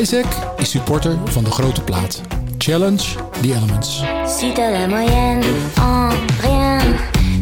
Isaac 0.00 0.26
is 0.56 0.70
supporter 0.70 1.16
van 1.24 1.44
de 1.44 1.50
grote 1.50 1.82
plaat. 1.82 2.20
Challenge 2.58 3.02
the 3.40 3.54
elements. 3.54 4.02
Si 4.26 4.52
t'as 4.52 4.70
la 4.70 4.86
moyenne 4.86 5.42
en 5.80 6.10
rien, 6.40 6.80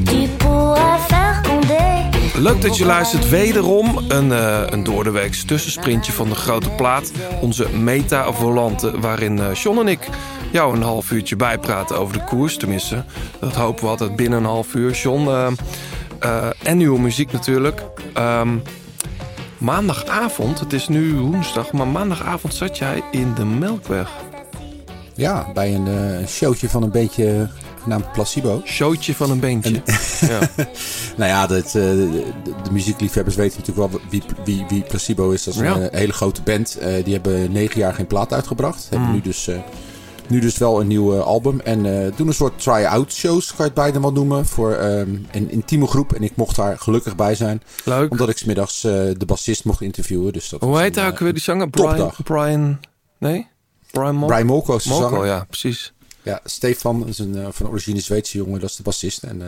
tu 0.05 0.29
pourras 0.37 1.01
faire 1.07 1.43
condé. 1.43 2.41
Leuk 2.41 2.63
dat 2.63 2.77
je 2.77 2.85
luistert. 2.85 3.29
Wederom 3.29 3.99
een, 4.09 4.29
uh, 4.29 4.63
een 4.67 4.85
doordeweeks 4.85 5.45
tussensprintje 5.45 6.13
van 6.13 6.29
de 6.29 6.35
grote 6.35 6.71
plaat. 6.71 7.13
Onze 7.41 7.69
meta-volante, 7.69 9.01
waarin 9.01 9.37
uh, 9.37 9.55
John 9.55 9.79
en 9.79 9.89
ik 9.89 10.09
jou 10.53 10.77
een 10.77 10.83
half 10.83 11.11
uurtje 11.11 11.37
bijpraten 11.37 11.99
over 11.99 12.13
de 12.13 12.25
koers. 12.25 12.57
Tenminste, 12.57 13.05
dat 13.41 13.55
hopen 13.55 13.85
we 13.85 13.91
altijd 13.91 14.17
binnen 14.17 14.39
een 14.39 14.45
half 14.45 14.75
uur. 14.75 14.93
John, 14.93 15.27
uh, 15.29 15.47
en 16.63 16.77
nieuwe 16.77 17.01
muziek 17.01 17.33
natuurlijk. 17.33 17.83
Um, 18.19 18.63
maandagavond, 19.59 20.61
het 20.61 20.73
is 20.73 20.89
nu 20.89 21.15
woensdag, 21.15 21.73
maar 21.73 21.89
maandagavond 21.89 22.55
zat 22.55 22.79
jij 22.79 23.03
in 23.11 23.35
de 23.35 23.45
Melkweg. 23.45 24.11
Ja, 25.15 25.53
bij 25.55 25.75
een 25.75 25.87
uh, 25.87 26.27
showtje 26.27 26.69
van 26.69 26.83
een 26.83 26.91
beetje 26.91 27.49
genaamd 27.83 28.13
Placebo. 28.13 28.63
Showtje 28.65 29.15
van 29.15 29.31
een 29.31 29.41
beentje. 29.41 29.83
ja. 30.21 30.39
nou 31.17 31.31
ja, 31.31 31.47
dat, 31.47 31.67
uh, 31.67 31.73
de, 31.73 32.33
de, 32.45 32.71
muziekliefhebbers 32.73 33.37
weten 33.37 33.59
natuurlijk 33.59 33.91
wel 33.91 34.01
wie, 34.11 34.23
wie, 34.45 34.65
wie 34.69 34.83
Placebo 34.83 35.31
is. 35.31 35.45
Dat 35.45 35.55
is 35.55 35.61
ja. 35.61 35.77
een 35.77 35.89
hele 35.93 36.13
grote 36.13 36.43
band. 36.43 36.79
Uh, 36.81 37.05
die 37.05 37.13
hebben 37.13 37.53
negen 37.53 37.81
jaar 37.81 37.95
geen 37.95 38.07
plaat 38.07 38.33
uitgebracht. 38.33 38.89
Mm. 38.91 38.99
Hebben 38.99 39.15
nu 39.15 39.21
dus, 39.21 39.49
nu 40.29 40.41
dus 40.41 40.59
wel 40.59 40.81
een 40.81 40.87
nieuw 40.87 41.21
album. 41.21 41.61
En 41.61 42.13
doen 42.17 42.27
een 42.27 42.35
soort 42.35 42.63
try-out 42.63 43.13
shows, 43.13 43.47
kan 43.47 43.57
je 43.57 43.63
het 43.63 43.75
bijna 43.75 44.01
wel 44.01 44.13
noemen. 44.13 44.47
Voor 44.47 44.73
um, 44.73 45.27
een 45.33 45.51
intieme 45.51 45.87
groep. 45.87 46.13
En 46.13 46.23
ik 46.23 46.37
mocht 46.37 46.57
daar 46.57 46.79
gelukkig 46.79 47.17
bij 47.17 47.35
zijn. 47.35 47.63
Leuk. 47.85 48.11
Omdat 48.11 48.29
ik 48.29 48.39
smiddags 48.39 48.81
de 48.81 49.25
bassist 49.27 49.65
mocht 49.65 49.81
interviewen. 49.81 50.33
Dus 50.33 50.49
dat 50.49 50.61
Hoe 50.61 50.81
heet 50.81 50.95
hij 50.95 51.07
ook 51.07 51.19
weer 51.19 51.33
die 51.33 51.43
zanger? 51.43 51.71
Brian, 51.71 52.13
Brian... 52.25 52.79
Nee? 53.19 53.49
Brian, 53.91 54.15
Mol 54.15 54.29
Brian 54.29 54.47
Molko 54.47 54.77
is 54.77 54.83
de 54.83 54.89
Molko, 54.89 55.09
zanger. 55.09 55.27
ja, 55.27 55.45
precies. 55.45 55.95
Ja, 56.27 56.41
Stefan 56.45 57.09
is 57.09 57.19
een 57.19 57.37
uh, 57.37 57.47
van 57.51 57.69
origine 57.69 58.01
Zweedse 58.01 58.37
jongen, 58.37 58.61
dat 58.61 58.71
is 58.71 58.77
de 58.77 58.83
bassist. 58.83 59.23
En 59.23 59.41
uh, 59.41 59.47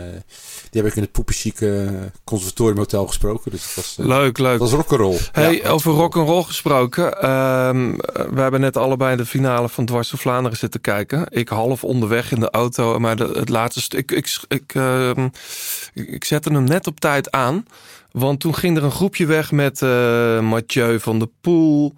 die 0.71 0.83
heb 0.83 0.87
ik 0.91 0.97
in 0.97 1.03
het 1.03 1.13
poepenchique 1.13 2.11
conservatorium 2.25 2.77
hotel 2.77 3.07
gesproken. 3.07 3.51
Dus 3.51 3.63
dat 3.63 3.75
was, 3.75 3.97
uh, 4.01 4.07
leuk, 4.07 4.39
leuk. 4.39 4.59
Dat 4.59 4.71
was 4.71 4.79
rock'n'roll. 4.79 5.19
Hey, 5.33 5.57
ja, 5.57 5.69
over 5.69 5.93
rock'n'roll 5.93 6.43
gesproken. 6.43 7.05
Uh, 7.05 7.71
we 8.31 8.41
hebben 8.41 8.61
net 8.61 8.77
allebei 8.77 9.17
de 9.17 9.27
finale 9.27 9.69
van 9.69 9.85
Dwars 9.85 10.11
door 10.11 10.19
Vlaanderen 10.19 10.59
zitten 10.59 10.81
kijken. 10.81 11.27
Ik 11.29 11.49
half 11.49 11.85
onderweg 11.85 12.33
in 12.33 12.41
de 12.41 12.51
auto, 12.51 12.99
maar 12.99 13.17
de, 13.17 13.31
het 13.33 13.49
laatste 13.49 13.81
stuk... 13.81 14.11
Ik, 14.11 14.27
ik, 14.27 14.45
ik, 14.49 14.75
ehm, 14.75 15.29
ik 15.95 16.25
zette 16.25 16.53
hem 16.53 16.65
net 16.65 16.87
op 16.87 17.01
tijd 17.01 17.31
aan. 17.31 17.65
Want 18.11 18.41
toen 18.41 18.55
ging 18.55 18.77
er 18.77 18.85
een 18.85 18.91
groepje 18.91 19.27
weg 19.27 19.53
met 19.53 19.81
Mathieu 20.41 21.01
van 21.01 21.19
der 21.19 21.29
Poel, 21.41 21.95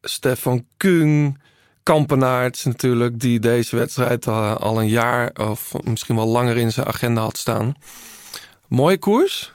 Stefan 0.00 0.64
Kung... 0.76 1.38
Kampenaerts 1.82 2.64
natuurlijk, 2.64 3.20
die 3.20 3.40
deze 3.40 3.76
wedstrijd 3.76 4.26
al 4.26 4.80
een 4.80 4.88
jaar 4.88 5.30
of 5.34 5.72
misschien 5.84 6.16
wel 6.16 6.26
langer 6.26 6.56
in 6.56 6.72
zijn 6.72 6.86
agenda 6.86 7.20
had 7.20 7.38
staan. 7.38 7.74
Mooie 8.68 8.98
koers? 8.98 9.52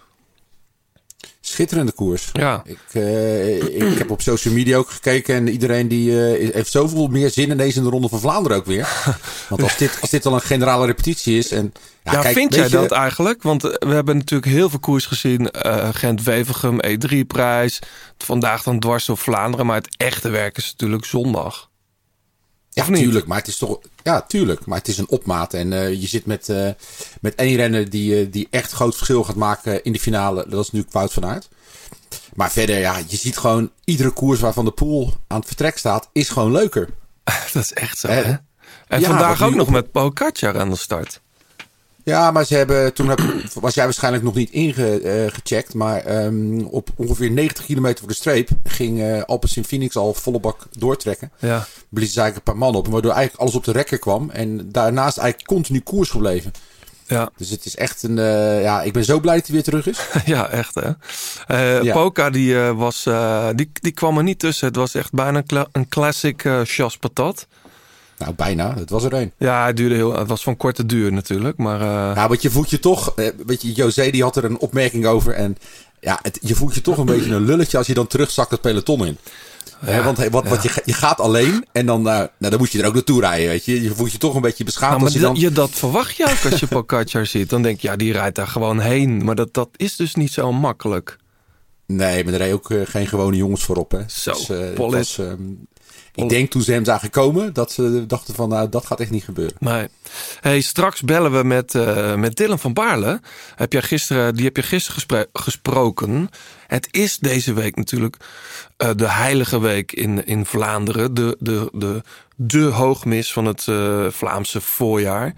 Schitterende 1.42 1.92
koers. 1.92 2.30
Ja. 2.34 2.62
Ik, 2.66 2.80
uh, 2.94 3.64
ik 3.64 3.98
heb 3.98 4.12
op 4.12 4.22
social 4.22 4.54
media 4.54 4.78
ook 4.78 4.90
gekeken 4.90 5.36
en 5.36 5.48
iedereen 5.48 5.88
die 5.88 6.10
uh, 6.10 6.54
heeft 6.54 6.72
zoveel 6.72 7.08
meer 7.08 7.30
zin 7.30 7.50
ineens 7.50 7.76
in 7.76 7.84
de 7.84 7.90
Ronde 7.90 8.10
van 8.10 8.20
Vlaanderen 8.20 8.58
ook 8.58 8.66
weer. 8.66 8.88
Want 9.50 9.64
als 9.64 9.78
dit, 9.78 9.98
als 10.02 10.10
dit 10.10 10.26
al 10.26 10.34
een 10.34 10.42
generale 10.42 10.86
repetitie 10.86 11.38
is 11.38 11.52
en... 11.52 11.74
Ja, 12.04 12.12
ja 12.12 12.22
kijk, 12.22 12.36
vind 12.36 12.56
jij 12.56 12.70
dat 12.70 12.92
eigenlijk? 12.92 13.44
Want 13.44 13.62
we 13.62 13.78
hebben 13.88 14.18
natuurlijk 14.18 14.52
heel 14.52 14.70
veel 14.70 14.80
koers 14.80 15.06
gezien. 15.06 15.50
Uh, 15.66 15.90
Gent-Wevelgem, 15.92 16.80
E3-prijs. 16.86 17.80
Vandaag 18.18 18.64
dan 18.64 18.80
dwars 18.80 19.06
door 19.06 19.18
Vlaanderen. 19.18 19.66
Maar 19.66 19.76
het 19.78 19.96
echte 19.98 20.30
werk 20.30 20.58
is 20.58 20.72
natuurlijk 20.72 21.06
zondag. 21.06 21.70
Ja, 22.76 22.86
tuurlijk. 22.86 23.28
Maar 23.28 23.38
het 23.38 23.48
is 23.48 23.58
toch. 23.58 23.80
Ja, 24.04 24.22
tuurlijk. 24.22 24.66
Maar 24.66 24.78
het 24.78 24.88
is 24.88 24.98
een 24.98 25.10
opmaat. 25.10 25.54
En 25.54 25.72
uh, 25.72 25.94
je 26.02 26.08
zit 26.08 26.26
met, 26.26 26.50
uh, 26.50 26.70
met 27.22 27.36
één 27.36 27.56
renner 27.56 27.90
die, 27.90 28.22
uh, 28.22 28.32
die 28.32 28.48
echt 28.50 28.72
groot 28.72 28.96
verschil 28.96 29.24
gaat 29.24 29.36
maken 29.36 29.84
in 29.84 29.92
de 29.92 30.00
finale. 30.00 30.46
Dat 30.50 30.64
is 30.64 30.72
nu 30.72 30.86
Wout 30.92 31.14
van 31.14 31.26
Aert. 31.26 31.50
Maar 32.34 32.52
verder, 32.52 32.80
ja, 32.80 32.98
je 33.08 33.18
ziet 33.18 33.38
gewoon 33.38 33.72
iedere 33.84 34.10
koers 34.10 34.40
waarvan 34.40 34.66
de 34.66 34.72
pool 34.72 35.14
aan 35.28 35.38
het 35.38 35.48
vertrek 35.48 35.78
staat, 35.78 36.10
is 36.12 36.30
gewoon 36.30 36.52
leuker. 36.52 36.90
Dat 37.54 37.64
is 37.64 37.74
echt 37.74 37.98
zo, 37.98 38.08
hè? 38.08 38.22
hè? 38.24 38.36
En 38.88 39.00
ja, 39.00 39.08
vandaag 39.08 39.42
ook 39.44 39.56
nog 39.56 39.68
op... 39.68 39.74
met 39.74 39.92
Pogacar 39.92 40.60
aan 40.60 40.70
de 40.70 40.76
start. 40.76 41.22
Ja, 42.06 42.32
maar 42.32 42.46
ze 42.46 42.56
hebben, 42.56 42.94
toen 42.94 43.10
heb, 43.10 43.20
was 43.54 43.74
jij 43.74 43.84
waarschijnlijk 43.84 44.24
nog 44.24 44.36
niet 44.36 44.52
ingecheckt. 44.52 45.70
Uh, 45.70 45.76
maar 45.76 46.26
um, 46.26 46.66
op 46.66 46.90
ongeveer 46.96 47.32
90 47.32 47.66
kilometer 47.66 48.00
voor 48.00 48.08
de 48.08 48.14
streep 48.14 48.50
ging 48.64 49.00
uh, 49.00 49.22
Alpes 49.24 49.58
in 49.58 49.66
Phoenix 49.66 49.96
al 49.96 50.14
volle 50.14 50.40
bak 50.40 50.68
doortrekken. 50.72 51.32
Ja. 51.40 51.68
Blies 51.90 52.14
ze 52.14 52.20
eigenlijk 52.20 52.36
een 52.48 52.54
paar 52.54 52.70
man 52.70 52.76
op. 52.76 52.88
Waardoor 52.88 53.12
eigenlijk 53.12 53.42
alles 53.42 53.56
op 53.56 53.64
de 53.64 53.72
rekker 53.72 54.00
kwam. 54.00 54.30
En 54.30 54.72
daarnaast 54.72 55.18
eigenlijk 55.18 55.48
continu 55.48 55.80
koers 55.80 56.10
gebleven. 56.10 56.52
Ja. 57.08 57.30
Dus 57.38 57.50
het 57.50 57.66
is 57.66 57.76
echt 57.76 58.04
een. 58.04 58.18
Uh, 58.18 58.62
ja, 58.62 58.82
ik 58.82 58.94
ben 58.94 59.04
zo 59.04 59.20
blij 59.20 59.36
dat 59.36 59.46
hij 59.46 59.56
weer 59.56 59.64
terug 59.64 59.88
is. 59.88 60.00
ja, 60.36 60.50
echt 60.50 60.76
hè. 60.76 60.90
Uh, 61.48 61.84
ja. 61.84 61.94
Poca 61.94 62.30
die, 62.30 62.54
uh, 62.54 62.72
was, 62.72 63.08
die, 63.56 63.72
die 63.82 63.92
kwam 63.92 64.18
er 64.18 64.24
niet 64.24 64.40
tussen. 64.40 64.68
Het 64.68 64.76
was 64.76 64.96
echt 64.96 65.12
bijna 65.12 65.38
een, 65.38 65.46
cla 65.46 65.68
een 65.72 65.88
classic 65.88 66.44
uh, 66.44 66.62
Chas 66.64 66.98
patat. 66.98 67.48
Nou, 68.18 68.34
bijna. 68.34 68.76
Het 68.78 68.90
was 68.90 69.04
er 69.04 69.14
een. 69.14 69.32
Ja, 69.38 69.66
het, 69.66 69.78
duurde 69.78 69.96
heel, 69.96 70.18
het 70.18 70.28
was 70.28 70.44
van 70.44 70.58
korte 70.58 70.86
duur 70.86 71.12
natuurlijk. 71.14 71.58
Maar, 71.58 71.82
uh... 71.82 72.12
Ja, 72.16 72.28
want 72.28 72.42
je 72.42 72.50
voelt 72.50 72.70
je 72.70 72.80
toch... 72.80 73.14
Weet 73.46 73.62
je, 73.62 73.72
José 73.72 74.10
die 74.10 74.24
had 74.24 74.36
er 74.36 74.46
een 74.46 74.60
opmerking 74.60 75.06
over. 75.06 75.34
En 75.34 75.58
ja, 76.00 76.20
het, 76.22 76.40
je 76.42 76.56
voelt 76.56 76.76
je 76.76 76.82
toch 76.82 76.98
een 76.98 77.06
beetje 77.06 77.34
een 77.36 77.46
lulletje 77.46 77.78
als 77.78 77.88
je 77.88 77.94
dan 77.94 78.08
terugzakt 78.08 78.52
het 78.52 78.62
peloton 78.62 79.06
in. 79.06 79.18
Ja, 79.82 79.92
He, 79.92 80.04
want, 80.04 80.18
wat, 80.18 80.44
ja. 80.44 80.50
wat 80.50 80.64
je, 80.64 80.82
je 80.86 80.94
gaat 80.94 81.20
alleen 81.20 81.66
en 81.72 81.86
dan, 81.86 82.00
uh, 82.00 82.06
nou, 82.06 82.30
dan 82.38 82.58
moet 82.58 82.72
je 82.72 82.82
er 82.82 82.88
ook 82.88 82.94
naartoe 82.94 83.22
rijden. 83.22 83.48
Weet 83.48 83.66
je. 83.66 83.82
je 83.82 83.96
voelt 83.96 84.12
je 84.12 84.18
toch 84.18 84.36
een 84.36 84.42
beetje 84.42 84.64
beschaamd. 84.64 84.92
Nou, 84.92 85.04
als 85.04 85.14
je, 85.14 85.20
dan... 85.20 85.36
je 85.36 85.52
dat 85.52 85.70
verwacht 85.70 86.16
je 86.16 86.24
ook 86.24 86.52
als 86.52 86.60
je 86.60 86.68
Pogacar 86.82 87.26
ziet. 87.26 87.50
Dan 87.50 87.62
denk 87.62 87.80
je, 87.80 87.88
ja, 87.88 87.96
die 87.96 88.12
rijdt 88.12 88.36
daar 88.36 88.48
gewoon 88.48 88.80
heen. 88.80 89.24
Maar 89.24 89.36
dat, 89.36 89.54
dat 89.54 89.70
is 89.76 89.96
dus 89.96 90.16
niet 90.16 90.32
zo 90.32 90.52
makkelijk. 90.52 91.18
Nee, 91.86 92.24
maar 92.24 92.34
er 92.34 92.40
rijden 92.40 92.58
ook 92.58 92.70
uh, 92.70 92.82
geen 92.86 93.08
gewone 93.08 93.38
jongens 93.38 93.64
voorop. 93.64 93.92
Hè. 93.92 94.00
Zo, 94.08 94.32
dus, 94.32 94.50
uh, 94.50 94.78
was, 94.78 95.18
um, 95.18 95.68
ik 96.16 96.30
denk 96.30 96.52
toen 96.52 96.62
ze 96.62 96.72
hem 96.72 96.86
zagen 96.86 97.10
komen, 97.10 97.54
dat 97.54 97.72
ze 97.72 98.06
dachten 98.08 98.36
van 98.36 98.50
nou, 98.50 98.70
dat 98.70 98.86
gaat 98.86 99.00
echt 99.00 99.12
niet 99.12 99.24
gebeuren. 99.24 99.56
Nee. 99.60 99.88
Hey, 100.40 100.62
straks 100.62 101.02
bellen 101.02 101.32
we 101.32 101.44
met, 101.44 101.74
uh, 101.74 102.16
met 102.16 102.36
Dylan 102.36 102.60
van 102.60 102.74
Baarle. 102.74 103.22
Heb 103.56 103.74
jij 103.74 103.82
gisteren, 103.82 104.36
die 104.36 104.46
heb 104.46 104.56
je 104.56 104.64
gisteren 104.64 104.96
gespro 104.96 105.24
gesproken. 105.34 106.30
Het 106.68 106.88
is 106.92 107.18
deze 107.18 107.54
week 107.54 107.76
natuurlijk 107.76 108.18
uh, 108.78 108.90
de 108.96 109.10
heilige 109.10 109.60
week 109.60 109.92
in, 109.92 110.26
in 110.26 110.46
Vlaanderen. 110.46 111.14
De, 111.14 111.38
de, 111.40 111.70
de, 111.74 112.02
de 112.36 112.62
hoogmis 112.62 113.34
van 113.34 113.46
het 113.46 113.66
uh, 113.68 114.08
Vlaamse 114.10 114.62
voorjaar. 114.62 115.34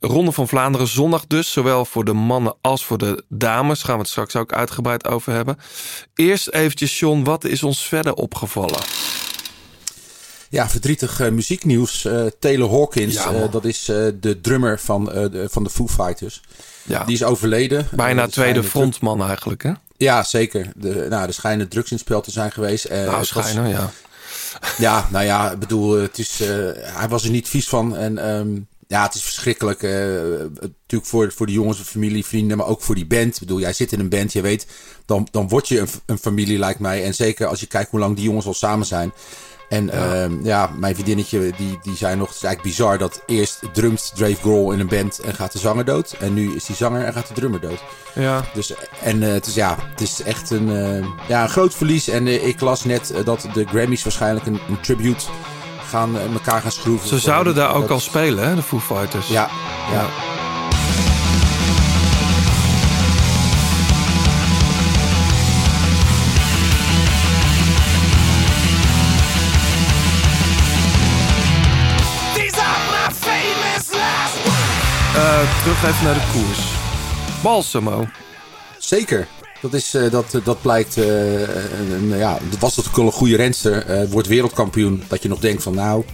Ronde 0.00 0.32
van 0.32 0.48
Vlaanderen 0.48 0.88
zondag 0.88 1.26
dus. 1.26 1.52
Zowel 1.52 1.84
voor 1.84 2.04
de 2.04 2.12
mannen 2.12 2.54
als 2.60 2.84
voor 2.84 2.98
de 2.98 3.24
dames. 3.28 3.82
Gaan 3.82 3.94
we 3.94 4.00
het 4.00 4.10
straks 4.10 4.36
ook 4.36 4.52
uitgebreid 4.52 5.06
over 5.06 5.32
hebben. 5.32 5.58
Eerst 6.14 6.48
eventjes 6.48 6.98
John, 6.98 7.24
wat 7.24 7.44
is 7.44 7.62
ons 7.62 7.88
verder 7.88 8.14
opgevallen? 8.14 8.80
Ja, 10.50 10.68
verdrietig 10.68 11.20
uh, 11.20 11.28
muzieknieuws. 11.28 12.04
Uh, 12.04 12.26
Taylor 12.38 12.70
Hawkins, 12.70 13.14
ja, 13.14 13.32
uh, 13.32 13.50
dat 13.50 13.64
is 13.64 13.84
de 14.20 14.38
drummer 14.42 14.78
van, 14.78 15.04
de, 15.04 15.46
van 15.50 15.64
de 15.64 15.70
Foo 15.70 15.88
Fighters. 15.88 16.40
Ja. 16.82 17.04
Die 17.04 17.14
is 17.14 17.24
overleden. 17.24 17.88
Bijna 17.92 18.26
tweede 18.26 18.62
frontman 18.62 19.22
eigenlijk, 19.22 19.62
hè? 19.62 19.72
Ja, 19.96 20.22
zeker. 20.22 20.72
De, 20.76 21.06
nou, 21.08 21.26
er 21.26 21.34
schijnen 21.34 21.68
drugs 21.68 21.90
in 21.90 21.96
het 21.96 22.06
spel 22.06 22.20
te 22.20 22.30
zijn 22.30 22.52
geweest. 22.52 22.88
nou, 22.88 23.24
schijnen, 23.24 23.62
was, 23.62 23.72
ja. 23.72 23.90
Ja, 24.78 25.08
nou 25.10 25.24
ja, 25.24 25.50
ik 25.50 25.58
bedoel, 25.58 25.92
het 25.92 26.18
is, 26.18 26.38
hij 26.78 27.08
was 27.08 27.24
er 27.24 27.30
niet 27.30 27.48
vies 27.48 27.68
van. 27.68 27.96
En 27.96 28.28
um, 28.28 28.66
ja, 28.86 29.02
het 29.02 29.14
is 29.14 29.22
verschrikkelijk. 29.22 29.82
natuurlijk 29.82 31.10
voor, 31.10 31.32
voor 31.32 31.46
de 31.46 31.52
jongens, 31.52 31.78
familie, 31.78 32.26
vrienden, 32.26 32.56
maar 32.56 32.66
ook 32.66 32.82
voor 32.82 32.94
die 32.94 33.06
band. 33.06 33.34
Ik 33.34 33.40
bedoel, 33.40 33.60
jij 33.60 33.72
zit 33.72 33.92
in 33.92 34.00
een 34.00 34.08
band, 34.08 34.32
je 34.32 34.40
weet, 34.40 34.66
dan, 35.06 35.28
dan 35.30 35.48
word 35.48 35.68
je 35.68 35.80
een, 35.80 35.88
een 36.06 36.18
familie, 36.18 36.58
lijkt 36.58 36.80
mij. 36.80 37.04
En 37.04 37.14
zeker 37.14 37.46
als 37.46 37.60
je 37.60 37.66
kijkt 37.66 37.90
hoe 37.90 38.00
lang 38.00 38.16
die 38.16 38.24
jongens 38.24 38.46
al 38.46 38.54
samen 38.54 38.86
zijn. 38.86 39.12
En 39.68 39.86
ja. 39.86 40.26
Uh, 40.26 40.44
ja, 40.44 40.70
mijn 40.76 40.94
vriendinnetje 40.94 41.52
die, 41.56 41.78
die 41.82 41.96
zei 41.96 42.16
nog, 42.16 42.26
het 42.26 42.36
is 42.36 42.42
eigenlijk 42.42 42.76
bizar 42.76 42.98
dat 42.98 43.22
eerst 43.26 43.60
drumt 43.72 44.12
Dave 44.16 44.34
Grohl 44.34 44.72
in 44.72 44.80
een 44.80 44.88
band 44.88 45.18
en 45.18 45.34
gaat 45.34 45.52
de 45.52 45.58
zanger 45.58 45.84
dood. 45.84 46.16
En 46.18 46.34
nu 46.34 46.54
is 46.54 46.64
die 46.64 46.76
zanger 46.76 47.04
en 47.04 47.12
gaat 47.12 47.28
de 47.28 47.34
drummer 47.34 47.60
dood. 47.60 47.84
Ja. 48.14 48.44
Dus, 48.54 48.72
en 49.02 49.22
uh, 49.22 49.32
het, 49.32 49.46
is, 49.46 49.54
ja, 49.54 49.76
het 49.90 50.00
is 50.00 50.22
echt 50.22 50.50
een, 50.50 50.68
uh, 50.68 51.06
ja, 51.28 51.42
een 51.42 51.48
groot 51.48 51.74
verlies. 51.74 52.08
En 52.08 52.26
uh, 52.26 52.46
ik 52.46 52.60
las 52.60 52.84
net 52.84 53.14
dat 53.24 53.48
de 53.52 53.64
Grammys 53.64 54.02
waarschijnlijk 54.02 54.46
een, 54.46 54.60
een 54.68 54.80
tribute 54.80 55.24
gaan 55.88 56.18
elkaar 56.18 56.60
gaan 56.60 56.72
schroeven. 56.72 57.08
Ze 57.08 57.18
zouden 57.18 57.54
daar 57.54 57.74
ook 57.74 57.88
al 57.88 58.00
spelen, 58.00 58.48
hè, 58.48 58.54
de 58.54 58.62
Foo 58.62 58.80
Fighters. 58.80 59.28
Ja, 59.28 59.48
ja. 59.92 59.94
ja. 59.94 60.35
Terug 75.66 75.84
even 75.84 76.04
naar 76.04 76.14
de 76.14 76.28
koers. 76.32 76.58
Balsamo. 77.42 78.06
Zeker. 78.78 79.26
Dat, 79.60 79.72
is, 79.74 79.94
eh, 79.94 80.10
dat, 80.10 80.40
dat 80.44 80.62
blijkt, 80.62 80.96
eh, 80.96 81.40
een- 81.90 82.16
ja, 82.16 82.38
dat 82.50 82.58
was 82.58 82.70
natuurlijk 82.76 82.96
wel 82.96 83.06
een 83.06 83.12
goede 83.12 83.36
renster. 83.36 83.86
eh, 83.86 84.08
wordt 84.10 84.28
wereldkampioen. 84.28 85.02
Dat 85.08 85.22
je 85.22 85.28
nog 85.28 85.38
denkt 85.38 85.62
van 85.62 85.74
nou, 85.74 86.04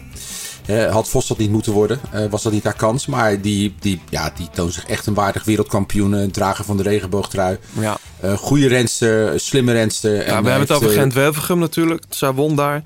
eh, 0.67 0.93
had 0.93 1.09
Vos 1.09 1.27
dat 1.27 1.39
niet 1.39 1.51
moeten 1.51 1.73
worden. 1.73 2.01
eh, 2.11 2.25
was 2.31 2.43
dat 2.43 2.53
niet 2.53 2.65
haar 2.65 2.77
kans. 2.77 3.07
Maar 3.07 3.41
die, 3.41 3.75
die, 3.81 4.01
ja, 4.09 4.33
die 4.37 4.49
toont 4.53 4.73
zich 4.75 4.85
echt 4.87 5.07
een 5.07 5.15
waardig 5.15 5.45
wereldkampioen. 5.45 6.13
Een 6.13 6.31
drager 6.31 6.65
van 6.65 6.77
de 6.77 6.83
regenboogtrui. 6.83 7.59
Ja. 7.81 7.97
Eh, 8.21 8.33
goede 8.37 8.69
renster, 8.69 9.41
slimme 9.41 9.73
renster. 9.73 10.15
Ja, 10.17 10.25
we 10.25 10.33
hebben 10.33 10.61
het 10.61 10.71
over 10.71 10.91
Gent-Wevelgem 10.91 11.59
natuurlijk. 11.59 12.05
Zij 12.09 12.33
won 12.33 12.57
daar. 12.57 12.83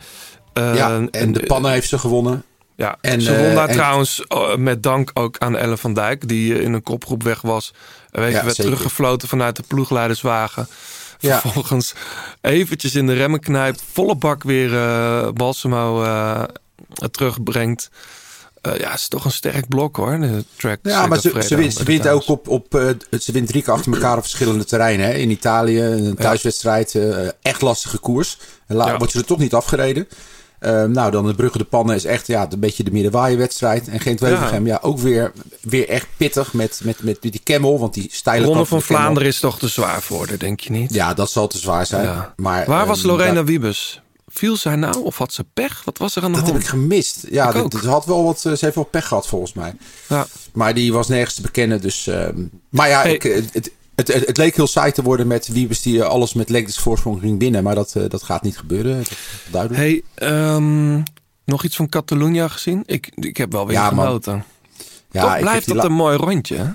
Eh, 0.52 0.74
Ja, 0.74 1.06
en 1.10 1.32
de 1.32 1.42
pannen 1.46 1.70
heeft 1.70 1.88
ze 1.88 1.98
gewonnen. 1.98 2.44
Ja, 2.76 2.96
En, 3.00 3.20
ze 3.20 3.36
won 3.36 3.44
eh, 3.46 3.54
daar 3.54 3.68
en- 3.68 3.74
trouwens 3.74 4.24
eh, 4.26 4.56
met 4.56 4.82
dank 4.82 5.10
ook 5.14 5.38
aan 5.38 5.56
Elle 5.56 5.76
van 5.76 5.94
Dijk, 5.94 6.28
die 6.28 6.54
eh, 6.54 6.60
in 6.60 6.72
een 6.72 6.82
kopgroep 6.82 7.22
weg 7.22 7.40
was. 7.40 7.72
En 8.10 8.20
weet 8.22 8.32
Ja, 8.32 8.42
werd 8.44 8.56
zeker. 8.56 8.72
teruggefloten 8.72 9.28
vanuit 9.28 9.56
de 9.56 9.62
ploegleiderswagen. 9.66 10.68
Ja. 11.18 11.40
Vervolgens 11.40 11.94
eventjes 12.40 12.94
in 12.94 13.06
de 13.06 13.12
remmen 13.12 13.40
knijpt, 13.40 13.82
volle 13.92 14.14
bak 14.16 14.42
weer 14.42 14.74
eh 14.76 15.28
Balsamo 15.32 16.02
eh, 16.04 16.42
terugbrengt. 17.10 17.90
Eh, 18.62 18.76
ja, 18.78 18.90
het 18.90 18.98
is 19.00 19.08
toch 19.08 19.24
een 19.24 19.32
sterk 19.32 19.68
blok 19.68 19.96
hoor, 19.96 20.20
de 20.20 20.44
track. 20.56 20.78
Ja, 20.82 21.06
maar 21.06 21.20
ze, 21.20 21.42
ze 21.46 21.56
wint, 21.56 22.02
ze 22.02 22.10
ook 22.10 22.28
op, 22.28 22.48
op 22.48 22.66
ze 23.20 23.32
wint 23.32 23.48
drie 23.48 23.62
keer 23.62 23.72
achter 23.72 23.92
elkaar 23.92 24.16
op 24.16 24.22
verschillende 24.22 24.64
terreinen. 24.64 25.06
Hè? 25.06 25.14
In 25.14 25.30
Italië, 25.30 25.80
een 25.82 26.14
thuiswedstrijd, 26.14 26.94
eh, 26.94 27.28
echt 27.42 27.62
lastige 27.62 27.98
koers. 27.98 28.38
En 28.66 28.76
la, 28.76 28.86
Ja. 28.86 28.96
Wordt 28.96 29.12
je 29.12 29.18
er 29.18 29.24
toch 29.24 29.38
niet 29.38 29.54
afgereden. 29.54 30.08
Eh, 30.58 30.84
nou, 30.84 31.10
dan 31.10 31.26
de 31.26 31.34
Brugge 31.34 31.58
de 31.58 31.64
Pannen 31.64 31.94
is 31.96 32.04
echt 32.04 32.26
ja, 32.26 32.46
een 32.50 32.60
beetje 32.60 32.82
de 32.84 32.90
middenwaaienwedstrijd. 32.90 33.88
En 33.88 34.00
Gent 34.00 34.20
Wevelgem, 34.20 34.66
ja. 34.66 34.78
ook 34.82 34.98
weer, 34.98 35.32
weer 35.62 35.88
echt 35.88 36.06
pittig 36.16 36.52
met, 36.52 36.80
met, 36.84 37.02
met 37.02 37.16
die 37.20 37.40
Camel, 37.44 37.78
want 37.78 37.94
die 37.94 38.08
steile 38.12 38.46
Ronde 38.46 38.64
van 38.64 38.82
Vlaanderen 38.82 39.28
is 39.28 39.40
toch 39.40 39.58
te 39.58 39.68
zwaar 39.68 40.02
voor 40.02 40.26
haar, 40.28 40.38
denk 40.38 40.60
je 40.60 40.70
niet? 40.70 40.94
Ja, 40.94 41.14
dat 41.14 41.30
zal 41.30 41.46
te 41.48 41.58
zwaar 41.58 41.86
zijn. 41.86 42.04
Ja. 42.04 42.32
Maar, 42.36 42.66
Waar 42.66 42.86
was 42.86 42.98
ehm, 42.98 43.06
Lorena 43.06 43.32
daar- 43.34 43.44
Wiebes? 43.44 44.00
Viel 44.28 44.56
zij 44.56 44.76
nou 44.76 45.04
of 45.04 45.18
had 45.18 45.32
ze 45.32 45.44
pech? 45.54 45.82
Wat 45.84 45.98
was 45.98 46.16
er 46.16 46.22
aan 46.22 46.32
de 46.32 46.38
Dat 46.38 46.46
hand? 46.48 46.56
heb 46.62 46.62
ik 46.64 46.68
gemist. 46.80 47.26
Ja, 47.30 47.46
Ik 47.48 47.54
dat, 47.54 47.72
dat 47.72 47.80
had 47.84 48.04
wel 48.06 48.24
wat, 48.24 48.36
eh, 48.44 48.52
ze 48.52 48.64
heeft 48.64 48.74
wel 48.74 48.84
pech 48.84 49.06
gehad 49.08 49.26
volgens 49.26 49.52
mij. 49.52 49.74
Ja. 50.08 50.26
Maar 50.52 50.74
die 50.74 50.92
was 50.92 51.08
nergens 51.08 51.34
te 51.34 51.40
bekennen. 51.42 51.80
Dus, 51.80 52.06
ehm, 52.06 52.42
maar 52.68 52.88
ja, 52.88 53.00
Hey. 53.02 53.12
ik, 53.14 53.24
eh, 53.24 53.42
het, 53.52 53.70
het, 53.96 54.08
het, 54.12 54.26
het 54.26 54.36
leek 54.36 54.56
heel 54.56 54.66
saai 54.66 54.92
te 54.92 55.02
worden 55.02 55.26
met 55.26 55.48
Wiebes 55.48 55.82
die 55.82 56.02
alles 56.02 56.34
met 56.34 56.48
Legends 56.48 56.78
voorsprong 56.78 57.20
ging 57.20 57.38
binnen. 57.38 57.62
Maar 57.62 57.74
dat, 57.74 57.94
eh, 57.94 58.02
dat 58.08 58.22
gaat 58.22 58.42
niet 58.42 58.58
gebeuren. 58.58 58.96
Dat 58.98 59.08
duidelijk. 59.50 59.80
Hey, 59.80 60.02
ehm, 60.28 61.02
nog 61.44 61.64
iets 61.64 61.76
van 61.76 61.88
Catalunya 61.88 62.48
gezien? 62.48 62.82
Ik, 62.86 63.10
ik 63.14 63.36
heb 63.36 63.52
wel 63.52 63.66
weer 63.66 63.76
Ja, 63.76 63.90
man. 63.90 64.04
genoten. 64.04 64.44
ja, 65.10 65.20
Toch 65.22 65.38
blijft 65.38 65.74
dat 65.74 65.84
een 65.84 65.92
mooi 65.92 66.16
rondje. 66.16 66.56
hè? 66.56 66.70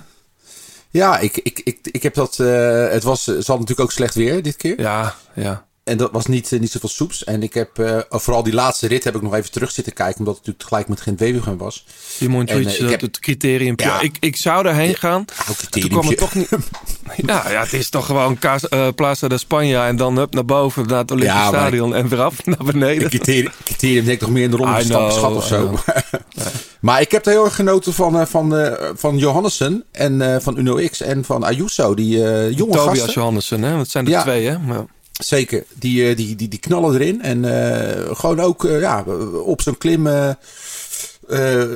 Ja, 0.90 1.18
ik, 1.18 1.36
ik, 1.36 1.60
ik, 1.64 1.78
ik 1.82 2.02
heb 2.02 2.14
dat. 2.14 2.38
eh, 2.38 2.88
het 2.88 3.02
was, 3.02 3.22
ze 3.24 3.32
natuurlijk 3.46 3.80
ook 3.80 3.92
slecht 3.92 4.14
weer 4.14 4.42
dit 4.42 4.56
keer. 4.56 4.80
Ja, 4.80 5.14
ja. 5.34 5.66
En 5.84 5.96
dat 5.96 6.10
was 6.12 6.26
niet, 6.26 6.52
eh, 6.52 6.60
niet 6.60 6.70
zoveel 6.70 6.88
soeps. 6.88 7.24
En 7.24 7.42
ik 7.42 7.54
heb 7.54 7.78
eh, 7.78 7.98
vooral 8.08 8.42
die 8.42 8.52
laatste 8.52 8.86
rit 8.86 9.04
heb 9.04 9.14
ik 9.16 9.22
nog 9.22 9.34
even 9.34 9.50
terug 9.50 9.70
zitten 9.70 9.92
kijken. 9.92 10.18
Omdat 10.18 10.36
het 10.36 10.46
natuurlijk 10.46 10.64
tegelijk 10.68 10.88
met 10.88 11.00
gent 11.00 11.20
wevelgem 11.20 11.56
was. 11.58 11.84
Die 12.18 12.28
Montjuïc, 12.28 12.68
ik 12.68 12.78
dat 12.80 12.90
heb- 12.90 13.00
het 13.00 13.18
criterium. 13.20 13.74
Ja. 13.76 14.00
Ik, 14.00 14.16
ik 14.20 14.36
zou 14.36 14.62
daarheen 14.62 14.94
gaan. 14.94 15.24
Toen 15.70 15.88
kwam 15.88 16.06
het 16.08 16.18
toch 16.18 16.34
niet. 16.34 16.48
Ja, 17.26 17.50
ja, 17.50 17.62
het 17.62 17.72
is 17.72 17.88
toch 17.88 18.06
gewoon 18.06 18.38
eh, 18.40 18.88
Plaza 18.94 19.28
de 19.28 19.38
Spanja 19.38 19.86
en 19.86 19.96
dan 19.96 20.18
up 20.18 20.34
naar 20.34 20.44
boven 20.44 20.86
naar 20.86 20.98
het 20.98 21.10
Olympisch 21.10 21.34
Ja, 21.36 21.48
Stadion 21.48 21.94
en 21.94 22.08
weer 22.08 22.20
af 22.20 22.44
naar 22.46 22.64
beneden. 22.64 23.08
Criterium, 23.08 23.52
criterium 23.64 24.04
denk 24.04 24.16
ik 24.16 24.20
nog 24.22 24.30
meer 24.30 24.42
in 24.44 24.50
de 24.50 24.56
ronde 24.56 24.84
stappenschap 24.84 25.34
of 25.34 25.46
zo. 25.46 25.78
maar 26.80 27.00
ik 27.00 27.10
heb 27.10 27.26
er 27.26 27.32
heel 27.32 27.44
erg 27.44 27.54
genoten 27.54 27.92
van, 27.92 28.26
van, 28.26 28.76
van 28.94 29.18
Johannessen 29.18 29.84
en 29.92 30.42
van 30.42 30.58
Uno 30.58 30.88
X 30.90 31.00
en 31.00 31.24
van 31.24 31.44
Ayuso. 31.44 31.94
Die 31.94 32.18
jonge 32.54 32.54
Tobias 32.72 32.84
gasten. 32.84 33.12
Johannessen, 33.12 33.62
hè? 33.62 33.76
Het 33.78 33.90
zijn 33.90 34.06
Ja. 34.06 34.22
twee, 34.22 34.46
hè? 34.46 34.58
Maar, 34.58 34.84
Zeker, 35.24 35.64
die, 35.74 36.08
eh, 36.08 36.16
die, 36.16 36.36
die, 36.36 36.48
die 36.48 36.58
knallen 36.58 36.94
erin. 36.94 37.22
En 37.22 37.44
eh, 37.44 38.16
gewoon 38.16 38.40
ook 38.40 38.64
eh, 38.64 38.80
ja, 38.80 39.02
op 39.44 39.60
zo'n 39.60 39.78
klim 39.78 40.08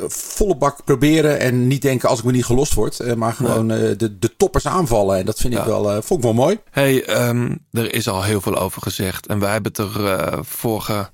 volle 0.09 0.57
bak 0.57 0.85
proberen. 0.85 1.41
En 1.41 1.67
niet 1.67 1.83
denken 1.83 2.09
als 2.09 2.19
ik 2.19 2.25
me 2.25 2.33
niet 2.33 2.45
gelost 2.45 2.75
word. 2.75 3.17
maar 3.17 3.33
gewoon 3.33 3.69
de, 3.69 4.17
de 4.19 4.37
toppers 4.37 4.67
aanvallen. 4.67 5.19
En 5.19 5.27
dat 5.27 5.39
vind 5.39 5.55
ik 5.55 5.65
wel, 5.65 6.03
vond 6.03 6.21
ik 6.21 6.25
wel 6.25 6.35
mooi. 6.35 6.59
hey, 6.71 7.05
ehm, 7.05 7.55
er 7.73 7.95
is 7.95 8.09
al 8.09 8.23
heel 8.23 8.41
veel 8.41 8.57
over 8.57 8.83
gezegd. 8.83 9.27
En 9.27 9.39
wij 9.39 9.53
hebben 9.53 9.73
het 9.77 9.97
er 9.97 10.45
vorige 10.45 11.11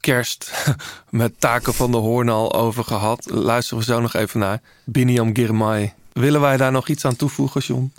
kerst 0.00 0.52
met 1.10 1.32
Taken 1.38 1.74
van 1.74 1.90
de 1.90 1.96
Hoorn 1.96 2.28
al 2.28 2.54
over 2.54 2.84
gehad. 2.84 3.30
Luisteren 3.30 3.78
we 3.78 3.92
zo 3.92 4.00
nog 4.00 4.14
even 4.14 4.40
naar. 4.40 4.60
Biniam 4.84 5.34
Girmay. 5.34 5.94
Willen 6.12 6.40
wij 6.40 6.56
daar 6.56 6.72
nog 6.72 6.88
iets 6.88 7.04
aan 7.04 7.16
toevoegen, 7.16 7.60
John? 7.60 7.92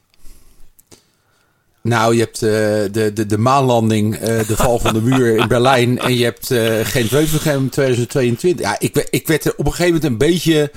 Nou, 1.82 2.14
je 2.14 2.20
hebt 2.20 2.42
eh, 2.42 2.50
de, 2.94 3.12
de, 3.14 3.26
de 3.26 3.38
maanlanding, 3.38 4.16
eh, 4.16 4.48
de 4.48 4.56
val 4.56 4.80
van 4.80 4.94
de 4.94 5.02
muur 5.02 5.38
in 5.38 5.48
Berlijn. 5.48 6.00
En 6.00 6.18
je 6.18 6.24
hebt 6.24 6.52
eh 6.52 6.80
Gent-Wevelgem 6.84 7.70
2022. 7.70 8.66
Ja, 8.66 8.80
ik, 8.80 9.08
ik 9.10 9.28
werd 9.28 9.46
er 9.46 9.54
op 9.58 9.66
een 9.66 9.72
gegeven 9.72 9.94
moment 9.94 10.12
een 10.12 10.18
beetje 10.18 10.72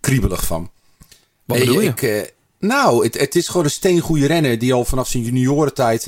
kriebelig 0.00 0.46
van. 0.46 0.70
Wat 1.44 1.58
bedoel 1.58 1.80
je? 1.80 1.88
Ik, 1.88 2.32
nou, 2.58 3.04
het, 3.04 3.18
het 3.18 3.34
is 3.34 3.48
gewoon 3.48 3.64
een 3.64 3.70
steengoede 3.70 4.26
renner 4.26 4.58
die 4.58 4.74
al 4.74 4.84
vanaf 4.84 5.08
zijn 5.08 5.22
juniorentijd 5.22 6.06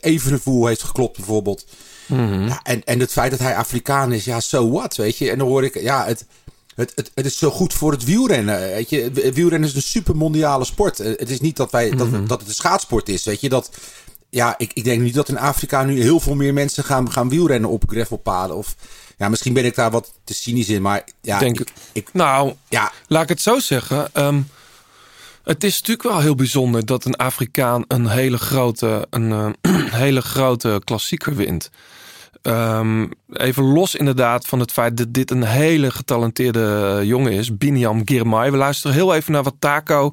Evenepoel 0.00 0.66
heeft 0.66 0.82
geklopt 0.82 1.16
bijvoorbeeld. 1.16 1.66
Mhm. 2.06 2.46
Ja, 2.46 2.60
en, 2.62 2.84
en 2.84 3.00
het 3.00 3.12
feit 3.12 3.30
dat 3.30 3.40
hij 3.40 3.56
Afrikaan 3.56 4.12
is, 4.12 4.24
ja, 4.24 4.40
so 4.40 4.70
what, 4.70 4.96
weet 4.96 5.18
je. 5.18 5.30
En 5.30 5.38
dan 5.38 5.48
hoor 5.48 5.64
ik, 5.64 5.80
ja, 5.80 6.04
het, 6.04 6.26
het, 6.74 6.92
het, 6.94 7.10
het 7.14 7.26
is 7.26 7.38
zo 7.38 7.50
goed 7.50 7.72
voor 7.74 7.92
het 7.92 8.04
wielrennen, 8.04 8.58
weet 8.60 8.90
je. 8.90 9.10
Wielrennen 9.34 9.68
is 9.68 9.74
een 9.74 9.82
super 9.82 10.16
mondiale 10.16 10.64
sport. 10.64 11.00
Eh, 11.00 11.06
Het 11.18 11.30
is 11.30 11.40
niet 11.40 11.56
dat, 11.56 11.70
wij, 11.70 11.90
dat, 11.90 12.10
Mhm. 12.10 12.26
dat 12.26 12.38
het 12.40 12.48
een 12.48 12.54
schaatsport 12.54 13.08
is, 13.08 13.24
weet 13.24 13.40
je. 13.40 13.48
Dat, 13.48 13.70
ja, 14.30 14.54
ik, 14.58 14.70
ik 14.72 14.84
denk 14.84 15.02
niet 15.02 15.14
dat 15.14 15.28
in 15.28 15.38
Afrika 15.38 15.82
nu 15.84 16.02
heel 16.02 16.20
veel 16.20 16.34
meer 16.34 16.52
mensen 16.52 16.84
gaan, 16.84 17.12
gaan 17.12 17.28
wielrennen 17.28 17.70
op 17.70 17.82
gravelpaden. 17.86 18.56
Of, 18.56 18.74
ja, 19.18 19.28
misschien 19.28 19.52
ben 19.52 19.64
ik 19.64 19.74
daar 19.74 19.90
wat 19.90 20.12
te 20.24 20.34
cynisch 20.34 20.68
in, 20.68 20.82
maar 20.82 21.04
ja, 21.20 21.38
denk 21.38 21.60
ik, 21.60 21.68
ik- 21.92 22.08
Nou, 22.12 22.54
ja, 22.68 22.92
Laat 23.08 23.22
ik 23.22 23.28
het 23.28 23.40
zo 23.40 23.58
zeggen. 23.58 24.08
ehm, 24.12 24.40
het 25.44 25.64
is 25.64 25.72
natuurlijk 25.80 26.08
wel 26.08 26.20
heel 26.20 26.34
bijzonder 26.34 26.86
dat 26.86 27.04
een 27.04 27.16
Afrikaan 27.16 27.84
een 27.88 28.08
hele 28.08 28.38
grote, 28.38 29.06
een, 29.10 29.32
eh, 29.60 29.92
hele 30.04 30.20
grote 30.22 30.80
klassieker 30.84 31.34
wint. 31.36 31.70
Ehm, 32.44 33.06
even 33.32 33.64
los 33.64 33.94
inderdaad 33.94 34.46
van 34.46 34.60
het 34.60 34.72
feit 34.72 34.96
dat 34.96 35.14
dit 35.14 35.30
een 35.30 35.44
hele 35.44 35.90
getalenteerde 35.90 37.00
jongen 37.04 37.32
is. 37.32 37.56
Biniam 37.56 38.02
Girmay. 38.04 38.50
We 38.50 38.56
luisteren 38.56 38.96
heel 38.96 39.14
even 39.14 39.32
naar 39.32 39.42
wat 39.42 39.54
Taco 39.58 40.12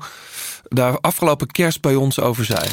daar 0.67 0.99
afgelopen 0.99 1.47
kerst 1.47 1.81
bij 1.81 1.95
ons 1.95 2.19
over 2.19 2.45
zei. 2.45 2.67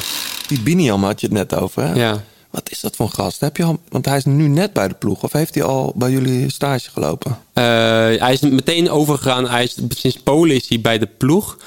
Die 0.47 0.61
Biniam 0.61 1.03
had 1.03 1.21
je 1.21 1.27
het 1.27 1.35
net 1.35 1.55
over, 1.55 1.83
hè? 1.83 1.93
Ja. 1.93 2.23
Wat 2.49 2.71
is 2.71 2.79
dat 2.79 2.95
voor 2.95 3.05
een 3.05 3.11
gast? 3.11 3.39
Heb 3.39 3.57
je 3.57 3.63
al, 3.63 3.79
want 3.89 4.05
hij 4.05 4.17
is 4.17 4.25
nu 4.25 4.47
net 4.47 4.73
bij 4.73 4.87
de 4.87 4.93
ploeg. 4.93 5.23
Of 5.23 5.31
heeft 5.31 5.55
hij 5.55 5.63
al 5.63 5.93
bij 5.95 6.11
jullie 6.11 6.51
stage 6.51 6.89
gelopen? 6.89 7.37
Eh, 7.53 7.63
hij 7.63 8.33
is 8.33 8.39
meteen 8.39 8.89
overgegaan. 8.89 9.49
Hij 9.49 9.63
is, 9.63 9.77
sinds 9.89 10.17
Polen 10.17 10.55
is 10.55 10.69
hij 10.69 10.81
bij 10.81 10.97
de 10.97 11.09
ploeg. 11.17 11.57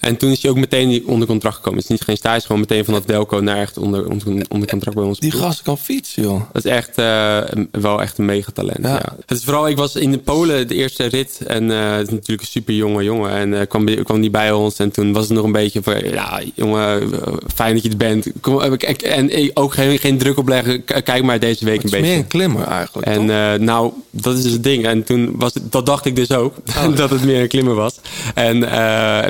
En 0.00 0.16
toen 0.16 0.30
is 0.30 0.42
hij 0.42 0.50
ook 0.50 0.56
meteen 0.56 1.02
onder 1.06 1.28
contract 1.28 1.56
gekomen. 1.56 1.78
Het 1.80 1.90
is 1.90 1.96
niet 1.96 2.04
geen 2.04 2.16
stage, 2.16 2.46
gewoon 2.46 2.60
meteen 2.60 2.84
vanaf 2.84 3.04
Delco 3.04 3.40
naar 3.40 3.56
echt 3.56 3.78
onder, 3.78 4.10
onder, 4.10 4.26
onder 4.48 4.68
contract 4.68 4.96
bij 4.96 5.06
ons. 5.06 5.18
Die 5.18 5.30
gast 5.30 5.62
kan 5.62 5.78
fietsen, 5.78 6.22
joh. 6.22 6.42
Dat 6.52 6.64
is 6.64 6.70
echt 6.70 6.98
eh, 6.98 7.38
wel 7.70 8.02
echt 8.02 8.18
een 8.18 8.24
megatalent. 8.24 8.78
Ja. 8.82 8.92
Ja. 8.94 9.16
Het 9.26 9.38
is 9.38 9.44
vooral, 9.44 9.68
ik 9.68 9.76
was 9.76 9.96
in 9.96 10.10
de 10.10 10.18
Polen 10.18 10.68
de 10.68 10.74
eerste 10.74 11.04
rit. 11.04 11.40
En 11.46 11.70
eh, 11.70 11.92
het 11.92 12.06
is 12.06 12.12
natuurlijk 12.12 12.40
een 12.40 12.46
super 12.46 12.74
jonge 12.74 13.02
jongen. 13.02 13.30
En 13.30 13.60
eh, 13.60 13.66
kwam, 13.66 14.02
kwam 14.04 14.20
die 14.20 14.30
bij 14.30 14.52
ons. 14.52 14.78
En 14.78 14.90
toen 14.90 15.12
was 15.12 15.24
het 15.24 15.32
nog 15.36 15.44
een 15.44 15.52
beetje 15.52 15.82
van, 15.82 16.04
ja, 16.04 16.40
jongen, 16.54 17.10
fijn 17.54 17.74
dat 17.74 17.82
je 17.82 17.90
er 17.90 17.96
bent. 17.96 18.26
Kom, 18.40 18.60
en, 18.60 19.50
ook 19.54 19.74
geen, 19.74 19.98
geen 19.98 20.18
druk 20.18 20.38
opleggen. 20.38 20.84
Kijk 20.84 21.22
maar 21.22 21.38
deze 21.40 21.64
week 21.64 21.82
Het 21.82 21.92
een 21.92 21.98
is 21.98 22.00
beetje. 22.00 22.08
meer 22.08 22.18
een 22.18 22.26
klimmer 22.26 22.64
eigenlijk. 22.64 23.06
En 23.06 23.24
nou, 23.64 23.92
dat 24.10 24.36
is 24.36 24.42
dus 24.42 24.52
het 24.52 24.62
ding. 24.62 24.86
En 24.86 25.04
toen 25.04 25.34
was 25.36 25.54
het, 25.54 25.72
dat 25.72 25.86
dacht 25.86 26.04
ik 26.04 26.16
dus 26.16 26.32
ook, 26.32 26.54
Oh. 26.78 26.96
dat 26.96 27.10
het 27.10 27.24
meer 27.24 27.40
een 27.40 27.48
klimmer 27.48 27.74
was. 27.74 27.94
En 28.34 28.68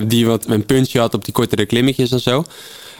die 0.08 0.26
wat 0.26 0.46
een 0.58 0.66
puntje 0.66 0.98
had 0.98 1.14
op 1.14 1.24
die 1.24 1.34
kortere 1.34 1.66
klimmetjes 1.66 2.10
en 2.10 2.20
zo. 2.20 2.44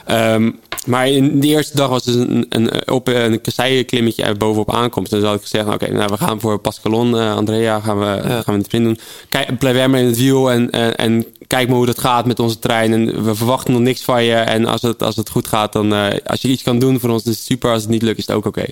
Ehm, 0.05 0.51
maar 0.85 1.07
in 1.07 1.39
de 1.39 1.47
eerste 1.47 1.77
dag 1.77 1.89
was 1.89 2.05
het 2.05 2.15
een, 2.15 2.45
een, 2.49 2.89
op 2.89 3.07
een 3.07 3.41
kasseienklimmetje 3.41 4.35
bovenop 4.35 4.73
aankomst. 4.73 5.11
Dus 5.11 5.23
had 5.23 5.35
ik 5.35 5.41
gezegd, 5.41 5.67
oké, 5.67 5.91
nou, 5.91 6.09
we 6.09 6.17
gaan 6.17 6.39
voor 6.39 6.59
Pascalon, 6.59 7.17
eh, 7.17 7.35
Andrea, 7.35 7.79
gaan 7.79 7.99
we, 7.99 8.21
gaan 8.21 8.43
we 8.45 8.51
het 8.51 8.65
sprint 8.65 8.85
doen. 8.85 8.99
Kijk, 9.29 9.59
blijf 9.59 9.75
jij 9.75 9.87
maar 9.87 9.99
in 9.99 10.05
het 10.05 10.17
wiel 10.17 10.51
en, 10.51 10.69
en, 10.69 10.95
en 10.95 11.25
kijk 11.47 11.67
maar 11.67 11.77
hoe 11.77 11.85
dat 11.85 11.99
gaat 11.99 12.25
met 12.25 12.39
onze 12.39 12.59
trein. 12.59 12.93
En 12.93 13.23
we 13.23 13.35
verwachten 13.35 13.73
nog 13.73 13.81
niks 13.81 14.01
van 14.01 14.23
je. 14.23 14.33
En 14.33 14.65
als 14.65 14.81
het, 14.81 15.03
als 15.03 15.15
het 15.15 15.29
goed 15.29 15.47
gaat, 15.47 15.73
dan 15.73 15.93
eh, 15.93 16.17
als 16.25 16.41
je 16.41 16.47
iets 16.47 16.63
kan 16.63 16.79
doen 16.79 16.99
voor 16.99 17.09
ons, 17.09 17.23
is 17.23 17.35
het 17.35 17.45
super. 17.45 17.71
Als 17.71 17.81
het 17.81 17.91
niet 17.91 18.01
lukt, 18.01 18.17
is 18.17 18.27
het 18.27 18.35
ook 18.35 18.45
oké. 18.45 18.65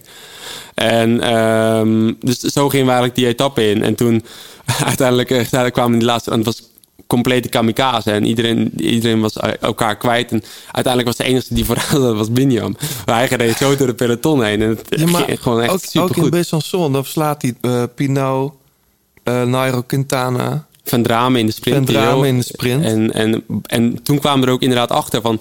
En 0.74 1.22
ehm, 1.22 2.14
dus 2.20 2.40
zo 2.40 2.70
gingen 2.70 2.86
we 2.86 2.92
eigenlijk 2.92 3.16
die 3.16 3.28
etappe 3.28 3.70
in. 3.70 3.84
En 3.84 3.96
toen 3.96 4.24
uiteindelijk, 4.86 5.30
eh, 5.30 5.38
uiteindelijk 5.38 5.74
kwamen 5.74 6.00
die 6.00 6.08
laatste. 6.08 6.32
En 6.32 6.38
het 6.38 6.46
was 6.46 6.62
complete 7.08 7.50
kamikaze. 7.50 8.12
En 8.12 8.26
iedereen, 8.26 8.82
iedereen 8.82 9.20
was 9.22 9.38
eh, 9.38 9.52
elkaar 9.62 9.98
kwijt. 9.98 10.32
En 10.32 10.44
uiteindelijk 10.72 11.06
was 11.06 11.16
de 11.16 11.34
enige 11.34 11.54
die 11.54 11.66
vooraan 11.66 12.02
zat, 12.02 12.16
was 12.16 12.32
Binjam. 12.32 12.76
Hij 13.06 13.28
reed 13.28 13.58
zo 13.58 13.76
door 13.76 13.88
de 13.88 13.94
peloton 13.94 14.44
heen. 14.44 14.62
En 14.62 14.70
het 14.70 14.86
Ja, 14.90 15.06
maar 15.06 15.24
ging 15.24 15.42
gewoon 15.42 15.62
echt 15.62 15.72
ook, 15.72 15.84
super 15.84 16.02
ook 16.02 16.16
in. 16.16 16.30
Besançon, 16.30 16.92
dan 16.92 17.04
verslaat 17.04 17.42
hij 17.42 17.56
eh 17.62 17.84
Pinot, 17.96 18.54
eh 19.24 19.44
Nairo 19.44 19.82
Quintana. 19.82 20.66
Van 20.84 21.04
Drame 21.04 21.40
in 21.40 21.46
de 21.46 21.52
sprint. 21.52 21.78
Van 21.78 21.86
Drame 21.86 22.12
Theo. 22.12 22.22
in 22.22 22.38
de 22.38 22.44
sprint. 22.44 22.84
En, 22.84 23.14
en, 23.14 23.44
en 23.64 24.04
toen 24.04 24.20
kwamen 24.20 24.42
we 24.42 24.48
er 24.48 24.54
ook 24.54 24.62
inderdaad 24.62 24.92
achter 24.92 25.22
van... 25.22 25.40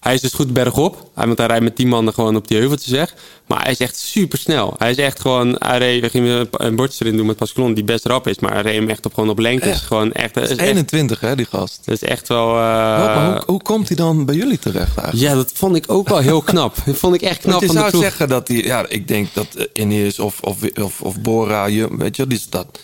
Hij 0.00 0.14
is 0.14 0.20
dus 0.20 0.32
goed 0.32 0.52
bergop. 0.52 1.10
Hij, 1.14 1.26
want 1.26 1.38
hij 1.38 1.46
rijdt 1.46 1.62
met 1.64 1.76
10 1.76 1.88
mannen 1.88 2.14
gewoon 2.14 2.36
op 2.36 2.48
die 2.48 2.58
heuveltjes 2.58 2.92
weg. 2.92 3.14
Maar 3.46 3.62
hij 3.62 3.70
is 3.72 3.78
echt 3.78 3.96
super 3.98 4.38
snel. 4.38 4.74
Hij 4.78 4.90
is 4.90 4.96
echt 4.96 5.20
gewoon. 5.20 5.56
Hij 5.58 5.78
reed, 5.78 6.00
we 6.00 6.08
gingen 6.10 6.48
een 6.50 6.76
bordje 6.76 7.04
erin 7.04 7.16
doen 7.16 7.26
met 7.26 7.36
Pascalon, 7.36 7.74
die 7.74 7.84
best 7.84 8.06
rap 8.06 8.28
is. 8.28 8.38
Maar 8.38 8.52
hij 8.52 8.62
reed 8.62 8.74
hem 8.74 8.88
echt 8.88 9.06
op 9.06 9.14
gewoon 9.14 9.28
op 9.28 9.38
lengtes. 9.38 9.70
Echt? 9.70 9.82
Gewoon 9.82 10.12
echt. 10.12 10.34
Dat 10.34 10.42
is 10.42 10.50
echt, 10.50 10.60
21 10.60 11.20
hè, 11.20 11.36
die 11.36 11.46
gast. 11.46 11.80
dat 11.84 11.94
is 12.02 12.08
echt 12.08 12.28
wel. 12.28 12.48
eh, 12.48 12.54
maar 12.54 13.32
hoe, 13.32 13.42
hoe 13.46 13.62
komt 13.62 13.88
hij 13.88 13.96
dan 13.96 14.24
bij 14.24 14.34
jullie 14.34 14.58
terecht 14.58 14.96
eigenlijk? 14.96 15.28
ja, 15.30 15.34
dat 15.34 15.52
vond 15.54 15.76
ik 15.76 15.84
ook 15.86 16.08
wel 16.08 16.18
heel 16.18 16.42
knap. 16.42 16.76
Dat 16.86 16.96
vond 16.96 17.14
ik 17.14 17.22
echt 17.22 17.40
knap 17.40 17.64
van 17.64 17.74
zou 17.74 17.96
zeggen 17.96 18.28
dat 18.28 18.48
hij, 18.48 18.56
ja, 18.56 18.86
ik 18.88 19.08
denk 19.08 19.28
dat 19.32 19.54
eh, 19.54 19.64
Ineos 19.72 20.18
of, 20.18 20.40
of, 20.40 20.56
of, 20.82 21.00
of 21.00 21.20
Bora, 21.20 21.66
je, 21.66 21.96
weet 21.96 22.16
je, 22.16 22.26
dus 22.26 22.48
dat, 22.48 22.78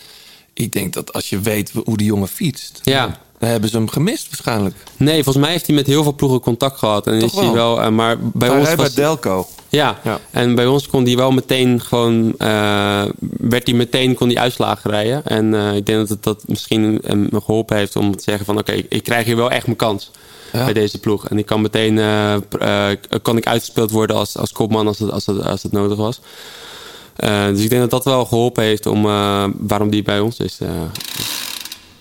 ik 0.53 0.71
denk 0.71 0.93
dat 0.93 1.13
als 1.13 1.29
je 1.29 1.39
weet 1.39 1.71
hoe 1.85 1.97
die 1.97 2.07
jongen 2.07 2.27
fietst, 2.27 2.79
Ja. 2.83 3.19
Dan 3.39 3.49
hebben 3.49 3.69
ze 3.69 3.77
hem 3.77 3.89
gemist 3.89 4.25
waarschijnlijk. 4.27 4.75
Nee, 4.97 5.23
volgens 5.23 5.43
mij 5.43 5.53
heeft 5.53 5.67
hij 5.67 5.75
met 5.75 5.87
heel 5.87 6.03
veel 6.03 6.13
ploegen 6.15 6.39
contact 6.39 6.77
gehad. 6.79 7.07
En 7.07 7.19
Toch 7.19 7.31
is 7.33 7.39
hij 7.39 7.51
wel? 7.51 7.81
eh, 7.81 7.89
maar 7.89 8.17
bij 8.19 8.49
Hij 8.49 8.57
ons 8.59 8.67
was 8.75 8.75
bij 8.93 9.03
Delco. 9.03 9.47
Ja. 9.69 9.99
Ja. 10.03 10.19
en 10.31 10.55
bij 10.55 10.65
ons 10.65 10.87
kon 10.87 11.05
hij 11.05 11.15
wel 11.15 11.31
meteen 11.31 11.81
gewoon, 11.81 12.33
eh, 12.37 13.03
werd 13.37 13.67
hij 13.67 13.75
meteen 13.75 14.15
kon 14.15 14.27
hij 14.27 14.37
uitslagen 14.37 14.89
rijden. 14.91 15.25
En 15.25 15.53
eh, 15.53 15.75
ik 15.75 15.85
denk 15.85 15.99
dat 15.99 16.09
het 16.09 16.23
dat 16.23 16.43
misschien 16.47 16.99
hem 17.03 17.29
geholpen 17.43 17.77
heeft 17.77 17.95
om 17.95 18.15
te 18.17 18.23
zeggen 18.23 18.45
van 18.45 18.57
oké, 18.57 18.71
ik- 18.71 18.85
ik 18.89 19.03
krijg 19.03 19.25
hier 19.25 19.35
wel 19.35 19.51
echt 19.51 19.65
mijn 19.65 19.77
kans 19.77 20.11
Ja. 20.53 20.63
bij 20.63 20.73
deze 20.73 20.99
ploeg. 20.99 21.27
En 21.29 21.37
ik 21.37 21.45
kan 21.45 21.61
meteen, 21.61 21.97
eh, 21.97 22.33
eh, 22.33 22.97
kan 23.21 23.37
ik 23.37 23.47
uitgespeeld 23.47 23.91
worden 23.91 24.15
als, 24.15 24.37
als 24.37 24.51
kopman 24.51 24.87
als 24.87 24.99
het, 24.99 25.11
als, 25.11 25.25
het, 25.25 25.43
als 25.43 25.63
het 25.63 25.71
nodig 25.71 25.97
was. 25.97 26.19
Dus 27.51 27.61
ik 27.61 27.69
denk 27.69 27.81
dat 27.81 27.89
dat 27.91 28.03
wel 28.03 28.25
geholpen 28.25 28.63
heeft 28.63 28.85
om 28.85 29.05
eh, 29.05 29.43
waarom 29.57 29.89
die 29.89 30.03
bij 30.03 30.19
ons 30.19 30.39
is. 30.39 30.57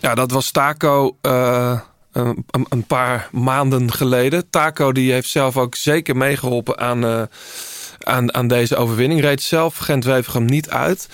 Ja, 0.00 0.15
dat 0.15 0.31
was 0.31 0.50
Taco 0.50 1.17
eh, 1.21 1.81
een, 2.12 2.45
een- 2.50 2.67
een 2.69 2.85
paar 2.85 3.29
maanden 3.33 3.93
geleden. 3.93 4.50
Taco 4.50 4.93
die 4.93 5.12
heeft 5.12 5.29
zelf 5.29 5.57
ook 5.57 5.75
zeker 5.75 6.17
meegeholpen 6.17 6.79
aan, 6.79 7.05
eh, 7.05 7.23
aan, 7.99 8.35
aan 8.35 8.49
deze 8.49 8.76
overwinning. 8.76 9.21
Reed 9.21 9.43
zelf 9.43 9.76
Gent-Wevergem 9.76 10.45
niet 10.45 10.71
uit. 10.71 11.09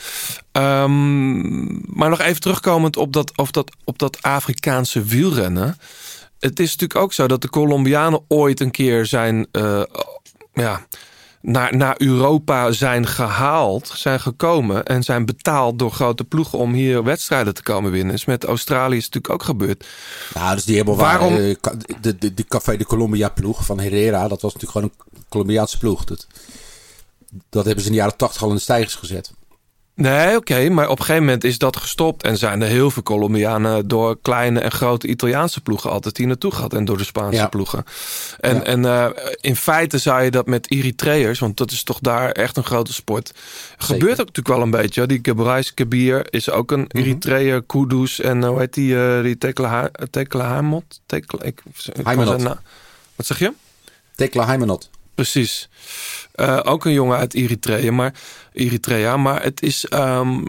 Ehm, 0.53 1.63
maar 1.99 2.09
nog 2.11 2.21
even 2.21 2.41
terugkomend 2.41 2.97
op 2.97 3.13
dat, 3.13 3.33
op, 3.37 3.53
dat, 3.53 3.71
op 3.85 3.99
dat 3.99 4.23
Afrikaanse 4.23 5.03
wielrennen. 5.03 5.77
Het 6.39 6.61
is 6.61 6.71
natuurlijk 6.71 7.01
ook 7.01 7.13
zo 7.13 7.27
dat 7.27 7.43
de 7.43 7.51
Colombianen 7.51 8.21
ooit 8.29 8.61
een 8.61 8.71
keer 8.71 9.07
zijn... 9.07 9.47
eh, 9.53 9.83
ja, 10.53 10.87
naar, 11.43 11.77
naar 11.77 11.95
Europa 11.99 12.73
zijn 12.73 13.07
gehaald, 13.07 13.93
zijn 13.95 14.21
gekomen 14.21 14.85
en 14.85 15.03
zijn 15.03 15.25
betaald 15.27 15.79
door 15.79 15.91
grote 15.91 16.25
ploegen 16.25 16.59
om 16.59 16.73
hier 16.73 17.05
wedstrijden 17.05 17.55
te 17.55 17.63
komen 17.63 17.91
winnen. 17.91 18.15
Is 18.15 18.25
met 18.25 18.45
Australië 18.45 18.97
is 18.97 19.05
het 19.05 19.15
natuurlijk 19.15 19.43
ook 19.43 19.49
gebeurd. 19.49 19.87
Nou, 20.35 20.55
dus 20.55 20.65
die 20.65 20.85
Waarom- 20.85 20.97
Waarom? 20.97 21.57
de, 22.01 22.19
de, 22.19 22.35
de 22.35 22.45
Café 22.45 22.77
de 22.77 22.85
Colombia 22.87 23.29
ploeg 23.29 23.65
van 23.65 23.81
Herrera, 23.81 24.29
dat 24.29 24.43
was 24.43 24.55
natuurlijk 24.55 24.73
gewoon 24.73 24.91
een 25.19 25.25
Colombiaanse 25.29 25.79
ploeg. 25.79 26.05
Dat, 26.05 26.27
dat 27.51 27.65
hebben 27.65 27.83
ze 27.85 27.91
in 27.91 27.95
de 27.97 28.01
jaren 28.03 28.17
tachtig 28.17 28.43
al 28.43 28.49
in 28.49 28.55
de 28.55 28.61
stijgers 28.61 28.95
gezet. 28.95 29.33
Nee, 29.95 30.37
oké, 30.37 30.69
maar 30.69 30.89
op 30.89 30.99
een 30.99 31.05
gegeven 31.05 31.25
moment 31.25 31.45
is 31.45 31.59
dat 31.59 31.77
gestopt 31.77 32.23
en 32.23 32.37
zijn 32.39 32.63
er 32.63 32.69
heel 32.69 32.91
veel 32.91 33.03
Colombianen 33.03 33.89
door 33.89 34.19
kleine 34.23 34.61
en 34.61 34.71
grote 34.71 35.07
Italiaanse 35.07 35.61
ploegen 35.61 35.91
altijd 35.91 36.17
hier 36.17 36.27
naartoe 36.27 36.53
gehad 36.53 36.73
en 36.75 36.85
door 36.85 36.97
de 36.99 37.05
Spaanse 37.05 37.39
Ja. 37.39 37.47
ploegen. 37.49 37.85
En, 38.41 38.55
Ja. 38.55 38.63
en 38.63 38.85
eh, 38.85 39.07
in 39.41 39.57
feite 39.57 39.99
zou 39.99 40.23
je 40.23 40.31
dat 40.31 40.47
met 40.47 40.71
Eritreërs, 40.71 41.39
want 41.39 41.57
dat 41.57 41.71
is 41.71 41.83
toch 41.83 41.99
daar 42.01 42.31
echt 42.31 42.57
een 42.57 42.65
grote 42.65 42.93
sport. 42.93 43.33
Gebeurt 43.79 44.21
ook 44.21 44.27
natuurlijk 44.27 44.49
wel 44.49 44.61
een 44.63 44.71
beetje. 44.71 45.07
Die 45.07 45.19
Gebrais 45.23 45.75
Kabir 45.75 46.27
is 46.31 46.51
ook 46.51 46.71
een 46.71 46.89
Mhm. 46.89 46.97
Eritreër, 47.05 47.63
Kudus 47.63 48.21
en 48.21 48.45
hoe 48.45 48.59
heet 48.59 48.75
die, 48.75 48.97
eh 49.05 49.23
die 49.23 49.39
Tekla 49.39 49.91
Tekla 50.11 50.45
Haimot? 50.45 51.01
Tekla, 51.07 51.43
ik, 51.43 51.63
ik 51.93 52.05
Wat 53.17 53.27
zeg 53.27 53.39
je? 53.39 53.53
Tekla 54.17 54.47
Heimanot. 54.47 54.91
Precies. 55.15 55.69
Eh, 56.33 56.61
ook 56.63 56.85
een 56.85 56.93
jongen 56.93 57.19
uit 57.19 57.35
Eritrea, 57.35 57.93
maar, 57.93 58.15
Eritrea, 58.53 59.17
maar 59.17 59.43
het 59.43 59.63
is, 59.63 59.85
ehm, 59.85 60.45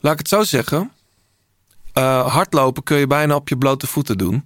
laat 0.00 0.12
ik 0.12 0.18
het 0.18 0.28
zo 0.28 0.42
zeggen, 0.42 0.92
eh, 1.92 2.32
hardlopen 2.32 2.82
kun 2.82 2.96
je 2.96 3.06
bijna 3.06 3.34
op 3.34 3.48
je 3.48 3.56
blote 3.56 3.86
voeten 3.86 4.18
doen. 4.18 4.44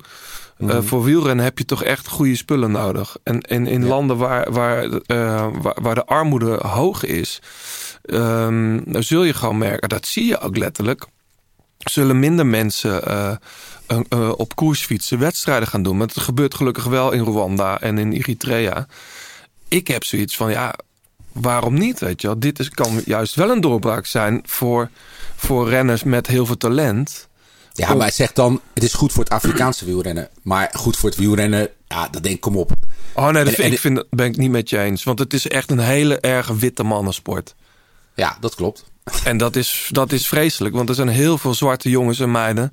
Eh, 0.58 0.82
voor 0.82 1.04
wielrennen 1.04 1.44
heb 1.44 1.58
je 1.58 1.64
toch 1.64 1.82
echt 1.84 2.08
goede 2.08 2.36
spullen 2.36 2.70
nodig. 2.70 3.16
En, 3.22 3.40
en 3.40 3.66
in 3.66 3.86
landen 3.86 4.16
waar, 4.16 4.52
waar, 4.52 5.00
waar, 5.06 5.76
waar 5.82 5.94
de 5.94 6.04
armoede 6.04 6.58
hoog 6.66 7.04
is, 7.04 7.42
ehm, 8.02 8.80
dan 8.84 9.02
zul 9.02 9.24
je 9.24 9.34
gewoon 9.34 9.58
merken, 9.58 9.88
dat 9.88 10.06
zie 10.06 10.26
je 10.26 10.38
ook 10.38 10.56
letterlijk, 10.56 11.06
zullen 11.78 12.18
minder 12.18 12.46
mensen 12.46 13.02
eh, 13.88 14.32
op 14.36 14.56
koersfietsen 14.56 15.18
wedstrijden 15.18 15.68
gaan 15.68 15.82
doen. 15.82 15.96
Maar 15.96 16.06
het 16.06 16.20
gebeurt 16.20 16.54
gelukkig 16.54 16.84
wel 16.84 17.12
in 17.12 17.22
Rwanda 17.24 17.80
en 17.80 17.98
in 17.98 18.12
Eritrea. 18.12 18.86
Ik 19.68 19.88
heb 19.88 20.04
zoiets 20.04 20.36
van, 20.36 20.50
ja, 20.50 20.74
waarom 21.32 21.74
niet? 21.74 21.98
Weet 22.00 22.20
je 22.20 22.26
wel? 22.26 22.38
Dit 22.38 22.58
is, 22.58 22.68
kan 22.68 23.02
juist 23.04 23.34
wel 23.34 23.50
een 23.50 23.60
doorbraak 23.60 24.06
zijn 24.06 24.42
voor, 24.46 24.90
voor 25.36 25.68
renners 25.68 26.02
met 26.02 26.26
heel 26.26 26.46
veel 26.46 26.56
talent. 26.56 27.28
Ja, 27.72 27.94
maar 27.94 28.12
zegt 28.12 28.34
dan, 28.36 28.60
het 28.74 28.82
is 28.82 28.94
goed 28.94 29.12
voor 29.12 29.24
het 29.24 29.32
Afrikaanse 29.32 29.84
wielrennen. 29.84 30.28
Maar 30.42 30.70
goed 30.72 30.96
voor 30.96 31.08
het 31.08 31.18
wielrennen, 31.18 31.68
ja, 31.88 32.08
dat 32.10 32.22
denk 32.22 32.34
ik, 32.34 32.40
kom 32.40 32.56
op. 32.56 32.70
Oh 33.14 33.24
nee, 33.28 33.44
dat 33.44 33.46
En- 33.46 33.52
vind, 33.52 33.66
en- 33.66 33.72
ik 33.72 33.78
vind, 33.78 33.96
dat 33.96 34.06
ben 34.10 34.26
ik 34.26 34.36
niet 34.36 34.50
met 34.50 34.70
je 34.70 34.78
eens. 34.78 35.04
Want 35.04 35.18
het 35.18 35.32
is 35.32 35.48
echt 35.48 35.70
een 35.70 35.78
hele 35.78 36.20
erg 36.20 36.46
witte 36.48 36.82
mannensport. 36.82 37.54
Ja, 38.14 38.36
dat 38.40 38.54
klopt. 38.54 38.84
En 39.24 39.36
dat 39.36 39.56
is, 39.56 39.88
dat 39.92 40.12
is 40.12 40.28
vreselijk, 40.28 40.74
want 40.74 40.88
er 40.88 40.94
zijn 40.94 41.08
heel 41.08 41.38
veel 41.38 41.54
zwarte 41.54 41.90
jongens 41.90 42.20
en 42.20 42.30
meiden 42.30 42.72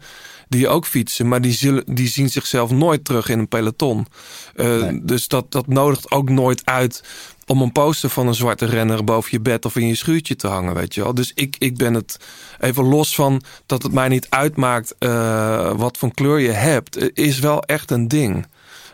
die 0.56 0.68
ook 0.68 0.86
fietsen, 0.86 1.28
maar 1.28 1.42
die, 1.42 1.54
zullen, 1.54 1.84
die 1.96 2.08
zien 2.08 2.30
zichzelf 2.30 2.72
nooit 2.72 3.06
terug 3.06 3.30
in 3.30 3.40
een 3.40 3.48
peloton. 3.48 4.08
Eh, 4.56 4.66
Nee. 4.66 5.02
Dus 5.04 5.28
dat, 5.28 5.52
dat 5.52 5.68
nodigt 5.68 6.12
ook 6.12 6.30
nooit 6.30 6.66
uit 6.66 7.04
om 7.46 7.62
een 7.62 7.72
poster 7.72 8.10
van 8.10 8.28
een 8.28 8.36
zwarte 8.36 8.66
renner 8.66 9.04
boven 9.04 9.30
je 9.32 9.40
bed 9.40 9.66
of 9.66 9.76
in 9.76 9.88
je 9.88 9.96
schuurtje 9.96 10.36
te 10.36 10.48
hangen, 10.48 10.74
weet 10.74 10.94
je 10.94 11.04
wel. 11.04 11.14
Dus 11.14 11.32
ik, 11.34 11.56
ik 11.60 11.78
ben 11.78 11.94
het 11.94 12.20
even 12.60 12.84
los 12.84 13.16
van 13.16 13.42
dat 13.66 13.84
het 13.84 13.92
mij 13.92 14.08
niet 14.08 14.28
uitmaakt 14.30 14.96
eh, 15.00 15.72
wat 15.76 15.98
voor 15.98 16.14
kleur 16.14 16.40
je 16.40 16.52
hebt, 16.52 16.98
eh, 16.98 17.10
is 17.14 17.40
wel 17.40 17.62
echt 17.62 17.92
een 17.92 18.08
ding. 18.08 18.46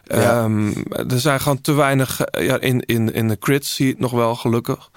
Ja. 0.04 0.44
Ehm, 0.44 0.72
er 0.90 1.20
zijn 1.20 1.40
gewoon 1.40 1.62
te 1.62 1.74
weinig. 1.74 2.22
Ja, 2.32 2.60
in, 2.60 2.80
in, 2.80 3.14
in 3.14 3.28
de 3.28 3.40
crits 3.40 3.76
zie 3.76 3.86
je 3.86 3.92
het 3.92 4.02
nog 4.02 4.12
wel 4.12 4.36
gelukkig. 4.36 4.90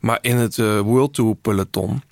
Maar 0.00 0.18
in 0.20 0.36
het 0.36 0.56
World 0.82 1.14
Tour 1.14 1.34
peloton. 1.34 2.02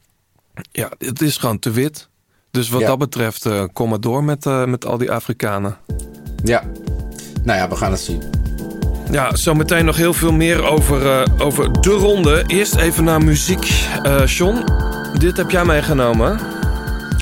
Ja, 0.72 0.90
het 0.98 1.22
is 1.22 1.36
gewoon 1.36 1.58
te 1.58 1.70
wit. 1.70 2.08
Dus 2.56 2.68
wat 2.68 2.80
Ja. 2.80 2.86
dat 2.86 2.98
betreft, 2.98 3.46
eh, 3.46 3.62
kom 3.72 3.88
maar 3.88 4.00
door 4.00 4.24
met, 4.24 4.46
eh, 4.46 4.64
met 4.64 4.86
al 4.86 4.98
die 4.98 5.12
Afrikanen. 5.12 5.76
Ja. 6.42 6.62
Nou 7.44 7.58
ja, 7.58 7.68
we 7.68 7.76
gaan 7.76 7.90
het 7.90 8.00
zien. 8.00 8.22
Ja, 9.10 9.36
zometeen 9.36 9.84
nog 9.84 9.96
heel 9.96 10.12
veel 10.12 10.32
meer 10.32 10.64
over, 10.64 11.12
eh, 11.20 11.32
over 11.38 11.80
de 11.80 11.90
ronde. 11.90 12.44
Eerst 12.46 12.74
even 12.76 13.04
naar 13.04 13.24
muziek. 13.24 13.86
Eh 14.02 14.26
John, 14.26 14.64
dit 15.18 15.36
heb 15.36 15.50
jij 15.50 15.64
meegenomen. 15.64 16.40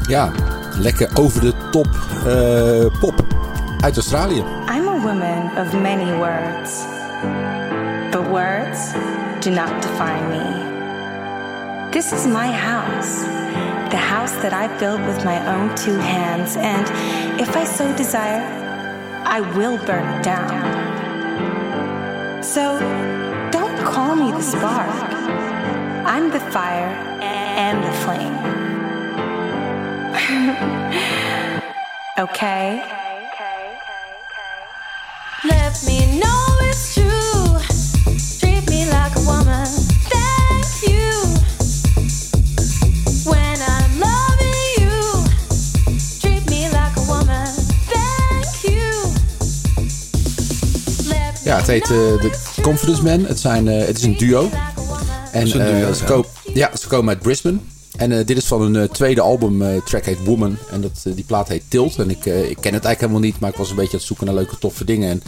Ja, 0.09 0.31
lekker 0.79 1.11
over 1.15 1.41
de 1.41 1.53
top 1.71 1.89
eh, 2.27 3.01
pop 3.01 3.25
uit 3.81 3.97
Australië. 3.97 4.45
I'm 4.77 4.89
a 4.89 5.01
woman 5.03 5.51
of 5.67 5.73
many 5.73 6.13
words, 6.17 6.71
but 8.11 8.27
words 8.29 8.79
do 9.41 9.51
not 9.51 9.83
define 9.83 10.29
me. 10.29 10.74
This 11.95 12.13
is 12.13 12.27
my 12.27 12.51
house, 12.51 13.23
the 13.93 13.97
house 13.97 14.33
that 14.43 14.53
I 14.53 14.67
built 14.81 15.01
with 15.03 15.25
my 15.25 15.39
own 15.47 15.77
two 15.77 15.97
hands, 15.97 16.57
and 16.57 17.41
if 17.41 17.57
I 17.57 17.65
so 17.65 17.97
desire, 17.97 18.43
I 19.25 19.41
will 19.57 19.79
burn 19.87 20.19
it 20.19 20.25
down. 20.25 20.51
So 22.43 22.81
don't 23.53 23.79
call 23.85 24.17
me 24.17 24.33
the 24.33 24.43
spark. 24.43 24.91
I'm 26.05 26.33
the 26.33 26.41
fire 26.41 26.91
and 27.23 27.79
the 27.85 27.93
flame. 28.03 28.35
okay? 32.19 33.04
Het 51.67 51.89
heet 51.89 51.91
eh, 51.91 52.25
it's 52.25 52.43
true. 52.55 52.65
Confidence 52.65 53.03
Men. 53.03 53.25
Het, 53.25 53.41
zijn, 53.41 53.69
eh, 53.69 53.87
het 53.87 53.97
is 53.99 54.03
een 54.05 54.17
duo. 54.17 54.49
En 55.33 55.43
is 55.47 55.53
een 55.53 55.65
duo, 55.65 55.89
eh, 55.89 55.93
ze, 55.95 56.25
ja. 56.55 56.71
ze 56.81 56.89
komen 56.89 57.09
uit 57.09 57.23
Brisbane. 57.23 57.57
En 57.97 58.13
eh, 58.19 58.27
dit 58.27 58.37
is 58.37 58.45
van 58.45 58.61
hun 58.61 58.77
eh, 58.77 58.83
tweede 58.89 59.21
album. 59.21 59.63
eh 59.63 59.83
track 59.85 60.05
heet 60.05 60.25
Woman. 60.25 60.57
En 60.71 60.81
dat, 60.81 60.91
eh, 61.05 61.13
die 61.15 61.25
plaat 61.25 61.49
heet 61.49 61.63
Tilt. 61.69 61.97
En 61.99 62.11
ik, 62.11 62.27
eh, 62.27 62.39
ik 62.39 62.57
ken 62.61 62.75
het 62.75 62.85
eigenlijk 62.85 63.01
helemaal 63.01 63.21
niet. 63.21 63.39
Maar 63.41 63.51
ik 63.51 63.57
was 63.57 63.69
een 63.71 63.75
beetje 63.77 63.91
aan 63.93 63.99
het 63.99 64.07
zoeken 64.07 64.27
naar 64.27 64.35
leuke 64.35 64.59
toffe 64.59 64.85
dingen. 64.85 65.11
En 65.11 65.23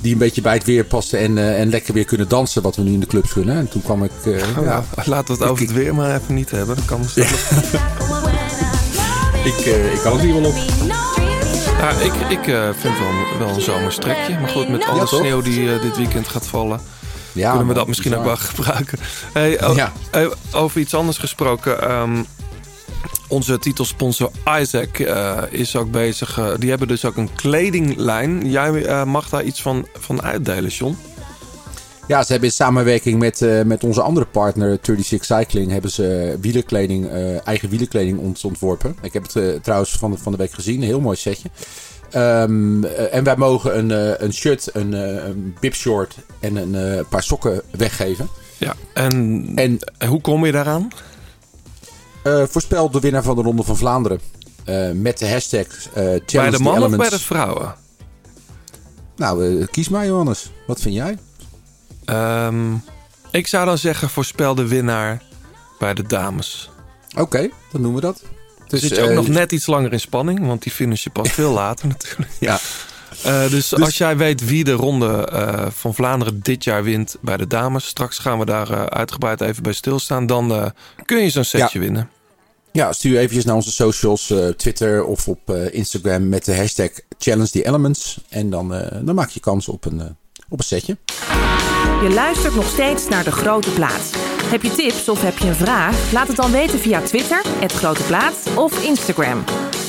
die 0.00 0.12
een 0.12 0.18
beetje 0.18 0.40
bij 0.40 0.54
het 0.54 0.64
weer 0.64 0.84
pasten. 0.84 1.18
En, 1.18 1.38
eh, 1.38 1.60
en 1.60 1.70
lekker 1.70 1.94
weer 1.94 2.04
kunnen 2.04 2.28
dansen. 2.28 2.62
Wat 2.62 2.76
we 2.76 2.82
nu 2.82 2.92
in 2.92 3.00
de 3.00 3.06
clubs 3.06 3.32
kunnen. 3.32 3.56
En 3.56 3.68
toen 3.68 3.82
kwam 3.82 4.04
ik... 4.04 4.10
eh, 4.24 4.38
ja, 4.38 4.62
Ja, 4.62 4.84
laten 5.04 5.34
we 5.36 5.42
het 5.42 5.50
over 5.50 5.64
het 5.64 5.72
weer 5.74 5.94
maar 5.94 6.14
even 6.20 6.34
niet 6.34 6.50
hebben. 6.50 6.76
Dat 6.76 6.84
kan 6.84 7.00
misschien. 7.02 7.24
Ik, 9.44 9.66
eh, 9.66 9.92
ik 9.92 10.00
kan 10.02 10.12
het 10.12 10.20
hier 10.22 10.40
wel 10.40 10.44
op. 10.50 10.54
Ja, 11.78 11.90
ik 11.90 12.12
ik 12.14 12.46
eh, 12.46 12.68
vind 12.78 12.98
wel, 12.98 13.38
wel 13.38 13.48
een 13.54 13.60
zomerstrekje. 13.60 14.38
Maar 14.38 14.48
goed, 14.48 14.68
met 14.68 14.84
alle 14.86 15.00
Ja, 15.00 15.06
sneeuw 15.06 15.40
die 15.42 15.74
eh, 15.74 15.82
dit 15.82 15.96
weekend 15.96 16.28
gaat 16.28 16.46
vallen... 16.46 16.80
Ja, 17.32 17.50
kunnen 17.50 17.68
we 17.68 17.74
dat 17.74 17.86
misschien 17.86 18.16
ook 18.16 18.24
wel 18.24 18.36
gebruiken. 18.36 18.98
Hey, 19.32 19.50
Ja. 19.74 19.92
eh, 20.10 20.26
over 20.52 20.80
iets 20.80 20.94
anders 20.94 21.18
gesproken. 21.18 21.82
ehm, 21.82 22.22
onze 23.28 23.58
titelsponsor 23.58 24.30
Isaac 24.60 24.98
is 25.50 25.76
ook 25.76 25.90
bezig. 25.90 26.38
die 26.58 26.70
hebben 26.70 26.88
dus 26.88 27.04
ook 27.04 27.16
een 27.16 27.34
kledinglijn. 27.34 28.50
Jij 28.50 29.04
mag 29.04 29.28
daar 29.28 29.42
iets 29.42 29.62
van, 29.62 29.86
van 29.98 30.22
uitdelen, 30.22 30.70
John. 30.70 30.98
Ja, 32.08 32.22
ze 32.22 32.30
hebben 32.30 32.48
in 32.48 32.54
samenwerking 32.54 33.18
met, 33.18 33.42
eh, 33.42 33.62
met 33.62 33.84
onze 33.84 34.02
andere 34.02 34.26
partner 34.26 34.78
36 34.82 35.24
Cycling 35.24 35.70
hebben 35.70 35.90
ze 35.90 36.36
wielerkleding, 36.40 37.08
eh, 37.08 37.46
eigen 37.46 37.68
wielerkleding 37.68 38.18
ont- 38.18 38.44
ontworpen. 38.44 38.96
Ik 39.02 39.12
heb 39.12 39.22
het 39.22 39.36
eh, 39.36 39.48
trouwens 39.62 39.90
van 39.92 40.10
de, 40.10 40.18
van 40.18 40.32
de 40.32 40.38
week 40.38 40.52
gezien, 40.52 40.76
een 40.80 40.86
heel 40.86 41.00
mooi 41.00 41.16
setje. 41.16 41.48
Ehm, 42.10 42.84
eh, 42.84 43.14
en 43.14 43.24
wij 43.24 43.36
mogen 43.36 43.78
een, 43.78 44.24
een 44.24 44.32
shirt, 44.32 44.70
een, 44.72 44.92
een 44.92 45.56
bibshort 45.60 46.16
en 46.40 46.56
een 46.56 47.06
paar 47.08 47.22
sokken 47.22 47.62
weggeven. 47.70 48.28
Ja. 48.58 48.74
En, 48.94 49.52
En 49.54 49.78
hoe 50.08 50.20
kom 50.20 50.46
je 50.46 50.52
daaraan? 50.52 50.88
voorspel 52.48 52.90
de 52.90 53.00
winnaar 53.00 53.22
van 53.22 53.36
de 53.36 53.42
Ronde 53.42 53.62
van 53.62 53.76
Vlaanderen. 53.76 54.20
met 54.94 55.18
de 55.18 55.28
hashtag 55.28 55.66
Challenge 55.94 56.20
bij 56.26 56.50
de 56.50 56.58
mannen 56.58 56.90
of 56.90 56.96
bij 56.96 57.08
de 57.10 57.18
vrouwen? 57.18 57.74
Nou, 59.16 59.64
kies 59.64 59.88
maar 59.88 60.06
Johannes. 60.06 60.50
Wat 60.66 60.80
vind 60.80 60.94
jij? 60.94 61.16
Ehm, 62.06 62.74
ik 63.30 63.46
zou 63.46 63.66
dan 63.66 63.78
zeggen, 63.78 64.10
voorspel 64.10 64.54
de 64.54 64.66
winnaar 64.68 65.22
bij 65.78 65.94
de 65.94 66.02
dames. 66.02 66.70
Oké, 67.16 67.48
dan 67.72 67.82
doen 67.82 67.94
we 67.94 68.00
dat. 68.00 68.22
Dus, 68.68 68.80
Zit 68.80 68.96
je 68.96 69.02
ook 69.02 69.08
eh, 69.08 69.14
nog 69.14 69.28
net 69.28 69.52
iets 69.52 69.66
langer 69.66 69.92
in 69.92 70.00
spanning, 70.00 70.46
want 70.46 70.62
die 70.62 70.72
finish 70.72 71.04
je 71.04 71.10
pas 71.10 71.28
veel 71.30 71.52
later 71.62 71.86
natuurlijk. 71.88 72.30
Ja, 72.40 72.58
Eh, 73.22 73.50
dus, 73.50 73.74
als 73.80 73.98
jij 73.98 74.16
weet 74.16 74.44
wie 74.44 74.64
de 74.64 74.72
ronde 74.72 75.26
eh, 75.26 75.66
van 75.70 75.94
Vlaanderen 75.94 76.40
dit 76.42 76.64
jaar 76.64 76.82
wint 76.82 77.16
bij 77.20 77.36
de 77.36 77.46
dames, 77.46 77.86
straks 77.86 78.18
gaan 78.18 78.38
we 78.38 78.44
daar 78.44 78.90
uitgebreid 78.90 79.40
even 79.40 79.62
bij 79.62 79.72
stilstaan, 79.72 80.26
dan 80.26 80.72
kun 81.04 81.22
je 81.22 81.30
zo'n 81.30 81.44
setje 81.44 81.78
winnen. 81.78 82.10
Ja, 82.72 82.92
stuur 82.92 83.18
eventjes 83.18 83.44
naar 83.44 83.54
onze 83.54 83.72
socials, 83.72 84.32
Twitter 84.56 85.04
of 85.04 85.28
op 85.28 85.50
Instagram 85.50 86.28
met 86.28 86.44
de 86.44 86.56
hashtag 86.56 86.88
Challenge 87.18 87.50
the 87.50 87.66
Elements. 87.66 88.20
En 88.28 88.50
dan, 88.50 88.68
dan 89.02 89.14
maak 89.14 89.28
je 89.30 89.40
kans 89.40 89.68
op 89.68 89.84
een, 89.84 90.16
op 90.48 90.58
een 90.58 90.64
setje. 90.64 90.96
Je 92.02 92.10
luistert 92.14 92.54
nog 92.54 92.68
steeds 92.68 93.08
naar 93.08 93.24
De 93.24 93.32
Grote 93.32 93.70
Plaats. 93.70 94.10
Heb 94.42 94.62
je 94.62 94.70
tips 94.70 95.08
of 95.08 95.22
heb 95.22 95.38
je 95.38 95.46
een 95.46 95.54
vraag? 95.54 96.12
Laat 96.12 96.28
het 96.28 96.36
dan 96.36 96.50
weten 96.50 96.78
via 96.78 97.00
Twitter, 97.00 97.42
het 97.46 97.72
Grote 97.72 98.02
Plaats 98.02 98.54
of 98.54 98.84
Instagram. 98.84 99.44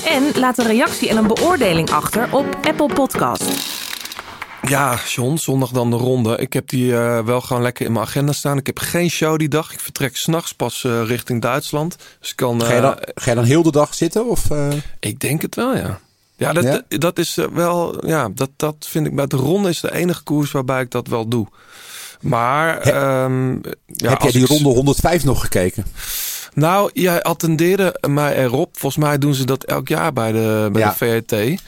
En 0.06 0.40
laat 0.40 0.58
een 0.58 0.68
reactie 0.68 1.10
en 1.10 1.18
een 1.18 1.28
beoordeling 1.28 1.90
achter 1.92 2.34
op 2.34 2.46
Apple 2.62 2.94
Podcast. 2.94 3.44
Ja, 4.62 5.00
John, 5.08 5.36
zondag 5.36 5.70
dan 5.70 5.90
de 5.90 5.96
ronde. 5.96 6.38
Ik 6.38 6.54
heb 6.54 6.70
die 6.70 6.98
eh, 6.98 7.26
wel 7.26 7.42
gewoon 7.42 7.62
lekker 7.64 7.86
in 7.86 7.92
mijn 7.92 8.06
agenda 8.06 8.32
staan. 8.32 8.58
Ik 8.58 8.66
heb 8.68 8.80
geen 8.80 9.10
show 9.10 9.38
die 9.38 9.50
dag. 9.50 9.74
Ik 9.74 9.80
vertrek 9.80 10.18
s'nachts 10.18 10.54
pas 10.54 10.84
eh, 10.84 11.02
richting 11.06 11.42
Duitsland. 11.42 11.96
Dus 12.20 12.30
ik 12.30 12.36
kan. 12.36 12.62
Ga 12.62 12.70
je, 12.70 12.76
eh, 12.76 12.82
dan, 12.82 12.96
ga 13.16 13.30
je 13.30 13.36
dan 13.36 13.46
heel 13.46 13.64
de 13.64 13.72
dag 13.72 13.94
zitten? 13.94 14.26
Of, 14.26 14.52
eh? 14.52 14.68
Ik 15.00 15.20
denk 15.20 15.42
het 15.42 15.56
wel, 15.56 15.76
ja. 15.76 16.00
Ja, 16.36 16.54
dat, 16.54 16.64
Ja? 16.64 16.82
dat 16.88 17.18
is 17.20 17.38
wel. 17.54 18.08
Ja, 18.08 18.30
dat, 18.34 18.50
dat 18.56 18.76
vind 18.80 19.08
ik. 19.08 19.16
Bij 19.16 19.28
de 19.28 19.36
ronde 19.36 19.70
is 19.70 19.80
de 19.80 19.94
enige 19.94 20.24
koers 20.24 20.52
waarbij 20.52 20.82
ik 20.82 20.92
dat 20.92 21.08
wel 21.08 21.28
doe. 21.28 21.48
Maar. 22.22 22.78
ehm, 22.78 23.52
ja, 23.86 24.10
heb 24.10 24.22
jij 24.22 24.32
die 24.32 24.42
ik- 24.42 24.48
ronde 24.48 24.70
105 24.70 25.24
nog 25.24 25.42
gekeken? 25.42 25.86
Nou, 26.54 26.90
jij 26.94 27.22
attendeerde 27.24 28.00
mij 28.08 28.36
erop. 28.38 28.78
Volgens 28.80 29.04
mij 29.06 29.18
doen 29.18 29.34
ze 29.34 29.46
dat 29.46 29.64
elk 29.64 29.88
jaar 29.88 30.14
bij 30.14 30.32
de, 30.32 30.70
bij 30.72 30.82
Ja. 30.82 30.96
de 30.98 31.22
VRT. 31.26 31.62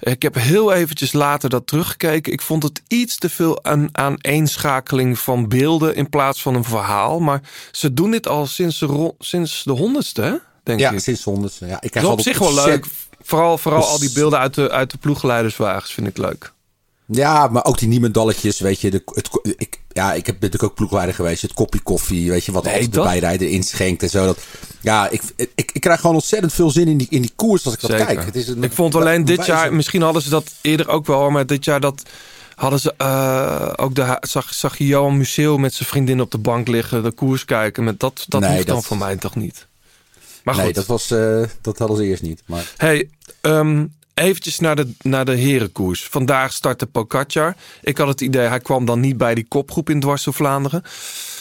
Ik 0.00 0.22
heb 0.22 0.34
heel 0.34 0.72
eventjes 0.72 1.12
later 1.12 1.48
dat 1.48 1.66
teruggekeken. 1.66 2.32
Ik 2.32 2.42
vond 2.42 2.62
het 2.62 2.82
iets 2.88 3.16
te 3.18 3.28
veel 3.30 3.64
aan 3.64 3.88
aaneenschakeling 3.92 5.18
van 5.18 5.48
beelden 5.48 5.94
in 5.94 6.08
plaats 6.08 6.42
van 6.42 6.54
een 6.54 6.64
verhaal. 6.64 7.20
Maar 7.20 7.40
ze 7.70 7.94
doen 7.94 8.10
dit 8.10 8.28
al 8.28 8.46
sinds 8.46 8.78
de, 8.78 9.14
sinds 9.18 9.62
de 9.64 9.72
honderdste, 9.72 10.40
denk 10.62 10.80
Ja, 10.80 10.90
ik. 10.90 11.00
sinds 11.00 11.24
100. 11.24 11.56
Ja, 11.60 11.66
ik 11.66 11.70
Dat 11.80 11.90
krijg 11.90 12.06
is 12.06 12.12
op 12.12 12.20
zich 12.20 12.38
wel 12.38 12.54
leuk. 12.54 12.86
Vooral, 13.22 13.58
vooral 13.58 13.80
Dus- 13.80 13.90
al 13.90 13.98
die 13.98 14.12
beelden 14.12 14.38
uit 14.38 14.54
de, 14.54 14.70
uit 14.70 14.90
de 14.90 14.98
ploegleiderswagens 14.98 15.92
vind 15.92 16.06
ik 16.06 16.18
leuk. 16.18 16.52
Ja, 17.06 17.46
maar 17.48 17.64
ook 17.64 17.78
die 17.78 17.88
niemendalletjes, 17.88 18.60
weet 18.60 18.80
je. 18.80 18.90
De, 18.90 19.02
het, 19.04 19.28
ik, 19.56 19.80
ja, 19.92 20.12
ik 20.12 20.26
heb 20.26 20.34
natuurlijk 20.34 20.62
ook 20.62 20.74
ploegleider 20.74 21.14
geweest. 21.14 21.42
Het 21.42 21.52
kopje 21.52 21.80
koffie, 21.80 22.30
weet 22.30 22.44
je, 22.44 22.52
wat 22.52 22.64
Nee, 22.64 22.80
de 22.82 22.88
dat- 22.88 23.04
bijrijder 23.04 23.48
inschenkt 23.48 24.02
en 24.02 24.08
zo. 24.10 24.26
Dat, 24.26 24.38
ja, 24.80 25.08
ik, 25.08 25.22
ik, 25.36 25.70
ik 25.72 25.80
krijg 25.80 26.00
gewoon 26.00 26.14
ontzettend 26.16 26.52
veel 26.52 26.70
zin 26.70 26.88
in 26.88 26.96
die, 26.96 27.06
in 27.10 27.20
die 27.22 27.32
koers 27.36 27.64
als 27.64 27.74
ik 27.74 27.80
dat 27.80 27.94
kijk. 27.94 28.24
Het 28.24 28.36
is 28.36 28.48
een, 28.48 28.62
ik 28.62 28.72
vond 28.72 28.94
alleen 28.94 29.24
dit 29.24 29.36
wijze- 29.36 29.52
jaar, 29.52 29.74
misschien 29.74 30.02
hadden 30.02 30.22
ze 30.22 30.28
dat 30.30 30.52
eerder 30.60 30.88
ook 30.88 31.06
wel, 31.06 31.30
maar 31.30 31.46
dit 31.46 31.64
jaar 31.64 31.80
dat 31.80 32.02
hadden 32.54 32.80
ze 32.80 32.94
eh, 32.96 33.72
ook 33.76 33.94
de 33.94 34.16
zag, 34.20 34.54
zag 34.54 34.78
je 34.78 34.86
Johan 34.86 35.16
Museeuw 35.16 35.56
met 35.56 35.74
zijn 35.74 35.88
vriendin 35.88 36.20
op 36.20 36.30
de 36.30 36.38
bank 36.38 36.68
liggen, 36.68 37.02
de 37.02 37.12
koers 37.12 37.44
kijken. 37.44 37.84
Met 37.84 38.00
dat 38.00 38.24
dat 38.28 38.40
Nee, 38.40 38.54
hoeft 38.54 38.66
dan 38.66 38.74
dat- 38.76 38.84
voor 38.84 38.96
mij 38.98 39.16
toch 39.16 39.34
niet. 39.36 39.66
Maar 40.44 40.56
Nee, 40.56 40.64
goed. 40.66 40.74
dat, 40.74 40.86
was, 40.86 41.10
eh, 41.10 41.42
dat 41.60 41.78
hadden 41.78 41.96
ze 41.96 42.04
eerst 42.04 42.22
niet. 42.22 42.42
Maar 42.46 42.72
Hey, 42.76 43.08
ehm, 43.40 43.86
eventjes 44.14 44.58
naar 44.58 44.76
de, 44.76 44.94
naar 45.02 45.24
de 45.24 45.34
herenkoers. 45.34 46.04
Vandaag 46.04 46.52
startte 46.52 46.86
Pogacar. 46.86 47.56
Ik 47.82 47.98
had 47.98 48.08
het 48.08 48.20
idee, 48.20 48.46
hij 48.46 48.60
kwam 48.60 48.84
dan 48.84 49.00
niet 49.00 49.16
bij 49.16 49.34
die 49.34 49.46
kopgroep 49.48 49.90
in 49.90 50.00
Dwars 50.00 50.26
Vlaanderen. 50.30 50.82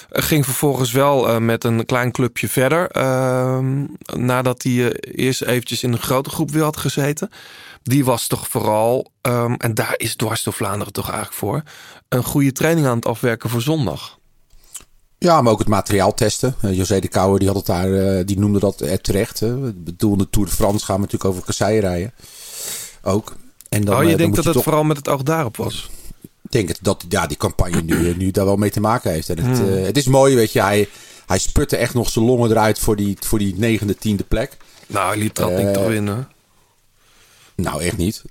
Ging 0.10 0.46
vervolgens 0.46 0.92
wel 0.92 1.30
eh, 1.30 1.38
met 1.38 1.64
een 1.64 1.86
klein 1.86 2.12
clubje 2.12 2.50
verder. 2.50 2.88
ehm, 2.88 3.86
nadat 4.06 4.64
hij 4.64 4.92
eh, 4.92 5.26
eerst 5.26 5.42
eventjes 5.42 5.84
in 5.84 5.92
een 5.92 6.02
grote 6.02 6.30
groep 6.30 6.52
weer 6.52 6.64
had 6.64 6.78
gezeten. 6.78 7.30
Die 7.84 8.06
was 8.06 8.28
toch 8.28 8.48
vooral, 8.48 9.12
ehm, 9.22 9.54
en 9.54 9.74
daar 9.74 9.94
is 9.98 10.16
Dwars 10.16 10.48
Vlaanderen 10.50 10.94
toch 10.94 11.10
eigenlijk 11.10 11.38
voor... 11.38 11.64
een 12.10 12.24
goede 12.24 12.52
training 12.52 12.88
aan 12.88 12.96
het 12.96 13.06
afwerken 13.06 13.50
voor 13.50 13.62
zondag. 13.62 14.18
Ja, 15.18 15.42
maar 15.42 15.52
ook 15.52 15.60
het 15.60 15.68
materiaal 15.68 16.14
testen. 16.14 16.56
Eh, 16.62 16.78
José 16.78 17.00
de 17.00 17.08
Kouwer 17.08 17.40
die 17.40 17.48
had 17.48 17.58
het 17.58 17.66
daar, 17.66 18.26
die 18.26 18.40
noemde 18.40 18.60
dat 18.60 19.04
terecht. 19.04 19.40
Hè. 19.40 19.68
Ik 19.68 19.84
bedoel, 19.84 20.18
de 20.18 20.30
Tour 20.30 20.48
de 20.48 20.56
France 20.56 20.86
gaan 20.86 20.96
we 20.96 21.02
natuurlijk 21.02 21.32
over 21.32 21.46
kasseien 21.46 21.82
rijden. 21.82 22.14
Ook. 23.04 23.36
En 23.70 23.82
dan, 23.86 23.94
oh, 23.96 24.00
eh, 24.00 24.04
je 24.06 24.10
dan 24.10 24.18
denkt 24.20 24.36
dat 24.36 24.46
het 24.46 24.54
toch- 24.54 24.63
vooral 24.63 24.84
met 24.84 24.98
het 24.98 25.08
oog 25.10 25.24
daarop 25.24 25.58
was? 25.58 25.89
Ik 26.22 26.52
denk 26.52 26.68
het, 26.68 26.80
dat 26.82 27.06
ja, 27.10 27.28
die 27.28 27.38
campagne 27.38 27.82
nu, 27.82 28.10
eh, 28.10 28.16
nu 28.18 28.32
daar 28.32 28.46
wel 28.46 28.56
mee 28.56 28.70
te 28.72 28.80
maken 28.80 29.12
heeft. 29.12 29.30
En 29.30 29.38
het, 29.39 29.58
Hmm. 29.58 29.74
eh, 29.78 29.84
het 29.86 29.98
is 29.98 30.06
mooi, 30.06 30.36
weet 30.36 30.52
je. 30.52 30.62
Hij, 30.62 30.89
hij 31.26 31.38
sputte 31.39 31.78
echt 31.78 31.94
nog 31.94 32.10
zijn 32.10 32.26
longen 32.26 32.50
eruit 32.50 32.80
voor 32.80 32.96
die, 32.96 33.18
voor 33.20 33.39
die 33.39 33.54
negende, 33.58 33.96
tiende 33.96 34.24
plek. 34.24 34.58
Nou, 34.88 35.08
hij 35.08 35.18
liet 35.18 35.36
dat 35.36 35.50
Eh, 35.50 35.58
niet 35.66 35.74
toch 35.74 35.88
winnen. 35.88 36.28
Nou, 37.56 37.84
echt 37.84 37.98
niet. 37.98 38.22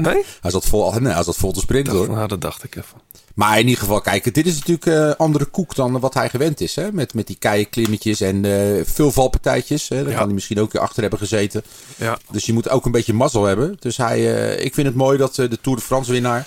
Nee? 0.00 0.24
Hij 0.40 0.50
zat 0.50 0.64
vol, 0.64 0.92
nee, 0.92 1.12
hij 1.12 1.22
zat 1.22 1.36
vol 1.36 1.52
te 1.52 1.60
sprinten 1.60 1.92
hoor. 1.92 2.08
Nou, 2.10 2.28
dat 2.28 2.40
dacht 2.40 2.64
ik 2.64 2.76
even. 2.76 2.96
Maar 3.36 3.58
in 3.58 3.64
ieder 3.64 3.82
geval, 3.82 4.00
kijk, 4.00 4.34
dit 4.34 4.46
is 4.46 4.54
natuurlijk 4.54 4.86
eh 4.86 5.10
andere 5.18 5.44
koek 5.44 5.74
dan 5.74 6.00
wat 6.00 6.14
hij 6.14 6.28
gewend 6.28 6.60
is. 6.60 6.74
Hè? 6.76 6.92
Met, 6.92 7.14
met 7.14 7.26
die 7.26 7.36
keieklimmetjes 7.38 8.20
en 8.20 8.44
eh, 8.44 8.84
veel 8.84 9.12
valpartijtjes. 9.12 9.88
Hè? 9.88 9.96
Daar 10.02 10.08
Ja. 10.10 10.16
kan 10.16 10.24
hij 10.24 10.34
misschien 10.34 10.60
ook 10.60 10.72
weer 10.72 10.82
achter 10.82 11.00
hebben 11.00 11.18
gezeten. 11.18 11.62
Ja. 11.96 12.18
Dus 12.30 12.46
je 12.46 12.52
moet 12.52 12.68
ook 12.68 12.84
een 12.84 12.92
beetje 12.92 13.12
mazzel 13.12 13.44
hebben. 13.44 13.76
Dus 13.80 13.96
hij, 13.96 14.36
eh, 14.56 14.64
ik 14.64 14.74
vind 14.74 14.86
het 14.86 14.96
mooi 14.96 15.18
dat 15.18 15.34
de 15.34 15.58
Tour 15.60 15.78
de 15.78 15.84
France 15.84 16.12
winnaar 16.12 16.46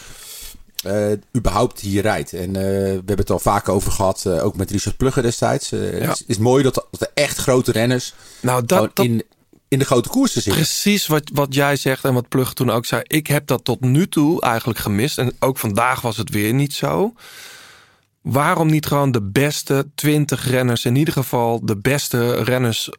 überhaupt 1.37 1.79
hier 1.79 2.01
rijdt. 2.01 2.33
En 2.33 2.53
we 2.53 2.59
hebben 2.95 3.17
het 3.17 3.29
al 3.29 3.39
vaak 3.39 3.69
over 3.69 3.91
gehad, 3.91 4.25
eh, 4.25 4.45
ook 4.45 4.55
met 4.55 4.71
Richard 4.71 4.97
Plugge 4.97 5.21
destijds. 5.21 5.69
Ja. 5.69 5.77
Het 5.77 6.09
is, 6.09 6.23
is 6.27 6.37
mooi 6.37 6.63
dat, 6.63 6.73
dat 6.91 7.01
er 7.01 7.11
echt 7.13 7.37
grote 7.37 7.71
renners 7.71 8.13
Nou, 8.39 8.65
dat, 8.65 8.95
dat, 8.95 9.05
in, 9.05 9.23
in 9.69 9.79
de 9.79 9.85
grote 9.85 10.09
koersen 10.09 10.41
zitten. 10.41 10.61
precies 10.61 11.07
wat, 11.07 11.29
wat 11.33 11.53
jij 11.53 11.75
zegt 11.75 12.05
en 12.05 12.13
wat 12.13 12.29
Plug 12.29 12.53
toen 12.53 12.69
ook 12.69 12.85
zei. 12.85 13.01
Ik 13.07 13.27
heb 13.27 13.47
dat 13.47 13.63
tot 13.63 13.81
nu 13.81 14.07
toe 14.07 14.41
eigenlijk 14.41 14.79
gemist. 14.79 15.17
En 15.17 15.35
ook 15.39 15.57
vandaag 15.57 16.01
was 16.01 16.17
het 16.17 16.29
weer 16.29 16.53
niet 16.53 16.73
zo. 16.73 17.13
Waarom 18.21 18.67
niet 18.69 18.85
gewoon 18.85 19.11
de 19.11 19.21
beste 19.21 19.87
20 19.95 20.49
renners, 20.49 20.85
in 20.85 20.95
ieder 20.95 21.13
geval 21.13 21.65
de 21.65 21.77
beste 21.77 22.43
renners 22.43 22.89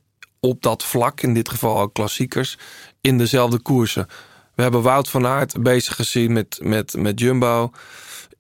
op 0.41 0.63
dat 0.63 0.85
vlak, 0.85 1.21
in 1.21 1.35
dit 1.35 1.49
geval 1.49 1.81
ook 1.81 1.95
klassiekers, 1.95 2.59
in 3.01 3.19
dezelfde 3.19 3.59
koersen? 3.59 4.07
We 4.55 4.63
hebben 4.63 4.83
Wout 4.83 5.09
van 5.09 5.27
Aert 5.27 5.63
bezig 5.63 5.95
gezien 5.95 6.33
met, 6.33 6.59
met, 6.63 6.95
met 6.97 7.21
Jumbo 7.21 7.71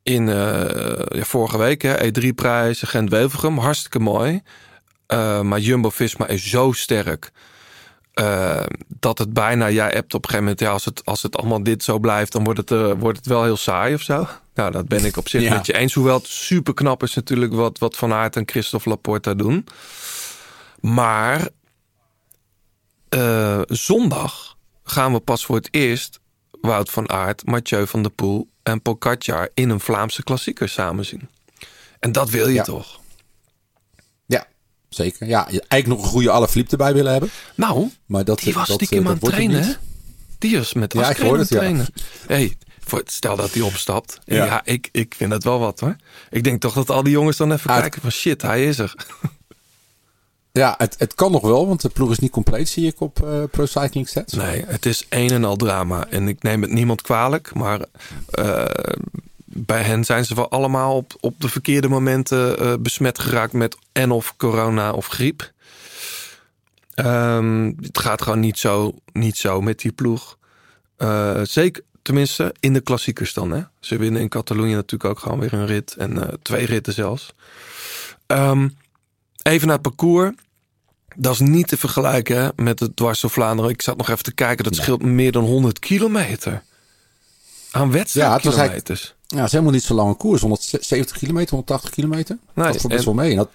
in 0.02 0.28
eh, 0.28 1.18
ja, 1.18 1.24
vorige 1.24 1.58
week, 1.58 1.82
hè, 1.82 1.96
E3-prijs, 1.96 2.82
Gent-Wevelgem, 2.82 3.58
hartstikke 3.58 3.98
mooi. 3.98 4.40
Eh, 5.06 5.40
maar 5.40 5.58
Jumbo-Visma 5.58 6.26
is 6.26 6.50
zo 6.50 6.72
sterk 6.72 7.32
eh, 8.20 8.62
dat 8.88 9.18
het 9.18 9.33
bijna, 9.33 9.70
jij 9.70 9.88
hebt 9.90 10.14
op 10.14 10.22
een 10.24 10.30
gegeven 10.30 10.38
moment, 10.42 10.61
ja, 10.61 10.70
als 10.70 10.85
het, 10.85 11.04
als 11.04 11.22
het 11.22 11.37
allemaal 11.37 11.62
dit 11.62 11.83
zo 11.85 11.98
blijft, 11.98 12.33
dan 12.33 12.44
wordt 12.44 12.59
het, 12.59 12.70
eh, 12.70 12.92
wordt 12.98 13.18
het 13.18 13.26
wel 13.26 13.44
heel 13.44 13.56
saai 13.56 13.94
of 13.94 14.00
zo. 14.02 14.26
Nou, 14.54 14.72
dat 14.72 14.88
ben 14.88 15.04
ik 15.04 15.16
op 15.16 15.28
zich 15.28 15.42
Ja. 15.42 15.54
met 15.54 15.66
je 15.66 15.72
eens. 15.76 15.94
Hoewel 15.94 16.16
het 16.16 16.26
super 16.26 16.74
knap 16.74 17.02
is 17.02 17.14
natuurlijk 17.14 17.52
wat, 17.52 17.78
wat 17.78 17.96
Van 17.96 18.12
Aert 18.12 18.37
en 18.37 18.42
Christophe 18.48 18.88
Laporta 18.88 19.35
doen. 19.35 19.66
Maar 20.80 21.48
eh, 23.09 23.61
zondag 23.66 24.56
gaan 24.85 25.12
we 25.12 25.20
pas 25.20 25.44
voor 25.44 25.56
het 25.56 25.68
eerst 25.70 26.20
Wout 26.61 26.90
van 26.90 27.11
Aert, 27.11 27.46
Mathieu 27.46 27.87
van 27.87 28.02
der 28.02 28.11
Poel 28.12 28.48
en 28.62 28.83
Pogacar 28.83 29.48
in 29.54 29.70
een 29.70 29.80
Vlaamse 29.80 30.22
klassieker 30.22 30.68
samen 30.68 31.04
zien. 31.04 31.28
En 31.98 32.12
dat 32.12 32.30
wil 32.30 32.46
je 32.48 32.54
Ja. 32.54 32.62
toch? 32.62 32.99
Ja, 34.90 35.05
zeker. 35.05 35.26
Ja, 35.26 35.46
eigenlijk 35.46 35.87
nog 35.87 36.03
een 36.03 36.09
goede 36.09 36.31
Alaphilippe 36.31 36.70
erbij 36.70 36.94
willen 36.94 37.12
hebben. 37.12 37.31
Nou, 37.55 37.88
Maar 38.07 38.24
dat, 38.24 38.38
die 38.38 38.55
was 38.55 38.66
dat, 38.68 38.76
stiekem 38.76 38.98
eh, 38.98 39.05
aan 39.07 39.18
dat 39.18 39.22
het 39.22 39.22
wordt 39.22 39.37
hem 39.37 39.50
trainen, 39.50 39.79
hè? 39.81 39.88
Die 40.38 40.57
is 40.59 40.72
met 40.72 40.92
Ja, 40.92 41.11
ik 41.11 41.20
aan 41.20 41.38
het, 41.38 41.48
ja. 41.48 41.57
trainen. 41.57 41.87
Hey, 42.26 42.57
voor- 42.85 43.03
stel 43.05 43.37
dat 43.37 43.53
hij 43.53 43.62
opstapt. 43.62 44.18
Ja. 44.24 44.44
Ja, 44.44 44.61
ik, 44.64 44.88
ik 44.92 45.14
vind 45.16 45.31
dat 45.31 45.44
wel 45.44 45.59
wat 45.59 45.81
hoor. 45.81 45.96
Ik 46.31 46.44
denk 46.44 46.61
toch 46.61 46.74
dat 46.74 46.90
al 46.90 47.03
die 47.03 47.12
jongens 47.12 47.37
dan 47.37 47.53
even 47.53 47.70
Uit- 47.70 47.81
kijken 47.81 48.00
van 48.00 48.11
shit, 48.11 48.42
hij 48.42 48.64
is 48.66 48.79
er. 48.79 48.94
Ja, 50.53 50.74
het, 50.79 50.94
het 50.98 51.14
kan 51.14 51.33
nog 51.33 51.42
wel, 51.42 51.66
want 51.66 51.81
de 51.81 51.88
ploeg 51.88 52.11
is 52.11 52.18
niet 52.18 52.31
compleet, 52.31 52.68
zie 52.68 52.87
ik 52.87 53.00
op 53.00 53.22
eh, 53.26 53.42
Pro 53.50 53.66
Cycling 53.66 54.09
Stats. 54.09 54.33
Nee, 54.33 54.64
het 54.66 54.87
is 54.87 55.07
een 55.09 55.31
en 55.31 55.44
al 55.44 55.57
drama. 55.57 56.07
En 56.09 56.29
ik 56.29 56.42
neem 56.42 56.62
het 56.62 56.70
niemand 56.70 57.03
kwalijk, 57.03 57.55
maar 57.55 57.81
eh, 58.31 58.64
bij 59.52 59.82
hen 59.82 60.04
zijn 60.04 60.24
ze 60.24 60.34
wel 60.34 60.50
allemaal 60.50 60.96
op, 60.96 61.16
op 61.20 61.40
de 61.40 61.48
verkeerde 61.48 61.88
momenten 61.88 62.58
eh, 62.58 62.74
besmet 62.80 63.18
geraakt 63.18 63.52
met 63.52 63.76
en 63.92 64.10
of 64.10 64.36
corona 64.36 64.92
of 64.92 65.06
griep. 65.06 65.52
Ehm, 66.94 67.72
het 67.80 67.98
gaat 67.98 68.22
gewoon 68.22 68.40
niet 68.40 68.58
zo, 68.58 68.94
niet 69.12 69.36
zo 69.36 69.60
met 69.60 69.80
die 69.80 69.92
ploeg. 69.92 70.38
Eh, 70.96 71.40
zeker, 71.42 71.82
tenminste, 72.02 72.54
in 72.60 72.72
de 72.72 72.80
klassiekers 72.80 73.34
dan. 73.34 73.50
Hè? 73.50 73.62
Ze 73.80 73.96
winnen 73.96 74.20
in 74.20 74.28
Catalonië 74.28 74.74
natuurlijk 74.74 75.10
ook 75.10 75.18
gewoon 75.18 75.40
weer 75.40 75.52
een 75.52 75.66
rit. 75.66 75.94
En 75.94 76.22
eh, 76.22 76.34
twee 76.42 76.66
ritten 76.66 76.92
zelfs. 76.92 77.32
Ehm, 78.26 78.68
even 79.42 79.66
naar 79.66 79.78
het 79.78 79.96
parcours. 79.96 80.34
Dat 81.16 81.32
is 81.32 81.40
niet 81.40 81.68
te 81.68 81.76
vergelijken 81.76 82.42
hè, 82.42 82.48
met 82.56 82.80
het 82.80 82.96
dwars 82.96 83.20
door 83.20 83.30
Vlaanderen. 83.30 83.70
Ik 83.70 83.82
zat 83.82 83.96
nog 83.96 84.08
even 84.10 84.24
te 84.24 84.34
kijken. 84.34 84.64
Dat 84.64 84.74
scheelt 84.74 85.02
meer 85.02 85.32
dan 85.32 85.44
100 85.44 85.78
kilometer. 85.78 86.62
Aan 87.70 87.87
Ja, 87.87 87.92
wedstrijdkilometers. 87.92 89.14
Ja, 89.26 89.37
het 89.37 89.46
is 89.46 89.52
helemaal 89.52 89.72
niet 89.72 89.83
zo 89.83 89.94
lange 89.94 90.14
koers. 90.14 90.40
170 90.40 91.16
kilometer, 91.18 91.50
180 91.50 91.90
kilometer. 91.90 92.38
Nee, 92.54 92.66
dat 92.66 92.76
valt 92.80 92.92
best 92.92 93.04
wel 93.04 93.14
mee. 93.14 93.30
En 93.30 93.37
dat, 93.37 93.48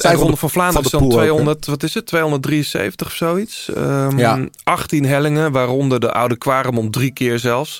zijn 0.00 0.14
de 0.14 0.20
Ronde 0.20 0.36
van 0.36 0.36
van 0.36 0.48
de- 0.48 0.54
Vlaanderen 0.54 0.90
dan 0.90 1.00
de 1.00 1.06
Poel 1.06 1.14
ook, 1.16 1.20
hè? 1.20 1.24
200, 1.26 1.66
wat 1.66 1.82
is 1.82 1.94
het? 1.94 2.06
273 2.06 3.06
of 3.06 3.12
zoiets. 3.12 3.68
Ehm, 3.74 4.18
Ja. 4.18 4.46
18 4.64 5.04
hellingen, 5.04 5.52
waaronder 5.52 6.00
de 6.00 6.12
oude 6.12 6.36
Quaremont 6.36 6.92
drie 6.92 7.10
keer 7.12 7.38
zelfs. 7.38 7.78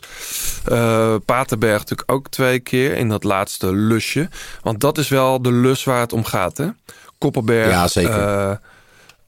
Eh 0.65 1.15
Paterberg 1.25 1.79
natuurlijk 1.79 2.13
ook 2.13 2.29
twee 2.29 2.61
keer 2.61 2.97
in 2.97 3.09
dat 3.09 3.25
laatste 3.25 3.75
lusje. 3.75 4.29
Want 4.63 4.81
dat 4.81 4.99
is 4.99 5.09
wel 5.09 5.43
de 5.43 5.53
lus 5.53 5.85
waar 5.85 6.01
het 6.01 6.13
om 6.13 6.25
gaat, 6.25 6.57
hè? 6.57 6.69
Koppenberg, 7.19 7.71
Ja, 7.71 7.89
zeker. 7.89 8.13
eh, 8.13 8.57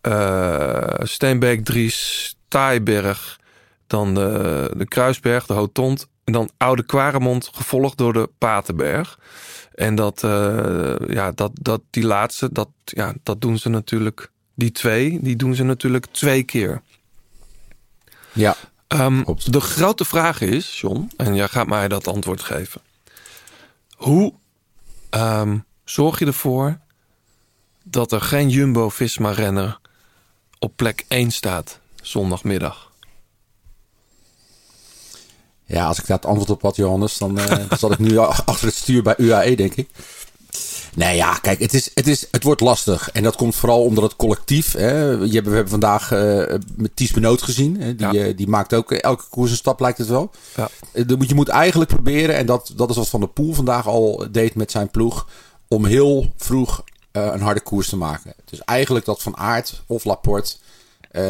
eh, 0.01 0.95
Steenbeek, 1.03 1.65
Dries, 1.65 2.35
Taaiberg, 2.49 3.39
dan 3.87 4.15
de, 4.15 4.71
de 4.77 4.87
Kruisberg, 4.89 5.47
de 5.47 5.53
Hotond. 5.53 6.07
En 6.27 6.33
dan 6.33 6.51
Oude 6.57 6.85
Quaremont, 6.85 7.51
gevolgd 7.53 7.99
door 7.99 8.13
de 8.13 8.31
Paterberg. 8.39 9.19
En 9.75 9.95
dat, 9.95 10.25
eh, 10.25 10.95
ja, 11.09 11.33
dat, 11.33 11.51
dat, 11.55 11.81
die 11.91 12.05
laatste, 12.05 12.53
dat, 12.53 12.69
ja, 12.85 13.15
dat 13.23 13.41
doen 13.41 13.59
ze 13.59 13.69
natuurlijk. 13.69 14.31
Die 14.55 14.73
twee, 14.73 15.19
die 15.23 15.37
doen 15.37 15.55
ze 15.55 15.63
natuurlijk 15.63 16.07
twee 16.11 16.43
keer. 16.43 16.83
ja, 18.33 18.57
Ehm, 18.89 19.25
de 19.45 19.61
grote 19.61 20.05
vraag 20.05 20.41
is, 20.41 20.81
John, 20.81 21.11
en 21.17 21.35
jij 21.35 21.49
gaat 21.49 21.67
mij 21.67 21.89
dat 21.89 22.07
antwoord 22.07 22.41
geven. 22.41 22.81
Hoe 23.97 24.35
ehm, 25.11 25.59
zorg 25.85 26.19
je 26.19 26.27
ervoor 26.27 26.79
dat 27.83 28.13
er 28.13 28.21
geen 28.21 28.49
Jumbo-Visma-renner 28.49 29.79
op 30.59 30.73
plek 30.77 31.05
1 31.09 31.31
staat 31.31 31.81
zondagmiddag? 32.03 32.86
Ja, 35.67 35.87
als 35.87 35.99
ik 35.99 36.07
daar 36.07 36.17
het 36.17 36.27
antwoord 36.27 36.51
op 36.51 36.63
had, 36.63 36.77
Johannes, 36.77 37.19
dan, 37.19 37.35
dan 37.69 37.79
zat 37.79 37.93
ik 37.93 37.99
nu 37.99 38.19
achter 38.19 38.67
het 38.67 38.75
stuur 38.75 39.03
bij 39.03 39.15
UAE, 39.17 39.57
denk 39.57 39.75
ik. 39.75 39.89
Nee, 40.95 41.17
ja, 41.17 41.35
kijk, 41.35 41.59
het, 41.61 41.75
is, 41.75 41.91
het, 41.95 42.07
is, 42.07 42.27
het 42.31 42.43
wordt 42.43 42.61
lastig. 42.61 43.11
En 43.11 43.23
dat 43.23 43.37
komt 43.37 43.55
vooral 43.55 43.83
omdat 43.85 44.05
het 44.05 44.17
collectief. 44.17 44.73
Hè, 44.73 45.09
je 45.11 45.43
we 45.43 45.51
hebben 45.51 45.69
vandaag 45.69 46.13
eh, 46.13 46.55
met 46.77 46.97
Ties 46.97 47.11
Benoot 47.11 47.43
gezien. 47.43 47.81
Hè, 47.81 47.95
die, 47.95 48.13
Ja. 48.13 48.25
eh, 48.27 48.37
die 48.37 48.49
maakt 48.49 48.75
ook 48.75 48.93
elke 48.93 49.25
koers 49.31 49.51
een 49.51 49.57
stap, 49.57 49.81
lijkt 49.81 49.99
het 49.99 50.09
wel. 50.09 50.31
Ja. 50.57 50.69
Je 51.19 51.35
moet 51.35 51.49
eigenlijk 51.49 51.91
proberen, 51.91 52.37
en 52.37 52.47
dat, 52.47 52.73
dat 52.77 52.91
is 52.91 52.97
wat 52.97 53.09
Van 53.09 53.21
der 53.21 53.29
Poel 53.29 53.53
vandaag 53.53 53.87
al 53.87 54.27
deed 54.31 54.55
met 54.55 54.71
zijn 54.71 54.89
ploeg, 54.91 55.27
om 55.69 55.85
heel 55.85 56.33
vroeg 56.37 56.85
een 57.13 57.41
harde 57.41 57.61
koers 57.61 57.89
te 57.89 57.97
maken. 57.97 58.35
Dus 58.45 58.61
eigenlijk 58.65 59.05
dat 59.05 59.23
Van 59.23 59.37
Aert 59.37 59.83
of 59.87 60.05
Laporte 60.05 60.57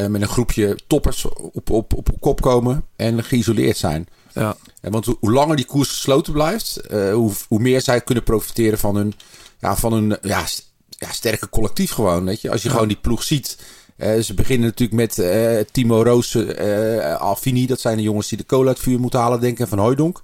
met 0.09 0.21
een 0.23 0.29
groepje 0.29 0.79
toppers 0.87 1.25
op, 1.53 1.71
op, 1.71 1.95
op 1.95 2.09
kop 2.21 2.41
komen 2.41 2.85
en 2.97 3.25
geïsoleerd 3.25 3.77
zijn. 3.77 4.09
Ja, 4.41 4.57
Ja, 4.83 4.91
want 4.91 5.05
hoe, 5.07 5.17
langer 5.33 5.57
die 5.57 5.65
koers 5.65 5.89
gesloten 5.89 6.33
blijft, 6.33 6.77
eh, 6.77 7.13
hoe, 7.13 7.33
hoe 7.49 7.61
meer 7.61 7.81
zij 7.81 8.01
kunnen 8.01 8.25
profiteren 8.25 8.79
van 8.79 8.97
hun, 8.97 9.15
ja, 9.61 9.77
van 9.77 9.93
hun 9.93 10.19
ja, 10.23 10.47
st- 10.47 10.71
ja, 10.89 11.13
sterke 11.13 11.49
collectief 11.49 11.91
gewoon. 11.93 12.25
Weet 12.25 12.41
je? 12.41 12.51
Als 12.51 12.63
je 12.63 12.71
gewoon 12.71 12.89
die 12.89 12.97
ploeg 12.97 13.23
ziet. 13.23 13.59
eh, 13.97 14.21
ze 14.21 14.35
beginnen 14.35 14.67
natuurlijk 14.69 14.99
met 14.99 15.19
eh, 15.19 15.65
Timo 15.73 16.03
Roos, 16.03 16.35
eh 16.35 17.17
Alfini. 17.21 17.67
Dat 17.67 17.81
zijn 17.81 17.97
de 17.97 18.03
jongens 18.03 18.29
die 18.29 18.39
de 18.39 18.45
kool 18.45 18.67
uit 18.67 18.79
vuur 18.79 19.01
moeten 19.01 19.21
halen, 19.21 19.41
denk 19.41 19.53
ik. 19.53 19.59
En 19.61 19.69
Van 19.69 19.79
Hooijdonk. 19.79 20.23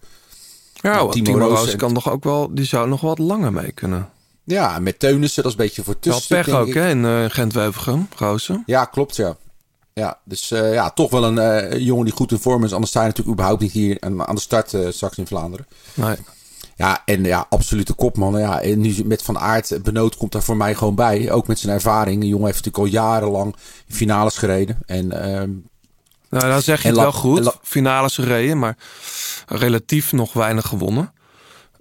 ja 0.75 0.99
Timo 0.99 1.11
Timo, 1.11 1.39
Roos 1.39 1.73
en- 1.73 1.79
kan 1.79 1.93
nog 1.93 2.11
ook 2.11 2.25
wel, 2.25 2.55
die 2.55 2.65
zou 2.65 2.89
nog 2.89 3.01
wat 3.01 3.19
langer 3.19 3.53
mee 3.53 3.73
kunnen. 3.73 4.09
Ja, 4.45 4.79
met 4.79 4.99
Teunissen. 4.99 5.43
Dat 5.43 5.53
is 5.53 5.59
een 5.59 5.65
beetje 5.65 5.83
voor 5.85 5.97
Wel 6.01 6.13
tussen. 6.19 6.37
pech 6.45 6.55
ook, 6.55 6.75
hè, 6.75 6.89
in 6.89 7.05
eh, 7.05 7.25
Gent-Wevelgem, 7.29 8.09
Goosen. 8.17 8.63
Ja, 8.67 8.85
klopt, 8.85 9.17
ja. 9.17 9.37
Ja, 9.95 10.19
dus 10.25 10.51
eh, 10.51 10.73
ja, 10.73 10.91
toch 10.91 11.11
wel 11.11 11.25
een 11.25 11.39
eh, 11.39 11.79
jongen 11.79 12.05
die 12.05 12.15
goed 12.15 12.33
in 12.33 12.39
vorm 12.39 12.65
is. 12.65 12.73
Anders 12.73 12.91
sta 12.91 13.01
je 13.01 13.07
natuurlijk 13.07 13.35
überhaupt 13.35 13.63
niet 13.63 13.73
hier 13.73 13.97
aan 14.01 14.35
de 14.35 14.41
start 14.41 14.75
eh, 14.75 14.87
straks 14.91 15.19
in 15.19 15.27
Vlaanderen. 15.27 15.67
Nee. 15.95 16.17
Ja, 16.77 17.03
en 17.05 17.25
ja, 17.25 17.47
absolute 17.49 17.93
kopman. 17.93 18.39
Ja, 18.39 18.61
en 18.61 18.81
nu 18.81 18.95
met 19.05 19.23
Van 19.23 19.39
Aert, 19.39 19.83
Benoot 19.83 20.17
komt 20.17 20.33
daar 20.33 20.43
voor 20.43 20.57
mij 20.57 20.75
gewoon 20.75 20.95
bij. 20.95 21.31
Ook 21.31 21.47
met 21.47 21.59
zijn 21.59 21.75
ervaring. 21.75 22.21
De 22.21 22.29
jongen 22.29 22.47
heeft 22.47 22.65
natuurlijk 22.65 22.85
al 22.95 23.01
jarenlang 23.01 23.55
in 23.87 23.95
finales 23.95 24.37
gereden. 24.37 24.79
En 24.87 25.13
ehm, 25.13 25.51
Nou, 26.29 26.51
dan 26.51 26.63
zeg 26.63 26.83
je 26.83 26.89
het 26.89 26.97
wel 26.97 27.13
goed. 27.13 27.57
Finales 27.63 28.15
gereden, 28.15 28.59
maar 28.59 28.77
relatief 29.47 30.13
nog 30.13 30.33
weinig 30.33 30.67
gewonnen. 30.67 31.13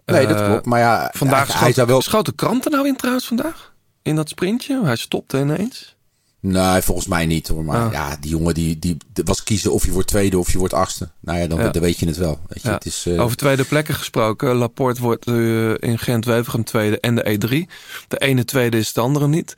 nee, 0.06 0.28
dat 0.28 0.46
klopt. 0.46 0.66
Maar 0.66 0.80
ja, 0.80 1.12
Vandaag 1.14 1.38
hij, 1.38 1.48
schoot, 1.48 1.62
hij 1.62 1.74
zou 1.74 1.88
wel... 1.88 2.02
schoot 2.02 2.26
de 2.26 2.36
krant 2.36 2.66
er 2.66 2.72
nou 2.72 2.88
in 2.88 2.96
trouwens 2.96 3.28
vandaag? 3.28 3.74
In 4.02 4.16
dat 4.16 4.30
sprintje? 4.30 4.84
Hij 4.84 4.96
stopte 4.96 5.40
ineens. 5.40 5.96
Nee, 6.42 6.82
volgens 6.82 7.08
mij 7.08 7.26
niet 7.26 7.48
hoor. 7.48 7.64
Maar 7.64 7.86
Ah. 7.86 7.92
ja, 7.92 8.18
die 8.20 8.30
jongen 8.30 8.54
die, 8.54 8.80
die 8.80 8.98
was 9.26 9.44
kiezen 9.44 9.74
of 9.74 9.86
je 9.86 9.92
wordt 9.92 10.08
tweede 10.08 10.38
of 10.40 10.52
je 10.52 10.58
wordt 10.58 10.74
achtste. 10.74 11.10
Nou 11.20 11.40
ja, 11.40 11.48
dan, 11.48 11.60
Ja. 11.60 11.70
dan 11.70 11.82
weet 11.82 12.00
je 12.00 12.06
het 12.08 12.18
wel. 12.18 12.40
Weet 12.48 12.62
je, 12.62 12.68
Ja. 12.68 12.74
het 12.74 12.86
is, 12.86 13.06
eh, 13.06 13.22
Over 13.22 13.38
tweede 13.38 13.64
plekken 13.64 13.94
gesproken. 13.94 14.56
Laporte 14.56 15.02
wordt 15.02 15.28
eh, 15.28 15.70
in 15.74 15.98
Gent-Wevelgem 16.00 16.64
tweede 16.64 17.00
en 17.00 17.16
de 17.16 17.24
E3. 17.30 17.68
De 18.08 18.18
ene 18.18 18.46
tweede 18.46 18.78
is 18.78 18.94
de 18.94 19.02
andere 19.02 19.28
niet. 19.28 19.54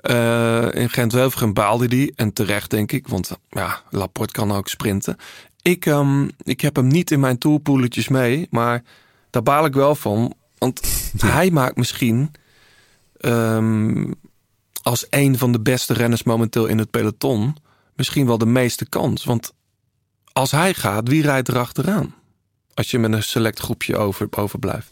Eh, 0.00 0.66
in 0.74 0.90
Gent-Wevelgem 0.90 1.52
baalde 1.52 1.88
die. 1.88 2.12
En 2.16 2.32
terecht 2.32 2.70
denk 2.70 2.92
ik. 2.92 3.08
Want 3.08 3.30
ja, 3.50 3.82
Laporte 3.90 4.32
kan 4.32 4.52
ook 4.52 4.68
sprinten. 4.68 5.16
Ik, 5.62 5.86
ehm, 5.86 6.28
ik 6.44 6.60
heb 6.60 6.76
hem 6.76 6.86
niet 6.86 7.10
in 7.10 7.20
mijn 7.20 7.38
toolpoeletjes 7.38 8.08
mee. 8.08 8.46
Maar 8.50 8.82
daar 9.30 9.42
baal 9.42 9.64
ik 9.64 9.74
wel 9.74 9.94
van. 9.94 10.34
Want 10.58 10.80
hij 11.18 11.50
maakt 11.50 11.76
misschien... 11.76 12.30
ehm, 13.20 14.10
als 14.82 15.06
een 15.10 15.38
van 15.38 15.52
de 15.52 15.60
beste 15.60 15.92
renners 15.92 16.22
momenteel 16.22 16.66
in 16.66 16.78
het 16.78 16.90
peloton... 16.90 17.56
misschien 17.96 18.26
wel 18.26 18.38
de 18.38 18.46
meeste 18.46 18.88
kans. 18.88 19.24
Want 19.24 19.52
als 20.32 20.50
hij 20.50 20.74
gaat, 20.74 21.08
wie 21.08 21.22
rijdt 21.22 21.48
er 21.48 21.58
achteraan? 21.58 22.14
Als 22.74 22.90
je 22.90 22.98
met 22.98 23.12
een 23.12 23.22
select 23.22 23.58
groepje 23.58 23.96
over, 23.96 24.28
overblijft. 24.30 24.90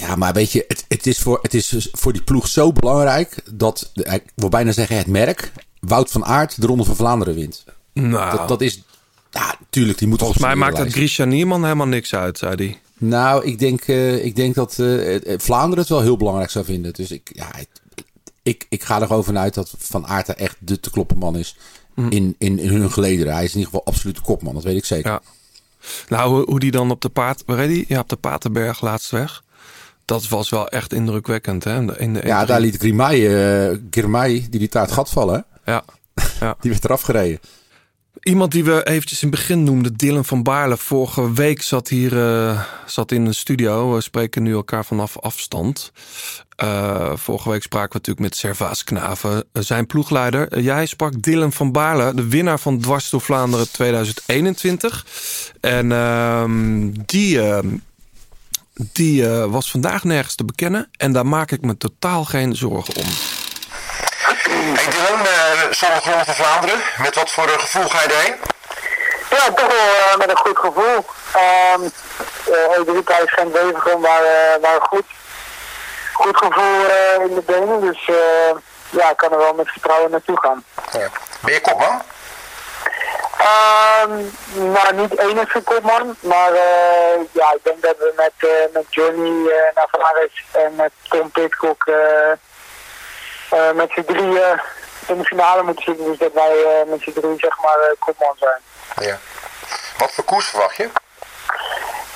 Ja, 0.00 0.16
maar 0.16 0.32
weet 0.32 0.52
je, 0.52 0.64
het, 0.68 0.84
het, 0.88 1.06
is 1.06 1.18
voor, 1.18 1.38
het 1.42 1.54
is 1.54 1.88
voor 1.92 2.12
die 2.12 2.22
ploeg 2.22 2.48
zo 2.48 2.72
belangrijk 2.72 3.42
dat, 3.52 3.90
ik 3.94 4.22
wil 4.34 4.48
bijna 4.48 4.72
zeggen 4.72 4.96
het 4.96 5.06
merk, 5.06 5.52
Wout 5.80 6.10
van 6.10 6.24
Aert 6.24 6.60
de 6.60 6.66
Ronde 6.66 6.84
van 6.84 6.96
Vlaanderen 6.96 7.34
wint. 7.34 7.64
Nou, 7.92 8.36
Dat, 8.36 8.48
dat 8.48 8.60
is, 8.60 8.82
ja, 9.30 9.58
tuurlijk, 9.70 9.98
die 9.98 10.08
moet 10.08 10.18
volgens 10.18 10.40
mij 10.40 10.54
maakt 10.54 10.78
het. 10.78 10.92
Grisha 10.92 11.24
Nierman 11.24 11.62
helemaal 11.62 11.86
niks 11.86 12.14
uit, 12.14 12.38
zei 12.38 12.54
hij. 12.54 12.78
Nou, 12.98 13.44
ik 13.44 13.58
denk, 13.58 13.80
eh, 13.82 14.24
ik 14.24 14.36
denk 14.36 14.54
dat 14.54 14.78
eh, 14.78 15.38
Vlaanderen 15.38 15.78
het 15.78 15.88
wel 15.88 16.00
heel 16.00 16.16
belangrijk 16.16 16.50
zou 16.50 16.64
vinden. 16.64 16.92
Dus 16.92 17.10
ik, 17.10 17.30
ja, 17.34 17.54
ik, 18.44 18.66
ik, 18.68 18.82
ga 18.82 19.00
er 19.00 19.06
gewoon 19.06 19.24
vanuit 19.24 19.54
dat 19.54 19.74
Van 19.78 20.06
Aert 20.06 20.28
er 20.28 20.36
echt 20.36 20.56
de 20.58 20.80
te 20.80 20.90
kloppen 20.90 21.18
man 21.18 21.36
is 21.36 21.56
Hm. 21.94 22.08
in, 22.08 22.34
in, 22.38 22.58
in 22.58 22.68
hun 22.68 22.90
gelederen. 22.92 23.34
Hij 23.34 23.44
is 23.44 23.52
in 23.52 23.58
ieder 23.58 23.72
geval 23.72 23.92
absoluut 23.92 24.16
de 24.16 24.22
kopman, 24.22 24.54
dat 24.54 24.62
weet 24.62 24.76
ik 24.76 24.84
zeker. 24.84 25.10
Ja. 25.10 25.20
Nou, 26.08 26.30
hoe, 26.34 26.44
hoe 26.44 26.60
die 26.60 26.70
dan 26.70 26.90
op 26.90 27.00
de 27.00 27.08
paard... 27.08 27.42
Waar 27.46 27.66
die? 27.66 27.84
Ja, 27.88 28.00
op 28.00 28.08
de 28.08 28.16
Paterberg 28.16 28.80
laatst 28.80 29.10
weg. 29.10 29.42
Dat 30.04 30.28
was 30.28 30.48
wel 30.50 30.68
echt 30.68 30.92
indrukwekkend, 30.92 31.64
hè? 31.64 31.76
In 31.76 31.86
de, 31.86 31.94
in 31.98 32.12
de 32.14 32.20
Ja, 32.24 32.44
E3. 32.44 32.46
daar 32.46 32.60
liet 32.60 32.76
Grimay, 32.76 33.26
eh 33.70 33.78
Girmay, 33.90 34.46
die 34.50 34.60
liet 34.60 34.72
daar 34.72 34.82
het 34.82 34.92
gat 34.92 35.10
vallen. 35.10 35.44
hè? 35.64 35.72
Ja. 35.72 35.84
ja. 36.40 36.56
Die 36.60 36.70
werd 36.70 36.84
eraf 36.84 37.00
gereden. 37.02 37.40
Iemand 38.22 38.52
die 38.52 38.64
we 38.64 38.86
eventjes 38.86 39.22
in 39.22 39.28
het 39.28 39.36
begin 39.36 39.64
noemden, 39.64 39.96
Dylan 39.96 40.24
van 40.24 40.42
Baarle. 40.42 40.76
Vorige 40.76 41.32
week 41.32 41.62
zat 41.62 41.88
hier 41.88 42.18
eh, 42.18 42.62
zat 42.86 43.12
in 43.12 43.26
een 43.26 43.34
studio. 43.34 43.94
We 43.94 44.00
spreken 44.00 44.42
nu 44.42 44.52
elkaar 44.52 44.84
vanaf 44.84 45.18
afstand. 45.18 45.92
Eh, 46.56 47.12
vorige 47.14 47.50
week 47.50 47.62
spraken 47.62 47.88
we 47.88 47.96
natuurlijk 47.96 48.26
met 48.26 48.36
Servaas 48.36 48.84
Knaven, 48.84 49.44
eh, 49.52 49.62
zijn 49.62 49.86
ploegleider. 49.86 50.60
Jij 50.60 50.86
sprak 50.86 51.22
Dylan 51.22 51.52
van 51.52 51.72
Baarle, 51.72 52.14
de 52.14 52.28
winnaar 52.28 52.58
van 52.58 52.80
Dwars 52.80 53.10
door 53.10 53.20
Vlaanderen 53.20 53.70
2021. 53.70 55.06
En 55.60 55.92
ehm, 55.92 56.90
die, 57.06 57.40
ehm, 57.40 57.68
die 58.74 59.26
was 59.26 59.70
vandaag 59.70 60.04
nergens 60.04 60.34
te 60.34 60.44
bekennen. 60.44 60.88
En 60.96 61.12
daar 61.12 61.26
maak 61.26 61.50
ik 61.50 61.60
me 61.60 61.76
totaal 61.76 62.24
geen 62.24 62.56
zorgen 62.56 62.96
om. 62.96 63.06
Hey 64.44 65.43
Ronde 65.80 66.24
van 66.24 66.34
Vlaanderen. 66.34 66.80
Met 66.98 67.14
wat 67.14 67.30
voor 67.30 67.44
een 67.48 67.60
gevoel 67.60 67.88
ga 67.88 68.02
je 68.02 68.08
erheen? 68.08 68.36
Ja, 69.30 69.52
toch 69.52 69.66
wel 69.66 70.10
eh, 70.10 70.16
met 70.16 70.30
een 70.30 70.36
goed 70.36 70.58
gevoel. 70.58 71.04
Ehm 71.32 71.82
uh, 72.48 72.78
Edrika 72.78 73.18
is 73.18 73.32
geen 73.32 73.50
Bevergem, 73.50 74.00
maar, 74.00 74.22
eh, 74.22 74.60
maar 74.62 74.80
goed, 74.80 75.04
goed 76.12 76.36
gevoel 76.36 76.86
eh, 76.88 77.24
in 77.28 77.34
de 77.34 77.42
benen. 77.46 77.80
Dus 77.80 78.08
eh, 78.08 78.54
ja, 78.90 79.10
ik 79.10 79.16
kan 79.16 79.32
er 79.32 79.38
wel 79.38 79.54
met 79.54 79.68
vertrouwen 79.68 80.10
naartoe 80.10 80.40
gaan. 80.40 80.64
Ja. 80.92 81.08
Ben 81.40 81.52
je 81.52 81.60
kopman? 81.60 82.02
Ehm 83.38 84.10
nou, 84.72 84.94
niet 84.94 85.18
enige 85.18 85.60
kopman, 85.62 86.16
maar 86.20 86.52
eh, 86.52 87.20
ja, 87.32 87.52
ik 87.52 87.60
denk 87.62 87.82
dat 87.82 87.96
we 87.98 88.12
met, 88.16 88.32
eh, 88.38 88.72
met 88.72 88.84
Johnny 88.88 89.48
eh 89.48 89.74
Navares 89.74 90.44
en 90.50 90.74
met 90.74 90.90
Tom 91.08 91.30
Pitcock 91.30 91.84
eh, 91.86 92.30
eh, 93.50 93.74
met 93.74 93.90
z'n 93.94 94.04
drieën 94.04 94.60
in 95.08 95.18
de 95.18 95.24
finale 95.24 95.62
moeten 95.62 95.84
zitten. 95.84 96.04
Dus 96.04 96.18
dat 96.18 96.32
wij 96.32 96.64
eh, 96.64 96.86
met 96.86 97.00
z'n 97.00 97.12
drieën 97.12 97.38
zeg 97.38 97.60
maar 97.62 97.78
eh, 97.78 97.96
kopman 97.98 98.36
zijn. 98.38 98.60
Ja. 99.08 99.18
Wat 99.98 100.12
voor 100.12 100.24
koers 100.24 100.46
verwacht 100.46 100.76
je? 100.76 100.90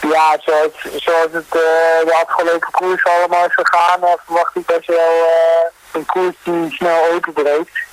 Ja, 0.01 0.37
zoals, 0.39 1.03
zoals 1.05 1.33
het 1.33 1.55
eh, 1.55 2.07
de 2.07 2.25
afgelopen 2.27 2.71
koers 2.71 3.05
allemaal 3.05 3.45
is 3.45 3.55
gegaan, 3.55 4.01
verwacht 4.25 4.57
ik 4.57 4.67
best 4.67 4.87
wel 4.87 5.27
een 5.93 6.07
koers 6.07 6.37
die 6.43 6.71
snel 6.71 7.13
openbreekt. 7.15 7.87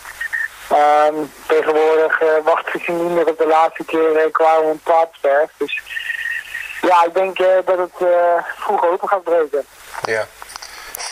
Ehm 0.69 1.15
tegenwoordig 1.47 2.21
eh, 2.21 2.27
wachten 2.43 2.79
ze 2.83 2.91
niet 2.91 3.11
meer 3.11 3.27
op 3.27 3.37
de 3.37 3.47
laatste 3.47 3.85
keer 3.85 4.25
uh, 4.25 4.31
qua 4.31 4.57
een 4.57 4.79
plaatsverf. 4.83 5.51
Dus 5.57 5.81
ja, 6.81 7.05
ik 7.05 7.13
denk 7.13 7.37
dat 7.65 7.77
het 7.77 8.09
vroeg 8.57 8.85
open 8.85 9.07
gaat 9.07 9.23
breken. 9.23 9.65
Ja. 10.03 10.27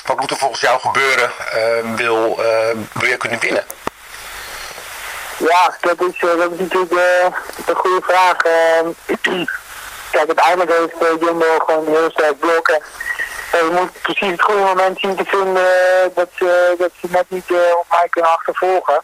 Wat 0.05 0.19
moet 0.19 0.31
er 0.31 0.37
volgens 0.37 0.61
jou 0.61 0.79
gebeuren? 0.79 1.31
eh, 1.51 1.95
wil, 1.95 2.43
eh, 2.43 2.77
wil 2.93 3.09
je 3.09 3.17
kunnen 3.17 3.39
winnen? 3.39 3.65
Ja, 5.37 5.75
dat 5.81 6.01
is, 6.01 6.15
eh, 6.29 6.37
dat 6.37 6.51
is 6.51 6.59
natuurlijk 6.59 6.91
eh, 6.91 7.25
een 7.65 7.75
goede 7.75 8.01
vraag. 8.05 8.37
Ehm, 8.37 8.87
kijk, 10.11 10.27
uiteindelijk 10.27 10.71
heeft 10.77 11.01
uh, 11.01 11.19
Jumbo 11.27 11.59
gewoon 11.65 11.85
een 11.87 11.93
heel 11.93 12.09
sterk 12.11 12.39
blok. 12.39 12.67
En, 12.67 12.81
eh, 13.51 13.59
je 13.59 13.69
moet 13.71 14.01
precies 14.01 14.31
het 14.31 14.41
goede 14.41 14.61
moment 14.61 14.99
zien 14.99 15.15
te 15.15 15.25
vinden 15.25 15.65
eh, 15.65 16.09
dat, 16.15 16.27
ze, 16.35 16.75
dat 16.77 16.91
ze 17.01 17.07
net 17.09 17.25
niet 17.27 17.51
eh, 17.51 17.77
op 17.77 17.85
mij 17.89 18.07
kunnen 18.09 18.31
achtervolgen. 18.31 18.99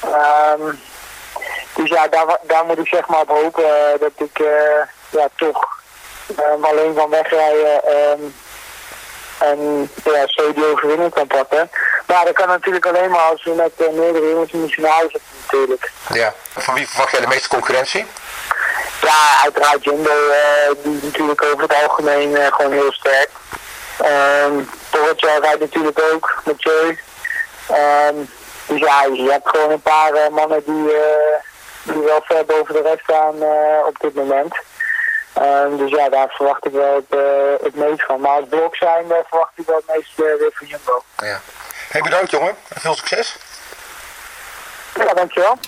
Ehm, 0.00 0.74
dus 1.74 1.88
ja, 1.88 2.08
daar, 2.08 2.38
daar 2.42 2.64
moet 2.64 2.78
ik 2.78 2.86
zeg 2.86 3.06
maar 3.06 3.20
op 3.20 3.28
hopen 3.28 3.64
eh, 3.64 4.00
dat 4.00 4.12
ik 4.16 4.38
eh, 4.38 4.82
ja, 5.10 5.28
toch 5.36 5.68
ehm, 6.36 6.64
alleen 6.64 6.94
van 6.94 7.10
wegrijden 7.10 7.84
ehm, 7.84 8.20
en 9.38 9.90
ja, 10.04 10.26
die 10.54 10.66
overwinning 10.72 11.14
kan 11.14 11.26
pakken. 11.26 11.70
Maar 12.06 12.24
dat 12.24 12.34
kan 12.34 12.48
natuurlijk 12.48 12.86
alleen 12.86 13.10
maar 13.10 13.20
als 13.30 13.44
we 13.44 13.50
met 13.50 13.72
uh, 13.76 13.88
meerdere 13.88 14.30
jongens 14.30 14.52
in 14.52 14.62
de 14.62 14.72
finale 14.72 15.08
zitten 15.10 15.30
natuurlijk. 15.42 15.90
Ja. 16.12 16.34
Van 16.56 16.74
wie 16.74 16.88
verwacht 16.88 17.10
jij 17.10 17.20
de 17.20 17.26
meeste 17.26 17.48
concurrentie? 17.48 18.06
Ja, 19.02 19.42
uiteraard 19.42 19.84
Jumbo, 19.84 20.10
eh, 20.10 20.74
die 20.82 20.96
is 20.96 21.02
natuurlijk 21.02 21.44
over 21.44 21.62
het 21.62 21.74
algemeen 21.82 22.36
eh, 22.36 22.52
gewoon 22.52 22.72
heel 22.72 22.92
sterk. 22.92 23.30
Um, 24.00 24.68
rijdt 25.20 25.60
natuurlijk 25.60 26.00
ook, 26.12 26.42
met 26.44 26.62
Joy. 26.62 26.98
Ehm, 27.66 28.16
dus 28.66 28.80
ja, 28.80 29.04
je 29.04 29.30
hebt 29.30 29.48
gewoon 29.48 29.70
een 29.70 29.80
paar 29.80 30.12
eh, 30.12 30.28
mannen 30.28 30.62
die, 30.64 30.92
eh, 30.92 31.40
die 31.82 32.02
wel 32.02 32.20
ver 32.24 32.44
boven 32.44 32.74
de 32.74 32.82
rest 32.82 33.02
staan 33.02 33.42
eh, 33.42 33.86
op 33.86 33.96
dit 34.00 34.14
moment. 34.14 34.54
Ehm, 35.36 35.76
dus 35.76 35.90
ja, 35.90 36.08
daar 36.08 36.28
verwacht 36.28 36.66
ik 36.66 36.72
wel 36.72 36.94
het, 36.94 37.18
eh, 37.18 37.64
het 37.64 37.74
meest 37.74 38.04
van. 38.04 38.20
Maar 38.20 38.30
als 38.30 38.48
blok 38.48 38.76
zijn, 38.76 39.04
verwacht 39.06 39.52
ik 39.54 39.66
wel 39.66 39.76
het 39.76 39.96
meest 39.96 40.10
eh, 40.18 40.24
weer 40.24 40.50
van 40.52 40.66
Jumbo. 40.66 41.02
Ja. 41.16 41.40
Hey, 41.88 42.00
bedankt 42.00 42.30
jongen. 42.30 42.54
En 42.68 42.80
veel 42.80 42.94
succes. 42.94 43.36
Ja, 44.94 45.14
dankjewel. 45.14 45.58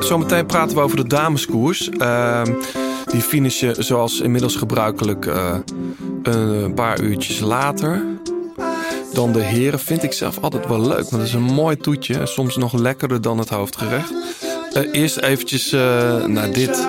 Zometeen 0.00 0.46
praten 0.46 0.76
we 0.76 0.82
over 0.82 0.96
de 0.96 1.06
dameskoers. 1.06 1.88
Ehm, 1.88 2.54
die 3.04 3.22
finishen 3.22 3.84
zoals 3.84 4.20
inmiddels 4.20 4.56
gebruikelijk 4.56 5.26
eh, 5.26 5.56
een 6.22 6.74
paar 6.74 7.00
uurtjes 7.00 7.40
later. 7.40 8.04
Dan 9.12 9.32
de 9.32 9.40
heren 9.40 9.78
vind 9.78 10.02
ik 10.02 10.12
zelf 10.12 10.38
altijd 10.40 10.66
wel 10.66 10.80
leuk. 10.80 11.10
Want 11.10 11.10
het 11.10 11.22
is 11.22 11.32
een 11.32 11.42
mooi 11.42 11.76
toetje. 11.76 12.26
Soms 12.26 12.56
nog 12.56 12.72
lekkerder 12.72 13.20
dan 13.20 13.38
het 13.38 13.48
hoofdgerecht. 13.48 14.12
Eh, 14.72 14.82
eerst 14.92 15.16
eventjes 15.16 15.72
eh, 15.72 16.24
naar 16.24 16.52
dit. 16.52 16.86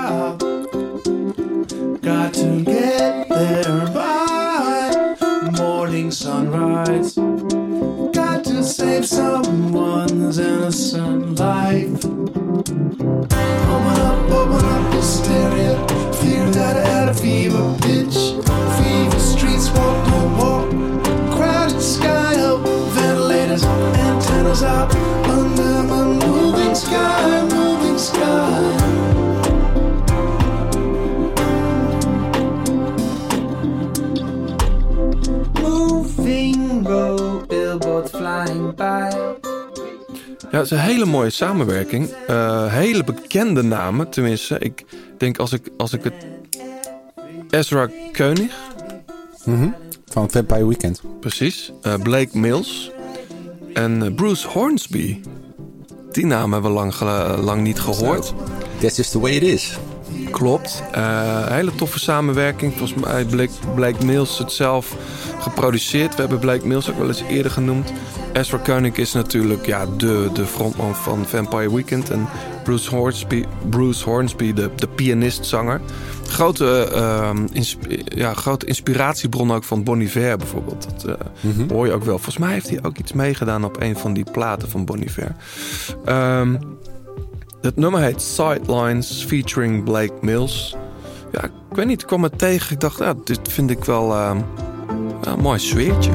Got 2.01 2.33
to 2.33 2.61
get 2.65 3.27
there 3.29 3.91
by 3.93 4.19
morning 5.61 6.13
sunrise. 6.13 7.19
Got 8.11 8.43
to 8.43 8.63
save 8.63 9.05
someone's 9.05 10.37
innocent 10.37 11.39
life. 11.39 12.05
Open 13.69 14.01
up, 14.01 14.31
open 14.31 14.65
up 14.65 14.93
hysteria. 14.93 15.78
Ja, 40.51 40.57
het 40.57 40.65
is 40.65 40.71
een 40.71 40.79
hele 40.79 41.05
mooie 41.05 41.29
samenwerking. 41.29 42.09
Eh, 42.27 42.73
hele 42.73 43.03
bekende 43.03 43.61
namen. 43.63 44.09
Tenminste, 44.09 44.59
ik 44.59 44.85
denk 45.17 45.37
als 45.37 45.53
ik, 45.53 45.69
als 45.77 45.93
ik 45.93 46.03
het... 46.03 46.13
Ezra 47.49 47.89
Koenig, 48.13 48.67
Mhm. 49.45 49.69
Van 50.05 50.29
Vampire 50.31 50.67
Weekend. 50.67 51.01
precies. 51.19 51.71
Eh, 51.81 51.93
Blake 52.03 52.37
Mills. 52.37 52.91
En 53.73 54.03
eh, 54.03 54.13
Bruce 54.13 54.47
Hornsby. 54.47 55.21
Die 56.11 56.25
naam 56.25 56.53
hebben 56.53 56.71
we 56.71 56.77
lang, 56.77 56.99
lang 57.41 57.61
niet 57.61 57.79
gehoord. 57.79 58.33
That's 58.79 58.95
just 58.95 59.11
the 59.11 59.19
way 59.19 59.35
it 59.35 59.43
is. 59.43 59.77
Klopt. 60.31 60.83
Eh, 60.91 61.47
hele 61.47 61.75
toffe 61.75 61.99
samenwerking. 61.99 62.73
Volgens 62.77 63.03
mij 63.05 63.15
heeft 63.15 63.75
Blake, 63.75 64.05
Mills 64.05 64.37
het 64.37 64.51
zelf 64.51 64.95
geproduceerd. 65.39 66.15
We 66.15 66.21
hebben 66.21 66.39
Blake 66.39 66.67
Mills 66.67 66.89
ook 66.89 66.97
wel 66.97 67.07
eens 67.07 67.23
eerder 67.29 67.51
genoemd. 67.51 67.93
Ezra 68.33 68.57
Koenig 68.57 68.95
is 68.97 69.13
natuurlijk 69.13 69.65
ja, 69.65 69.85
de, 69.97 70.29
de 70.33 70.45
frontman 70.45 70.95
van 70.95 71.25
Vampire 71.25 71.73
Weekend. 71.73 72.09
En 72.09 72.27
Bruce 72.63 72.95
Hornsby, 72.95 73.43
Bruce 73.69 74.03
Hornsby 74.03 74.53
de, 74.53 74.69
de 74.75 74.87
pianist-zanger. 74.87 75.81
Grote, 76.27 76.89
eh, 76.93 77.29
insp- 77.51 77.85
ja, 78.05 78.33
grote 78.33 78.65
inspiratiebron 78.65 79.51
ook 79.51 79.63
van 79.63 79.83
Bon 79.83 80.01
Iver 80.01 80.37
bijvoorbeeld. 80.37 80.87
Dat 80.89 81.17
eh, 81.17 81.69
hoor 81.69 81.85
je 81.85 81.93
ook 81.93 82.03
wel. 82.03 82.15
Volgens 82.15 82.37
mij 82.37 82.53
heeft 82.53 82.69
hij 82.69 82.79
ook 82.81 82.97
iets 82.97 83.13
meegedaan 83.13 83.63
op 83.63 83.81
een 83.81 83.97
van 83.97 84.13
die 84.13 84.25
platen 84.31 84.69
van 84.69 84.85
Bon 84.85 85.01
Iver. 85.01 85.35
Ehm, 86.05 86.55
het 87.61 87.75
nummer 87.75 88.01
heet 88.01 88.21
Sidelines 88.21 89.23
featuring 89.23 89.83
Blake 89.83 90.13
Mills. 90.21 90.75
Ja, 91.31 91.43
ik 91.43 91.75
weet 91.75 91.85
niet, 91.85 92.01
ik 92.01 92.07
kwam 92.07 92.23
het 92.23 92.37
tegen. 92.37 92.73
Ik 92.73 92.79
dacht, 92.79 92.99
ja, 92.99 93.13
dit 93.23 93.39
vind 93.43 93.69
ik 93.69 93.85
wel 93.85 94.13
ehm, 94.13 94.41
een 95.21 95.39
mooi 95.39 95.59
sfeertje. 95.59 96.11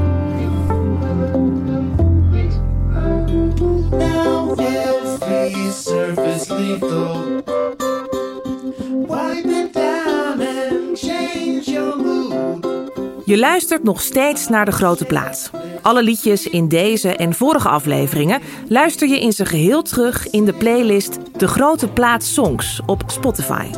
Now 3.91 4.45
surface 5.71 6.55
Je 13.27 13.39
luistert 13.39 13.83
nog 13.83 14.01
steeds 14.01 14.49
naar 14.49 14.65
De 14.65 14.73
Grote 14.73 15.05
Plaats. 15.05 15.51
Alle 15.83 16.03
liedjes 16.03 16.47
in 16.47 16.69
deze 16.69 17.17
en 17.17 17.35
vorige 17.35 17.69
afleveringen 17.69 18.41
luister 18.69 19.09
je 19.09 19.21
in 19.21 19.33
zijn 19.33 19.49
geheel 19.49 19.83
terug 19.83 20.31
in 20.31 20.45
de 20.45 20.53
playlist 20.53 21.19
De 21.37 21.49
Grote 21.49 21.89
Plaats 21.89 22.35
Songs 22.35 22.81
op 22.87 23.03
Spotify. 23.07 23.71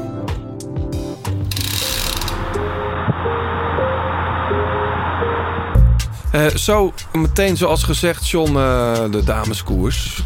Eh, 6.33 6.47
zo, 6.47 6.93
meteen 7.13 7.57
zoals 7.57 7.83
gezegd, 7.83 8.29
John, 8.29 8.57
eh, 8.57 9.11
de 9.11 9.25
dameskoers. 9.25 10.23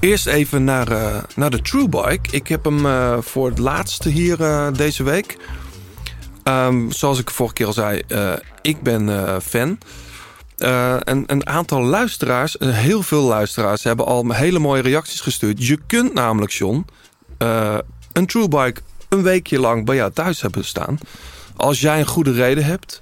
Eerst 0.00 0.26
even 0.26 0.64
naar, 0.64 0.88
eh, 0.88 1.22
naar 1.36 1.50
de 1.50 1.62
True 1.62 1.88
Bike. 1.88 2.30
Ik 2.30 2.48
heb 2.48 2.64
hem 2.64 2.86
voor 3.22 3.48
het 3.48 3.58
laatste 3.58 4.08
hier 4.08 4.38
deze 4.72 5.02
week. 5.02 5.36
Ehm, 6.48 6.90
zoals 6.90 7.18
ik 7.18 7.30
vorige 7.30 7.54
keer 7.54 7.66
al 7.66 7.72
zei, 7.72 8.02
eh, 8.08 8.32
ik 8.62 8.82
ben 8.82 9.08
eh, 9.08 9.36
fan. 9.42 9.78
Eh, 10.56 10.94
en 10.94 11.24
een 11.26 11.46
aantal 11.46 11.82
luisteraars, 11.82 12.56
heel 12.58 13.02
veel 13.02 13.22
luisteraars, 13.22 13.82
hebben 13.84 14.06
al 14.06 14.30
hele 14.30 14.58
mooie 14.58 14.82
reacties 14.82 15.20
gestuurd. 15.20 15.66
Je 15.66 15.78
kunt 15.86 16.14
namelijk, 16.14 16.52
John, 16.52 16.86
een 18.12 18.26
True 18.26 18.48
Bike 18.48 18.80
een 19.08 19.22
weekje 19.22 19.60
lang 19.60 19.84
bij 19.84 19.96
jou 19.96 20.12
thuis 20.12 20.40
hebben 20.40 20.64
staan. 20.64 20.98
Als 21.56 21.80
jij 21.80 21.98
een 21.98 22.06
goede 22.06 22.32
reden 22.32 22.64
hebt. 22.64 23.00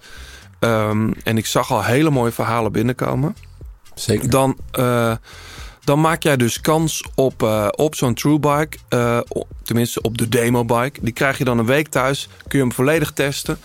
Ehm, 0.58 1.12
en 1.24 1.36
ik 1.36 1.46
zag 1.46 1.72
al 1.72 1.84
hele 1.84 2.10
mooie 2.10 2.32
verhalen 2.32 2.72
binnenkomen. 2.72 3.36
Zeker. 3.94 4.30
dan, 4.30 4.56
dan 5.86 6.00
maak 6.00 6.22
jij 6.22 6.36
dus 6.36 6.60
kans 6.60 7.04
op, 7.14 7.42
eh, 7.42 7.68
op 7.70 7.94
zo'n 7.94 8.14
Truebike. 8.14 8.78
eh, 8.88 9.18
o- 9.28 9.46
tenminste 9.62 10.00
op 10.02 10.18
de 10.18 10.28
demobike. 10.28 11.00
Die 11.02 11.12
krijg 11.12 11.38
je 11.38 11.44
dan 11.44 11.58
een 11.58 11.66
week 11.66 11.88
thuis. 11.88 12.28
Kun 12.48 12.58
je 12.58 12.64
hem 12.64 12.72
volledig 12.74 13.12
testen. 13.12 13.58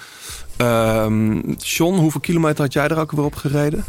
Ehm 0.57 1.39
John, 1.57 1.95
hoeveel 1.97 2.21
kilometer 2.21 2.61
had 2.63 2.73
jij 2.73 2.87
er 2.87 2.99
ook 2.99 3.11
weer 3.11 3.25
op 3.25 3.35
gereden? 3.35 3.85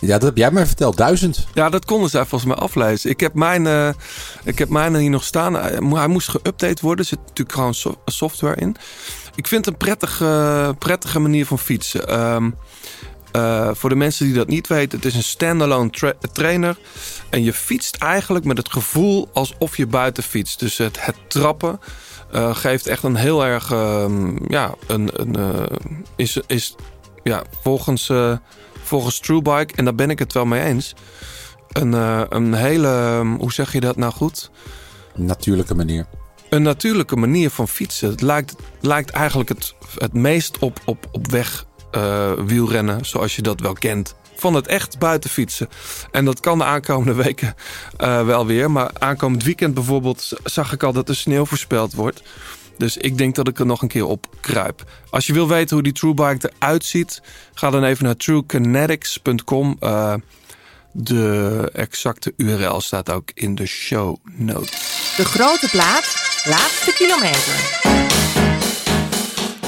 Ja, 0.00 0.12
dat 0.12 0.22
heb 0.22 0.36
jij 0.36 0.50
mij 0.50 0.66
verteld. 0.66 0.96
Duizend. 0.96 1.46
Ja, 1.54 1.68
dat 1.68 1.84
konden 1.84 2.10
zij 2.10 2.24
volgens 2.26 2.50
mij 2.54 2.60
aflezen. 2.60 3.10
Ik 3.10 3.20
heb 3.20 3.34
mijn, 3.34 3.66
eh, 3.66 3.88
ik 4.44 4.58
heb 4.58 4.68
mijn 4.68 4.94
hier 4.96 5.10
nog 5.10 5.24
staan. 5.24 5.54
Hij, 5.54 5.80
mo- 5.80 5.96
hij 5.96 6.06
moest 6.08 6.30
geüpdate 6.38 6.80
worden. 6.80 6.98
Er 7.04 7.10
zit 7.10 7.18
natuurlijk 7.18 7.52
gewoon 7.52 7.74
so- 7.74 8.00
software 8.04 8.56
in. 8.60 8.76
Ik 9.34 9.46
vind 9.46 9.64
het 9.64 9.74
een 9.74 9.80
prettige, 9.80 10.74
prettige 10.78 11.18
manier 11.18 11.46
van 11.46 11.58
fietsen. 11.58 12.08
Ehm, 12.08 12.50
eh, 13.34 13.70
voor 13.72 13.88
de 13.88 13.96
mensen 13.96 14.26
die 14.26 14.34
dat 14.34 14.48
niet 14.48 14.66
weten, 14.66 14.98
het 14.98 15.06
is 15.06 15.14
een 15.14 15.22
standalone 15.22 15.90
tra- 15.90 16.14
trainer. 16.32 16.76
En 17.30 17.42
je 17.42 17.52
fietst 17.52 17.96
eigenlijk 17.96 18.44
met 18.44 18.56
het 18.56 18.72
gevoel 18.72 19.28
alsof 19.32 19.76
je 19.76 19.86
buiten 19.86 20.22
fietst. 20.22 20.58
Dus 20.58 20.78
het, 20.78 21.04
het 21.04 21.16
trappen 21.28 21.80
eh, 22.32 22.56
geeft 22.56 22.86
echt 22.86 23.02
een 23.02 23.16
heel 23.16 23.44
erg, 23.44 23.72
ehm, 23.72 24.52
ja, 24.52 24.74
een, 24.86 25.10
een, 25.12 25.36
eh, 25.36 25.76
is, 26.16 26.40
is 26.46 26.74
ja, 27.22 27.42
volgens, 27.62 28.10
volgens 28.82 29.20
Truebike, 29.20 29.74
en 29.74 29.84
daar 29.84 29.94
ben 29.94 30.10
ik 30.10 30.18
het 30.18 30.32
wel 30.32 30.44
mee 30.44 30.62
eens, 30.62 30.94
een, 31.68 31.92
een 32.36 32.54
hele, 32.54 32.88
ehm, 32.88 33.34
hoe 33.34 33.52
zeg 33.52 33.72
je 33.72 33.80
dat 33.80 33.96
nou 33.96 34.12
goed? 34.12 34.50
Natuurlijke 35.14 35.74
manier. 35.74 36.06
Een 36.48 36.62
natuurlijke 36.62 37.16
manier 37.16 37.50
van 37.50 37.68
fietsen. 37.68 38.10
Het 38.10 38.20
lijkt, 38.20 38.54
lijkt 38.80 39.10
eigenlijk 39.10 39.48
het, 39.48 39.74
het 39.98 40.12
meest 40.12 40.58
op, 40.58 40.80
op, 40.84 41.08
op 41.12 41.30
weg 41.30 41.66
eh, 41.94 42.32
wielrennen, 42.46 43.04
zoals 43.04 43.36
je 43.36 43.42
dat 43.42 43.60
wel 43.60 43.72
kent. 43.72 44.14
Van 44.36 44.54
het 44.54 44.66
echt 44.66 44.98
buiten 44.98 45.30
fietsen. 45.30 45.68
En 46.10 46.24
dat 46.24 46.40
kan 46.40 46.58
de 46.58 46.64
aankomende 46.64 47.14
weken 47.22 47.54
eh, 47.96 48.26
wel 48.26 48.46
weer. 48.46 48.70
Maar 48.70 48.90
aankomend 48.98 49.42
weekend 49.42 49.74
bijvoorbeeld 49.74 50.32
zag 50.44 50.72
ik 50.72 50.82
al 50.82 50.92
dat 50.92 51.08
er 51.08 51.16
sneeuw 51.16 51.44
voorspeld 51.44 51.94
wordt. 51.94 52.22
Dus 52.78 52.96
ik 52.96 53.18
denk 53.18 53.34
dat 53.34 53.48
ik 53.48 53.58
er 53.58 53.66
nog 53.66 53.82
een 53.82 53.88
keer 53.88 54.06
op 54.06 54.26
kruip. 54.40 54.84
Als 55.10 55.26
je 55.26 55.32
wil 55.32 55.48
weten 55.48 55.74
hoe 55.74 55.84
die 55.84 55.92
Truebike 55.92 56.52
eruit 56.58 56.84
ziet, 56.84 57.22
ga 57.54 57.70
dan 57.70 57.84
even 57.84 58.04
naar 58.04 58.16
truekinetics.com. 58.16 59.76
Eh, 59.80 60.14
de 60.92 61.70
exacte 61.72 62.32
URL 62.36 62.80
staat 62.80 63.10
ook 63.10 63.30
in 63.34 63.54
de 63.54 63.66
show 63.66 64.16
notes. 64.24 64.70
De 65.16 65.24
grote 65.24 65.68
plaat, 65.70 66.42
laatste 66.44 66.92
kilometer. 66.92 67.83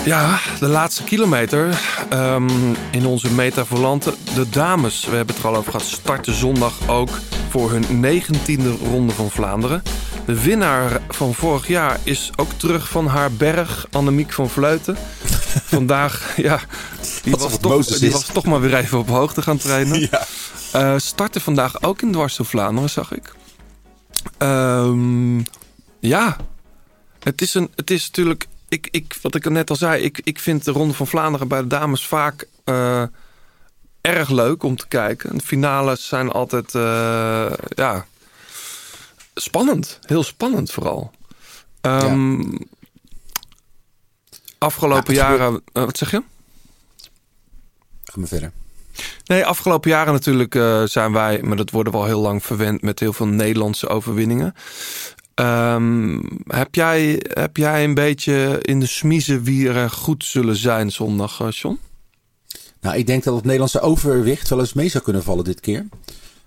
Ja, 0.07 0.40
de 0.61 0.66
laatste 0.66 1.05
kilometer 1.05 1.81
ehm, 2.09 2.75
in 2.90 3.07
onze 3.07 3.33
Meta 3.33 3.64
Volante. 3.64 4.14
De 4.35 4.49
dames, 4.49 5.05
we 5.05 5.16
hebben 5.16 5.35
het 5.35 5.45
er 5.45 5.51
al 5.51 5.57
over 5.57 5.71
gehad, 5.71 5.87
starten 5.87 6.35
zondag 6.35 6.88
ook 6.88 7.09
voor 7.49 7.71
hun 7.71 8.01
negentiende 8.01 8.71
ronde 8.71 9.12
van 9.12 9.31
Vlaanderen. 9.31 9.83
De 10.27 10.42
winnaar 10.42 11.01
van 11.09 11.35
vorig 11.35 11.69
jaar 11.69 12.01
is 12.03 12.31
ook 12.37 12.53
terug 12.57 12.88
van 12.88 13.07
haar 13.07 13.33
berg, 13.33 13.87
Annemiek 13.90 14.33
van 14.33 14.51
Vleuten. 14.51 14.97
Vandaag, 15.77 16.37
ja, 16.37 16.61
die, 17.23 17.37
was 17.37 17.59
toch, 17.59 17.87
die 17.87 18.11
was 18.11 18.27
toch 18.27 18.45
maar 18.45 18.61
weer 18.61 18.75
even 18.75 18.99
op 18.99 19.09
hoogte 19.09 19.42
gaan 19.42 19.59
trainen. 19.59 20.01
Ja. 20.11 20.27
Eh, 20.73 20.95
starten 20.97 21.40
vandaag 21.40 21.83
ook 21.83 22.03
in 22.03 22.12
Dwars 22.12 22.37
door 22.37 22.47
Vlaanderen, 22.47 22.90
zag 22.90 23.12
ik. 23.12 23.35
Ehm, 24.38 25.38
ja, 26.01 26.37
het 27.23 27.42
is, 27.42 27.55
een, 27.55 27.71
het 27.75 27.90
is 27.90 28.07
natuurlijk, 28.07 28.47
ik, 28.68 28.88
ik, 28.90 29.16
wat 29.22 29.35
ik 29.35 29.48
net 29.50 29.70
al 29.70 29.76
zei, 29.76 30.02
ik, 30.02 30.20
ik 30.24 30.38
vind 30.38 30.64
de 30.64 30.70
Ronde 30.72 30.94
van 30.94 31.07
Vlaanderen 31.07 31.48
bij 31.48 31.61
de 31.61 31.66
dames 31.66 32.07
vaak 32.07 32.46
eh, 32.64 33.02
erg 34.00 34.29
leuk 34.31 34.62
om 34.62 34.76
te 34.76 34.88
kijken. 34.88 35.37
De 35.38 35.44
finales 35.44 36.07
zijn 36.07 36.31
altijd, 36.31 36.74
eh, 36.74 37.52
ja, 37.68 38.07
spannend. 39.35 39.98
Heel 40.02 40.22
spannend 40.22 40.70
vooral. 40.72 41.11
Ehm, 41.81 42.42
Afgelopen 44.59 45.14
Ja, 45.14 45.20
het 45.20 45.31
gebeurt- 45.33 45.40
jaren, 45.40 45.62
eh, 45.72 45.85
wat 45.85 45.96
zeg 45.98 46.11
je? 46.11 46.22
Ga 48.05 48.12
maar 48.18 48.29
verder. 48.29 48.52
Nee, 49.24 49.44
afgelopen 49.44 49.90
jaren 49.90 50.12
natuurlijk 50.12 50.55
zijn 50.90 51.12
wij, 51.12 51.42
maar 51.42 51.57
dat 51.57 51.70
worden 51.70 51.92
we 51.92 51.98
al 51.98 52.05
heel 52.05 52.20
lang 52.20 52.44
verwend 52.44 52.83
met 52.83 53.00
heel 53.00 53.12
veel 53.12 53.26
Nederlandse 53.26 53.88
overwinningen. 53.88 54.55
Ehm, 55.37 56.18
heb, 56.46 56.75
jij, 56.75 57.20
heb 57.29 57.57
jij 57.57 57.85
een 57.85 57.94
beetje 57.94 58.59
in 58.62 58.81
de 58.81 58.87
smiezen 58.87 59.42
wie 59.42 59.68
er 59.68 59.90
goed 59.90 60.25
zullen 60.25 60.57
zijn 60.57 60.92
zondag, 60.92 61.40
eh, 61.40 61.51
John? 61.51 61.79
Nou, 62.81 62.96
ik 62.96 63.07
denk 63.07 63.25
dat 63.25 63.35
het 63.35 63.44
Nederlandse 63.44 63.81
overwicht 63.81 64.49
wel 64.49 64.59
eens 64.61 64.72
mee 64.72 64.88
zou 64.88 65.05
kunnen 65.05 65.22
vallen 65.22 65.44
dit 65.44 65.61
keer. 65.61 65.87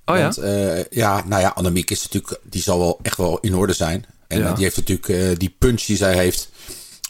Oh 0.06 0.15
ja? 0.17 0.21
Want, 0.21 0.38
eh, 0.38 0.84
ja, 0.86 1.23
nou 1.25 1.41
ja, 1.41 1.49
Annemiek 1.49 1.91
is 1.91 2.04
natuurlijk, 2.04 2.39
die 2.43 2.62
zal 2.62 2.80
wel 2.80 2.99
echt 3.02 3.17
wel 3.17 3.39
in 3.39 3.56
orde 3.56 3.73
zijn. 3.73 4.06
En 4.28 4.39
Ja. 4.39 4.45
eh, 4.47 4.56
die 4.56 4.63
heeft 4.63 4.78
natuurlijk 4.78 5.39
die 5.39 5.56
punch 5.58 5.82
die 5.82 5.97
zij 5.97 6.15
heeft 6.15 6.49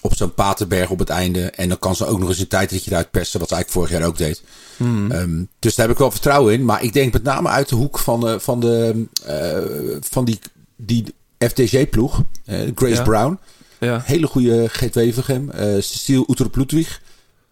op 0.01 0.15
zo'n 0.15 0.33
Paterberg 0.33 0.89
op 0.89 0.99
het 0.99 1.09
einde. 1.09 1.49
En 1.49 1.69
dan 1.69 1.79
kan 1.79 1.95
ze 1.95 2.05
ook 2.05 2.19
nog 2.19 2.29
eens 2.29 2.39
een 2.39 2.47
tijdritje 2.47 2.91
eruit 2.91 3.11
persen, 3.11 3.39
wat 3.39 3.49
ze 3.49 3.55
eigenlijk 3.55 3.85
vorig 3.85 3.99
jaar 4.01 4.09
ook 4.09 4.17
deed. 4.17 4.43
Hmm. 4.77 5.11
Ehm, 5.11 5.43
dus 5.59 5.75
daar 5.75 5.85
heb 5.85 5.95
ik 5.95 6.01
wel 6.01 6.11
vertrouwen 6.11 6.53
in. 6.53 6.65
Maar 6.65 6.83
ik 6.83 6.93
denk 6.93 7.13
met 7.13 7.23
name 7.23 7.49
uit 7.49 7.69
de 7.69 7.75
hoek 7.75 7.99
van, 7.99 8.19
de, 8.19 8.39
van, 8.39 8.59
de, 8.59 9.05
van 10.09 10.25
die, 10.25 10.39
die 10.75 11.13
FDG-ploeg, 11.47 12.21
eh, 12.45 12.59
Grace 12.75 12.93
Ja. 12.95 13.03
Brown. 13.03 13.39
Ja. 13.79 14.01
Hele 14.05 14.27
goede 14.27 14.69
G2-vergem. 14.69 15.49
eh 15.49 15.73
Cecile 15.81 16.25
Uterp 16.27 16.55
Ludwig. 16.55 17.01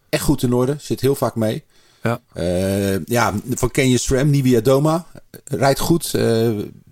Echt 0.10 0.23
goed 0.23 0.43
in 0.43 0.54
orde. 0.54 0.76
Zit 0.80 1.02
heel 1.02 1.15
vaak 1.15 1.36
mee. 1.36 1.63
Ja. 2.04 2.21
Eh, 2.34 3.06
ja, 3.06 3.34
van 3.50 3.71
Kenya 3.71 3.97
SRAM, 3.97 4.30
Nivia 4.30 4.60
Doma. 4.62 5.06
Rijdt 5.43 5.80
goed. 5.80 6.13
eh 6.13 6.50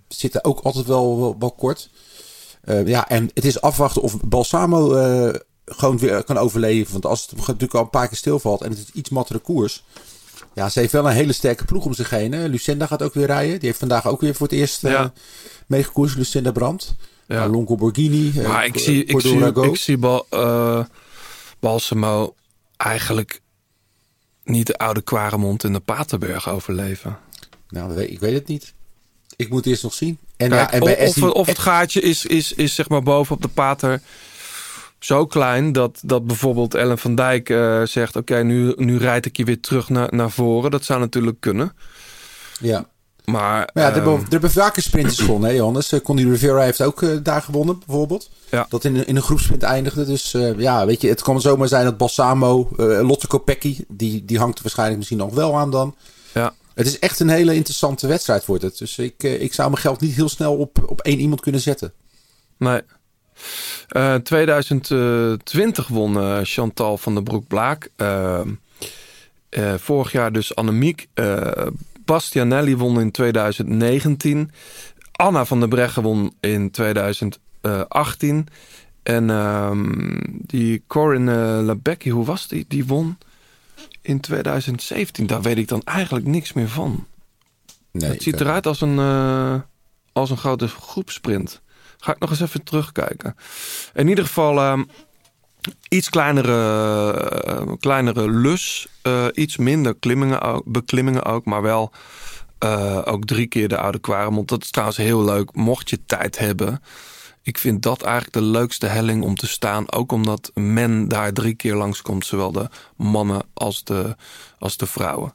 zit 0.08 0.34
er 0.34 0.44
ook 0.44 0.60
altijd 0.60 0.86
wel, 0.86 1.18
wel, 1.18 1.36
wel 1.38 1.52
kort. 1.52 1.90
Ja, 2.84 3.08
en 3.08 3.30
het 3.34 3.44
is 3.44 3.60
afwachten 3.60 4.02
of 4.02 4.20
Balsamo 4.20 4.88
gewoon 5.64 5.98
weer 5.98 6.24
kan 6.24 6.38
overleven. 6.38 6.92
Want 6.92 7.06
als 7.06 7.22
het 7.22 7.36
natuurlijk 7.36 7.74
al 7.74 7.80
een 7.80 7.90
paar 7.90 8.08
keer 8.08 8.16
stilvalt 8.16 8.62
en 8.62 8.70
het 8.70 8.78
is 8.78 8.90
iets 8.92 9.10
mattere 9.10 9.38
koers. 9.38 9.84
Ja, 10.56 10.68
ze 10.68 10.80
heeft 10.80 10.92
wel 10.92 11.06
een 11.06 11.12
hele 11.14 11.32
sterke 11.32 11.64
ploeg 11.64 11.84
om 11.84 11.94
zich 11.94 12.10
heen. 12.10 12.32
Hè. 12.32 12.46
Lucinda 12.46 12.86
gaat 12.86 13.02
ook 13.02 13.14
weer 13.14 13.26
rijden. 13.26 13.58
Die 13.58 13.66
heeft 13.68 13.78
vandaag 13.78 14.06
ook 14.06 14.20
weer 14.20 14.34
voor 14.34 14.46
het 14.46 14.56
eerst 14.56 14.84
eh 14.84 14.90
Ja. 14.90 15.12
meegekoerst. 15.66 16.16
Lucinda 16.16 16.50
Brandt. 16.52 16.94
Ja. 17.26 17.36
Ja. 17.36 17.48
Longo 17.48 17.74
Borghini. 17.76 18.32
eh, 18.36 18.48
Maar 18.48 18.64
ik 18.64 18.78
zie, 18.78 19.04
ik 19.04 19.20
zie, 19.20 19.46
ik 19.62 19.76
zie 19.76 19.96
Bal, 19.98 20.26
eh, 20.30 20.84
Balsamo 21.60 22.34
eigenlijk 22.76 23.40
niet 24.44 24.66
de 24.66 24.78
oude 24.78 25.00
Kwaremond 25.02 25.64
in 25.64 25.72
de 25.72 25.80
Paterberg 25.80 26.48
overleven. 26.48 27.18
Nou, 27.68 28.00
ik 28.02 28.20
weet 28.20 28.34
het 28.34 28.46
niet. 28.46 28.74
Ik 29.36 29.48
moet 29.48 29.66
eerst 29.66 29.82
nog 29.82 29.94
zien. 29.94 30.18
En, 30.36 30.48
Kijk, 30.48 30.60
ja, 30.60 30.72
en 30.72 30.80
bij 30.80 31.06
of, 31.06 31.22
of 31.22 31.46
het 31.46 31.58
gaatje 31.58 32.00
is, 32.00 32.26
is, 32.26 32.52
is 32.52 32.74
zeg 32.74 32.88
maar 32.88 33.02
boven 33.02 33.34
op 33.36 33.42
de 33.42 33.48
pater 33.48 34.00
zo 35.06 35.26
klein 35.26 35.72
dat, 35.72 36.00
dat 36.04 36.26
bijvoorbeeld 36.26 36.74
Ellen 36.74 36.98
van 36.98 37.14
Dijk 37.14 37.50
eh, 37.50 37.82
zegt: 37.82 38.16
Oké, 38.16 38.42
nu, 38.42 38.72
nu 38.76 38.98
rijd 38.98 39.26
ik 39.26 39.36
je 39.36 39.44
weer 39.44 39.60
terug 39.60 39.88
naar, 39.88 40.08
naar 40.14 40.30
voren. 40.30 40.70
Dat 40.70 40.84
zou 40.84 41.00
natuurlijk 41.00 41.40
kunnen. 41.40 41.72
Ja. 42.60 42.86
Maar, 43.24 43.42
Maar 43.42 43.70
ja, 43.74 43.80
er 43.82 43.86
ehm, 43.86 43.94
hebben, 43.94 44.24
er 44.24 44.30
hebben 44.30 44.50
vaker 44.50 44.82
sprinters 44.82 45.18
gewonnen, 45.18 45.48
hè, 45.50 45.56
Johannes. 45.56 45.92
Eh, 45.92 46.00
Connie 46.00 46.30
Rivera 46.30 46.60
heeft 46.60 46.82
ook 46.82 47.02
eh, 47.02 47.10
daar 47.22 47.42
gewonnen, 47.42 47.78
bijvoorbeeld. 47.86 48.30
Ja. 48.50 48.66
Dat 48.68 48.84
in, 48.84 48.96
een- 48.96 49.06
in 49.06 49.16
een 49.16 49.22
groepsprint 49.22 49.62
eindigde. 49.62 50.04
Dus 50.04 50.34
eh, 50.34 50.58
ja, 50.58 50.86
weet 50.86 51.00
je, 51.00 51.08
het 51.08 51.22
kan 51.22 51.40
zomaar 51.40 51.68
zijn 51.68 51.84
dat 51.84 51.96
Balsamo, 51.96 52.68
eh, 52.76 52.86
Lotte 53.08 53.26
Kopecky, 53.26 53.84
die, 53.88 54.24
die 54.24 54.38
hangt 54.38 54.56
er 54.56 54.62
waarschijnlijk 54.62 54.98
misschien 54.98 55.18
nog 55.18 55.34
wel 55.34 55.56
aan 55.56 55.70
dan. 55.70 55.94
Ja. 56.34 56.54
Het 56.74 56.86
is 56.86 56.98
echt 56.98 57.20
een 57.20 57.28
hele 57.28 57.54
interessante 57.54 58.06
wedstrijd, 58.06 58.44
wordt 58.46 58.62
het. 58.62 58.78
Dus 58.78 58.98
ik, 58.98 59.22
eh, 59.22 59.40
ik 59.42 59.54
zou 59.54 59.70
mijn 59.70 59.80
geld 59.82 60.00
niet 60.00 60.14
heel 60.14 60.28
snel 60.28 60.56
op, 60.56 60.84
op 60.86 61.00
één 61.00 61.18
iemand 61.18 61.40
kunnen 61.40 61.60
zetten. 61.60 61.92
Nee. 62.58 62.80
Eh 63.88 64.14
2020 64.14 65.88
won 65.88 66.16
eh, 66.16 66.38
Chantal 66.42 66.98
van 66.98 67.14
der 67.14 67.22
Broek-Blaak. 67.22 67.90
Eh, 67.96 68.40
eh, 69.48 69.74
vorig 69.74 70.12
jaar 70.12 70.32
dus 70.32 70.54
Annemiek. 70.54 71.06
Eh 71.14 71.66
Bastianelli 72.04 72.76
won 72.76 73.00
in 73.00 73.10
2019. 73.10 74.50
Anna 75.12 75.44
van 75.44 75.60
der 75.60 75.68
Breggen 75.68 76.02
won 76.02 76.34
in 76.40 76.70
2018. 76.70 78.46
En 79.02 79.30
ehm, 79.30 80.18
die 80.30 80.82
Corinne 80.86 81.62
Lebecki, 81.62 82.10
hoe 82.10 82.24
was 82.24 82.48
die? 82.48 82.64
Die 82.68 82.86
won 82.86 83.18
in 84.02 84.20
2017. 84.20 85.26
Daar 85.26 85.42
weet 85.42 85.56
ik 85.56 85.68
dan 85.68 85.82
eigenlijk 85.84 86.26
niks 86.26 86.52
meer 86.52 86.68
van. 86.68 87.06
Nee, 87.90 88.10
het 88.10 88.22
ziet 88.22 88.34
eh, 88.34 88.40
eruit 88.40 88.66
als 88.66 88.80
een, 88.80 88.98
eh, 88.98 89.54
als 90.12 90.30
een 90.30 90.36
grote 90.36 90.68
groepsprint. 90.68 91.60
Ga 91.98 92.12
ik 92.12 92.18
nog 92.18 92.30
eens 92.30 92.40
even 92.40 92.62
terugkijken. 92.64 93.36
In 93.94 94.08
ieder 94.08 94.24
geval 94.24 94.58
ehm, 94.58 94.82
iets 95.88 96.08
kleinere, 96.10 97.10
eh, 97.44 97.72
kleinere 97.80 98.30
lus. 98.30 98.86
eh, 99.02 99.26
iets 99.34 99.56
minder 99.56 99.94
klimmingen 99.96 100.40
ook, 100.40 100.62
beklimmingen 100.64 101.24
ook. 101.24 101.44
Maar 101.44 101.62
wel 101.62 101.92
eh, 102.58 103.02
ook 103.04 103.24
drie 103.24 103.46
keer 103.46 103.68
de 103.68 103.78
oude 103.78 103.98
Kwaremond. 103.98 104.48
Dat 104.48 104.62
is 104.62 104.70
trouwens 104.70 104.98
heel 104.98 105.24
leuk. 105.24 105.54
Mocht 105.54 105.90
je 105.90 106.04
tijd 106.06 106.38
hebben. 106.38 106.82
Ik 107.42 107.58
vind 107.58 107.82
dat 107.82 108.02
eigenlijk 108.02 108.34
de 108.34 108.42
leukste 108.42 108.86
helling 108.86 109.22
om 109.22 109.34
te 109.34 109.46
staan. 109.46 109.92
Ook 109.92 110.12
omdat 110.12 110.50
men 110.54 111.08
daar 111.08 111.32
drie 111.32 111.54
keer 111.54 111.74
langskomt. 111.74 112.26
Zowel 112.26 112.52
de 112.52 112.68
mannen 112.96 113.42
als 113.54 113.84
de, 113.84 114.16
als 114.58 114.76
de 114.76 114.86
vrouwen. 114.86 115.32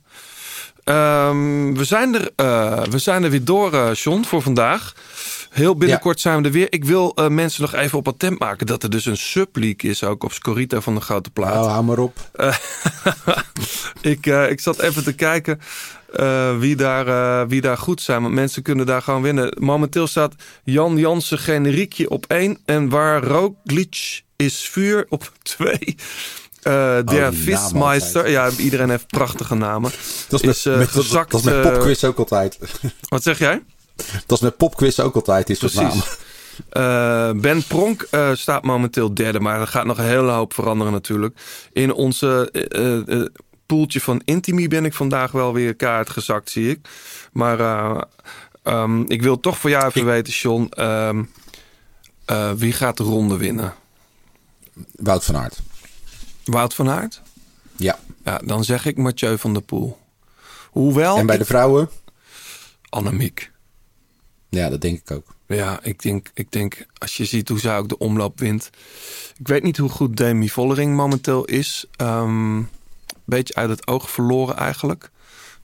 Ehm, 0.83 1.73
we, 1.73 1.83
zijn 1.83 2.15
er, 2.15 2.29
eh, 2.35 2.83
we 2.83 2.97
zijn 2.97 3.23
er 3.23 3.29
weer 3.29 3.43
door, 3.43 3.73
eh 3.73 3.93
John, 3.93 4.23
voor 4.23 4.41
vandaag. 4.41 4.93
Heel 5.49 5.75
binnenkort 5.75 6.19
zijn 6.19 6.41
we 6.41 6.47
er 6.47 6.53
weer. 6.53 6.67
Ik 6.69 6.85
wil 6.85 7.11
eh, 7.15 7.27
mensen 7.27 7.61
nog 7.61 7.73
even 7.73 7.97
op 7.97 8.07
attent 8.07 8.39
maken 8.39 8.65
dat 8.65 8.83
er 8.83 8.89
dus 8.89 9.05
een 9.05 9.17
subleak 9.17 9.81
is 9.81 10.03
ook 10.03 10.23
op 10.23 10.33
Scorita 10.33 10.81
van 10.81 10.95
de 10.95 11.01
Grote 11.01 11.29
Plaat. 11.29 11.53
Nou, 11.53 11.69
hou 11.69 11.83
maar 11.83 11.99
op. 11.99 12.17
Ik, 14.01 14.25
ik 14.25 14.59
zat 14.59 14.79
even 14.79 15.03
te 15.03 15.13
kijken 15.13 15.59
wie, 16.59 16.75
daar, 16.75 17.47
wie 17.47 17.61
daar 17.61 17.77
goed 17.77 18.01
zijn. 18.01 18.21
Want 18.21 18.33
mensen 18.33 18.61
kunnen 18.61 18.85
daar 18.85 19.01
gewoon 19.01 19.21
winnen. 19.21 19.55
Momenteel 19.59 20.07
staat 20.07 20.33
Jan 20.63 20.97
Jansen 20.97 21.37
generiekje 21.37 22.09
op 22.09 22.25
1. 22.27 22.57
En 22.65 22.89
waar 22.89 23.23
Roglic 23.23 24.23
is 24.35 24.69
vuur 24.69 25.05
op 25.09 25.31
2. 25.41 25.95
Die 26.61 27.03
der 27.03 27.21
naam 27.21 27.33
Vismeister. 27.33 28.29
Ja, 28.29 28.49
iedereen 28.57 28.89
heeft 28.89 29.07
prachtige 29.07 29.55
namen. 29.55 29.91
Dat 30.27 30.39
is 30.39 30.45
met, 30.45 30.55
Is, 30.55 30.65
eh, 30.65 30.77
met, 30.77 30.93
dat- 30.93 31.03
gezakt, 31.03 31.31
dat 31.31 31.39
is 31.39 31.45
met 31.45 31.65
eh, 31.65 31.71
popquiz 31.71 32.03
ook 32.03 32.17
altijd. 32.17 32.59
Wat 33.09 33.23
zeg 33.23 33.39
jij? 33.39 33.63
Dat 34.25 34.37
is 34.37 34.39
met 34.43 34.57
popquiz 34.57 34.99
ook 34.99 35.15
altijd, 35.15 35.47
namen. 35.47 35.89
Precies. 35.89 36.17
Eh, 36.69 37.31
ben 37.31 37.63
Pronk 37.67 38.07
staat 38.33 38.63
momenteel 38.63 39.13
derde, 39.13 39.39
maar 39.39 39.59
er 39.61 39.67
gaat 39.67 39.85
nog 39.85 39.97
een 39.97 40.05
hele 40.05 40.31
hoop 40.31 40.53
veranderen 40.53 40.93
natuurlijk. 40.93 41.39
In 41.73 41.93
onze 41.93 42.51
poeltje 43.65 44.01
van 44.01 44.21
Intimi 44.25 44.67
ben 44.67 44.85
ik 44.85 44.93
vandaag 44.93 45.31
wel 45.31 45.53
weer 45.53 45.75
kaart 45.75 46.09
gezakt, 46.09 46.49
zie 46.49 46.69
ik. 46.69 46.79
Maar 47.33 47.59
eh, 47.59 48.01
ehm, 48.63 49.01
ik 49.01 49.21
wil 49.21 49.39
toch 49.39 49.57
voor 49.57 49.69
jou 49.69 49.85
even 49.87 50.05
weten, 50.05 50.33
John. 50.33 50.67
ehm, 50.69 51.23
eh, 52.25 52.51
wie 52.55 52.73
gaat 52.73 52.97
de 52.97 53.03
ronde 53.03 53.37
winnen? 53.37 53.73
Wout 54.95 55.23
van 55.25 55.37
Aert. 55.37 55.59
Wout 56.43 56.73
van 56.73 56.89
Aert? 56.89 57.21
Ja. 57.75 57.99
Ja, 58.25 58.37
dan 58.45 58.63
zeg 58.63 58.85
ik 58.85 58.97
Mathieu 58.97 59.37
van 59.37 59.53
der 59.53 59.61
Poel. 59.61 59.99
Hoewel... 60.69 61.17
En 61.17 61.25
bij 61.25 61.37
de 61.37 61.45
vrouwen? 61.45 61.89
Annemiek. 62.89 63.51
Ja, 64.49 64.69
dat 64.69 64.81
denk 64.81 64.99
ik 64.99 65.11
ook. 65.11 65.35
Ja, 65.47 65.79
ik 65.83 66.01
denk, 66.01 66.31
ik 66.33 66.51
denk 66.51 66.85
als 66.97 67.17
je 67.17 67.25
ziet 67.25 67.49
hoe 67.49 67.59
zij 67.59 67.77
ook 67.77 67.89
de 67.89 67.97
omloop 67.97 68.39
wint. 68.39 68.69
Ik 69.39 69.47
weet 69.47 69.63
niet 69.63 69.77
hoe 69.77 69.89
goed 69.89 70.17
Demi 70.17 70.49
Vollering 70.49 70.95
momenteel 70.95 71.45
is. 71.45 71.85
Een 71.95 72.67
beetje 73.25 73.55
uit 73.55 73.69
het 73.69 73.87
oog 73.87 74.09
verloren 74.09 74.55
eigenlijk. 74.57 75.09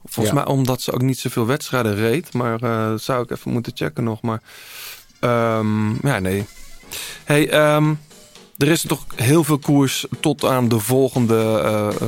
Volgens 0.06 0.36
Ja. 0.36 0.42
mij 0.44 0.54
omdat 0.54 0.82
ze 0.82 0.92
ook 0.92 1.02
niet 1.02 1.20
zoveel 1.20 1.46
wedstrijden 1.46 1.96
reed. 1.96 2.34
Maar 2.34 2.62
eh, 2.64 2.94
zou 2.98 3.24
ik 3.24 3.32
even 3.32 3.52
moeten 3.52 3.72
checken 3.76 4.04
nog. 4.04 4.22
Maar 4.22 4.42
ehm, 5.20 6.08
ja, 6.08 6.20
nee. 6.20 6.46
Hey, 7.24 7.50
ehm, 7.50 7.94
er 8.58 8.68
is 8.68 8.82
toch 8.82 9.06
heel 9.16 9.44
veel 9.44 9.58
koers 9.58 10.06
tot 10.20 10.46
aan 10.46 10.68
de 10.68 10.80
volgende 10.80 11.62
eh, 11.64 11.88
eh, 11.88 12.08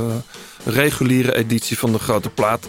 reguliere 0.65 1.35
editie 1.35 1.77
van 1.77 1.91
de 1.91 1.99
Grote 1.99 2.29
Plaat. 2.29 2.67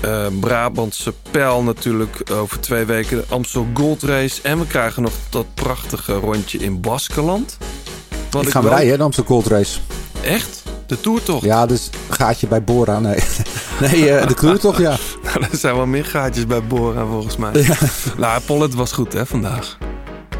Eh, 0.00 0.26
Brabantse 0.40 1.14
pijl 1.30 1.62
natuurlijk 1.62 2.22
over 2.32 2.60
twee 2.60 2.84
weken 2.84 3.16
de 3.16 3.24
Amstel 3.28 3.66
Gold 3.74 4.02
Race. 4.02 4.42
En 4.42 4.58
we 4.58 4.66
krijgen 4.66 5.02
nog 5.02 5.12
dat 5.30 5.46
prachtige 5.54 6.14
rondje 6.14 6.58
in 6.58 6.80
Baskeland. 6.80 7.56
Wat 8.30 8.42
ik 8.42 8.50
ga 8.50 8.62
wel- 8.62 8.72
rijden, 8.72 8.98
de 8.98 9.04
Amsterdam 9.04 9.32
Gold 9.34 9.46
Race. 9.46 9.78
Echt? 10.22 10.62
De 10.86 11.00
Tour 11.00 11.22
toch? 11.22 11.44
Ja, 11.44 11.66
dus 11.66 11.90
gaatje 12.08 12.46
bij 12.46 12.64
Bora. 12.64 12.98
Nee, 12.98 13.18
nee 13.80 14.26
de 14.26 14.34
Tour 14.34 14.58
toch, 14.58 14.78
ja. 14.78 14.96
Nou, 15.24 15.42
er 15.50 15.58
zijn 15.58 15.76
wel 15.76 15.86
meer 15.86 16.04
gaatjes 16.04 16.46
bij 16.46 16.62
Bora 16.62 17.06
volgens 17.06 17.36
mij. 17.36 17.66
Nou, 18.16 18.40
Pollet 18.40 18.74
was 18.74 18.92
goed 18.92 19.12
hè 19.12 19.26
vandaag. 19.26 19.78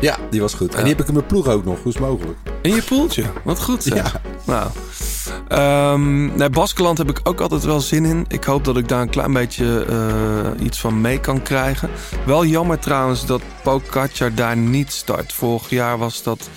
Ja, 0.01 0.17
die 0.31 0.41
was 0.41 0.55
goed. 0.55 0.75
En 0.75 0.81
die 0.81 0.89
heb 0.89 1.01
ik 1.01 1.09
in 1.09 1.15
mijn 1.15 1.27
ploeg 1.27 1.47
ook 1.47 1.65
nog, 1.65 1.83
hoe 1.83 1.93
is 1.93 1.99
mogelijk? 1.99 2.39
In 2.63 2.75
je 2.75 2.83
poeltje. 2.83 3.25
Wat 3.45 3.63
goed 3.63 3.83
zeg. 3.83 4.13
Ja. 4.13 4.21
Nou. 4.45 5.99
Nee, 6.37 6.51
Baskeland 6.51 6.99
heb 6.99 7.11
ik 7.11 7.21
ook 7.23 7.41
altijd 7.41 7.65
wel 7.65 7.81
zin 7.81 8.05
in. 8.05 8.25
Ik 8.29 8.45
hoop 8.45 8.65
dat 8.65 8.77
ik 8.77 8.89
daar 8.89 9.01
een 9.01 9.11
klein 9.11 9.33
beetje 9.33 9.85
eh, 9.85 10.65
iets 10.67 10.81
van 10.81 11.01
mee 11.01 11.21
kan 11.21 11.43
krijgen. 11.43 11.91
Wel 12.27 12.45
jammer 12.45 12.79
trouwens 12.79 13.27
dat 13.27 13.43
Pogacar 13.63 14.35
daar 14.35 14.57
niet 14.57 14.93
start. 14.93 15.33
Vorig 15.33 15.71
jaar 15.71 15.99
was 15.99 16.23
dat 16.23 16.49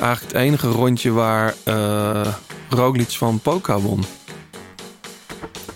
eigenlijk 0.00 0.32
het 0.32 0.42
enige 0.42 0.68
rondje 0.68 1.10
waar 1.10 1.54
Roglic 2.68 3.10
van 3.10 3.38
Poca 3.38 3.80
won. 3.80 4.04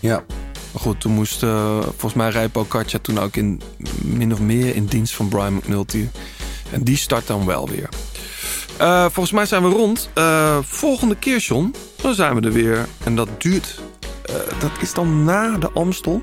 Ja. 0.01 0.25
Maar 0.73 0.85
goed, 0.85 1.01
toen 1.01 1.13
moest 1.13 1.43
eh, 1.43 1.81
volgens 1.81 2.15
mij 2.15 2.31
rijdt 2.31 2.53
Pogacar 2.53 3.01
toen 3.01 3.19
ook 3.19 3.37
in 3.37 3.61
min 4.03 4.33
of 4.33 4.41
meer 4.41 4.75
in 4.75 4.87
dienst 4.87 5.15
van 5.15 5.29
Brian 5.29 5.55
McNulty. 5.55 6.09
En 6.71 6.83
die 6.83 6.97
start 6.97 7.27
dan 7.27 7.47
wel 7.47 7.69
weer. 7.69 7.89
Eh, 8.79 9.01
volgens 9.03 9.33
mij 9.33 9.47
zijn 9.47 9.63
we 9.63 9.69
rond. 9.69 10.11
Eh, 10.15 10.59
volgende 10.63 11.17
keer, 11.17 11.39
John, 11.39 11.75
dan 12.03 12.15
zijn 12.15 12.35
we 12.35 12.41
er 12.47 12.53
weer. 12.53 12.87
En 13.05 13.17
dat 13.17 13.29
duurt. 13.39 13.81
eh, 14.25 14.35
dat 14.61 14.71
is 14.81 14.95
dan 14.95 15.25
na 15.25 15.57
de 15.59 15.71
Amstel. 15.75 16.23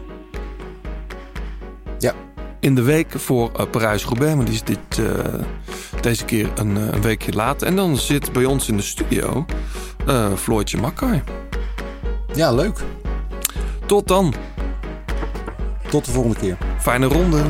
Ja. 1.99 2.13
In 2.59 2.75
de 2.75 2.81
week 2.81 3.07
voor 3.17 3.67
Parijs-Roubaix. 3.69 4.35
Maar 4.35 4.45
die 4.45 4.53
is 4.53 4.63
dit, 4.63 5.01
deze 6.01 6.25
keer 6.25 6.49
een, 6.55 6.75
een 6.75 7.01
weekje 7.01 7.33
later. 7.33 7.67
En 7.67 7.75
dan 7.75 7.97
zit 7.97 8.31
bij 8.31 8.45
ons 8.45 8.67
in 8.67 8.77
de 8.77 8.83
studio 8.83 9.45
Floortje 10.37 10.77
Makkay. 10.77 11.23
Ja, 12.33 12.51
leuk. 12.51 12.79
Tot 13.85 14.07
dan. 14.07 14.33
Tot 15.89 16.05
de 16.05 16.11
volgende 16.11 16.37
keer. 16.39 16.57
Fijne 16.79 17.05
ronde. 17.05 17.41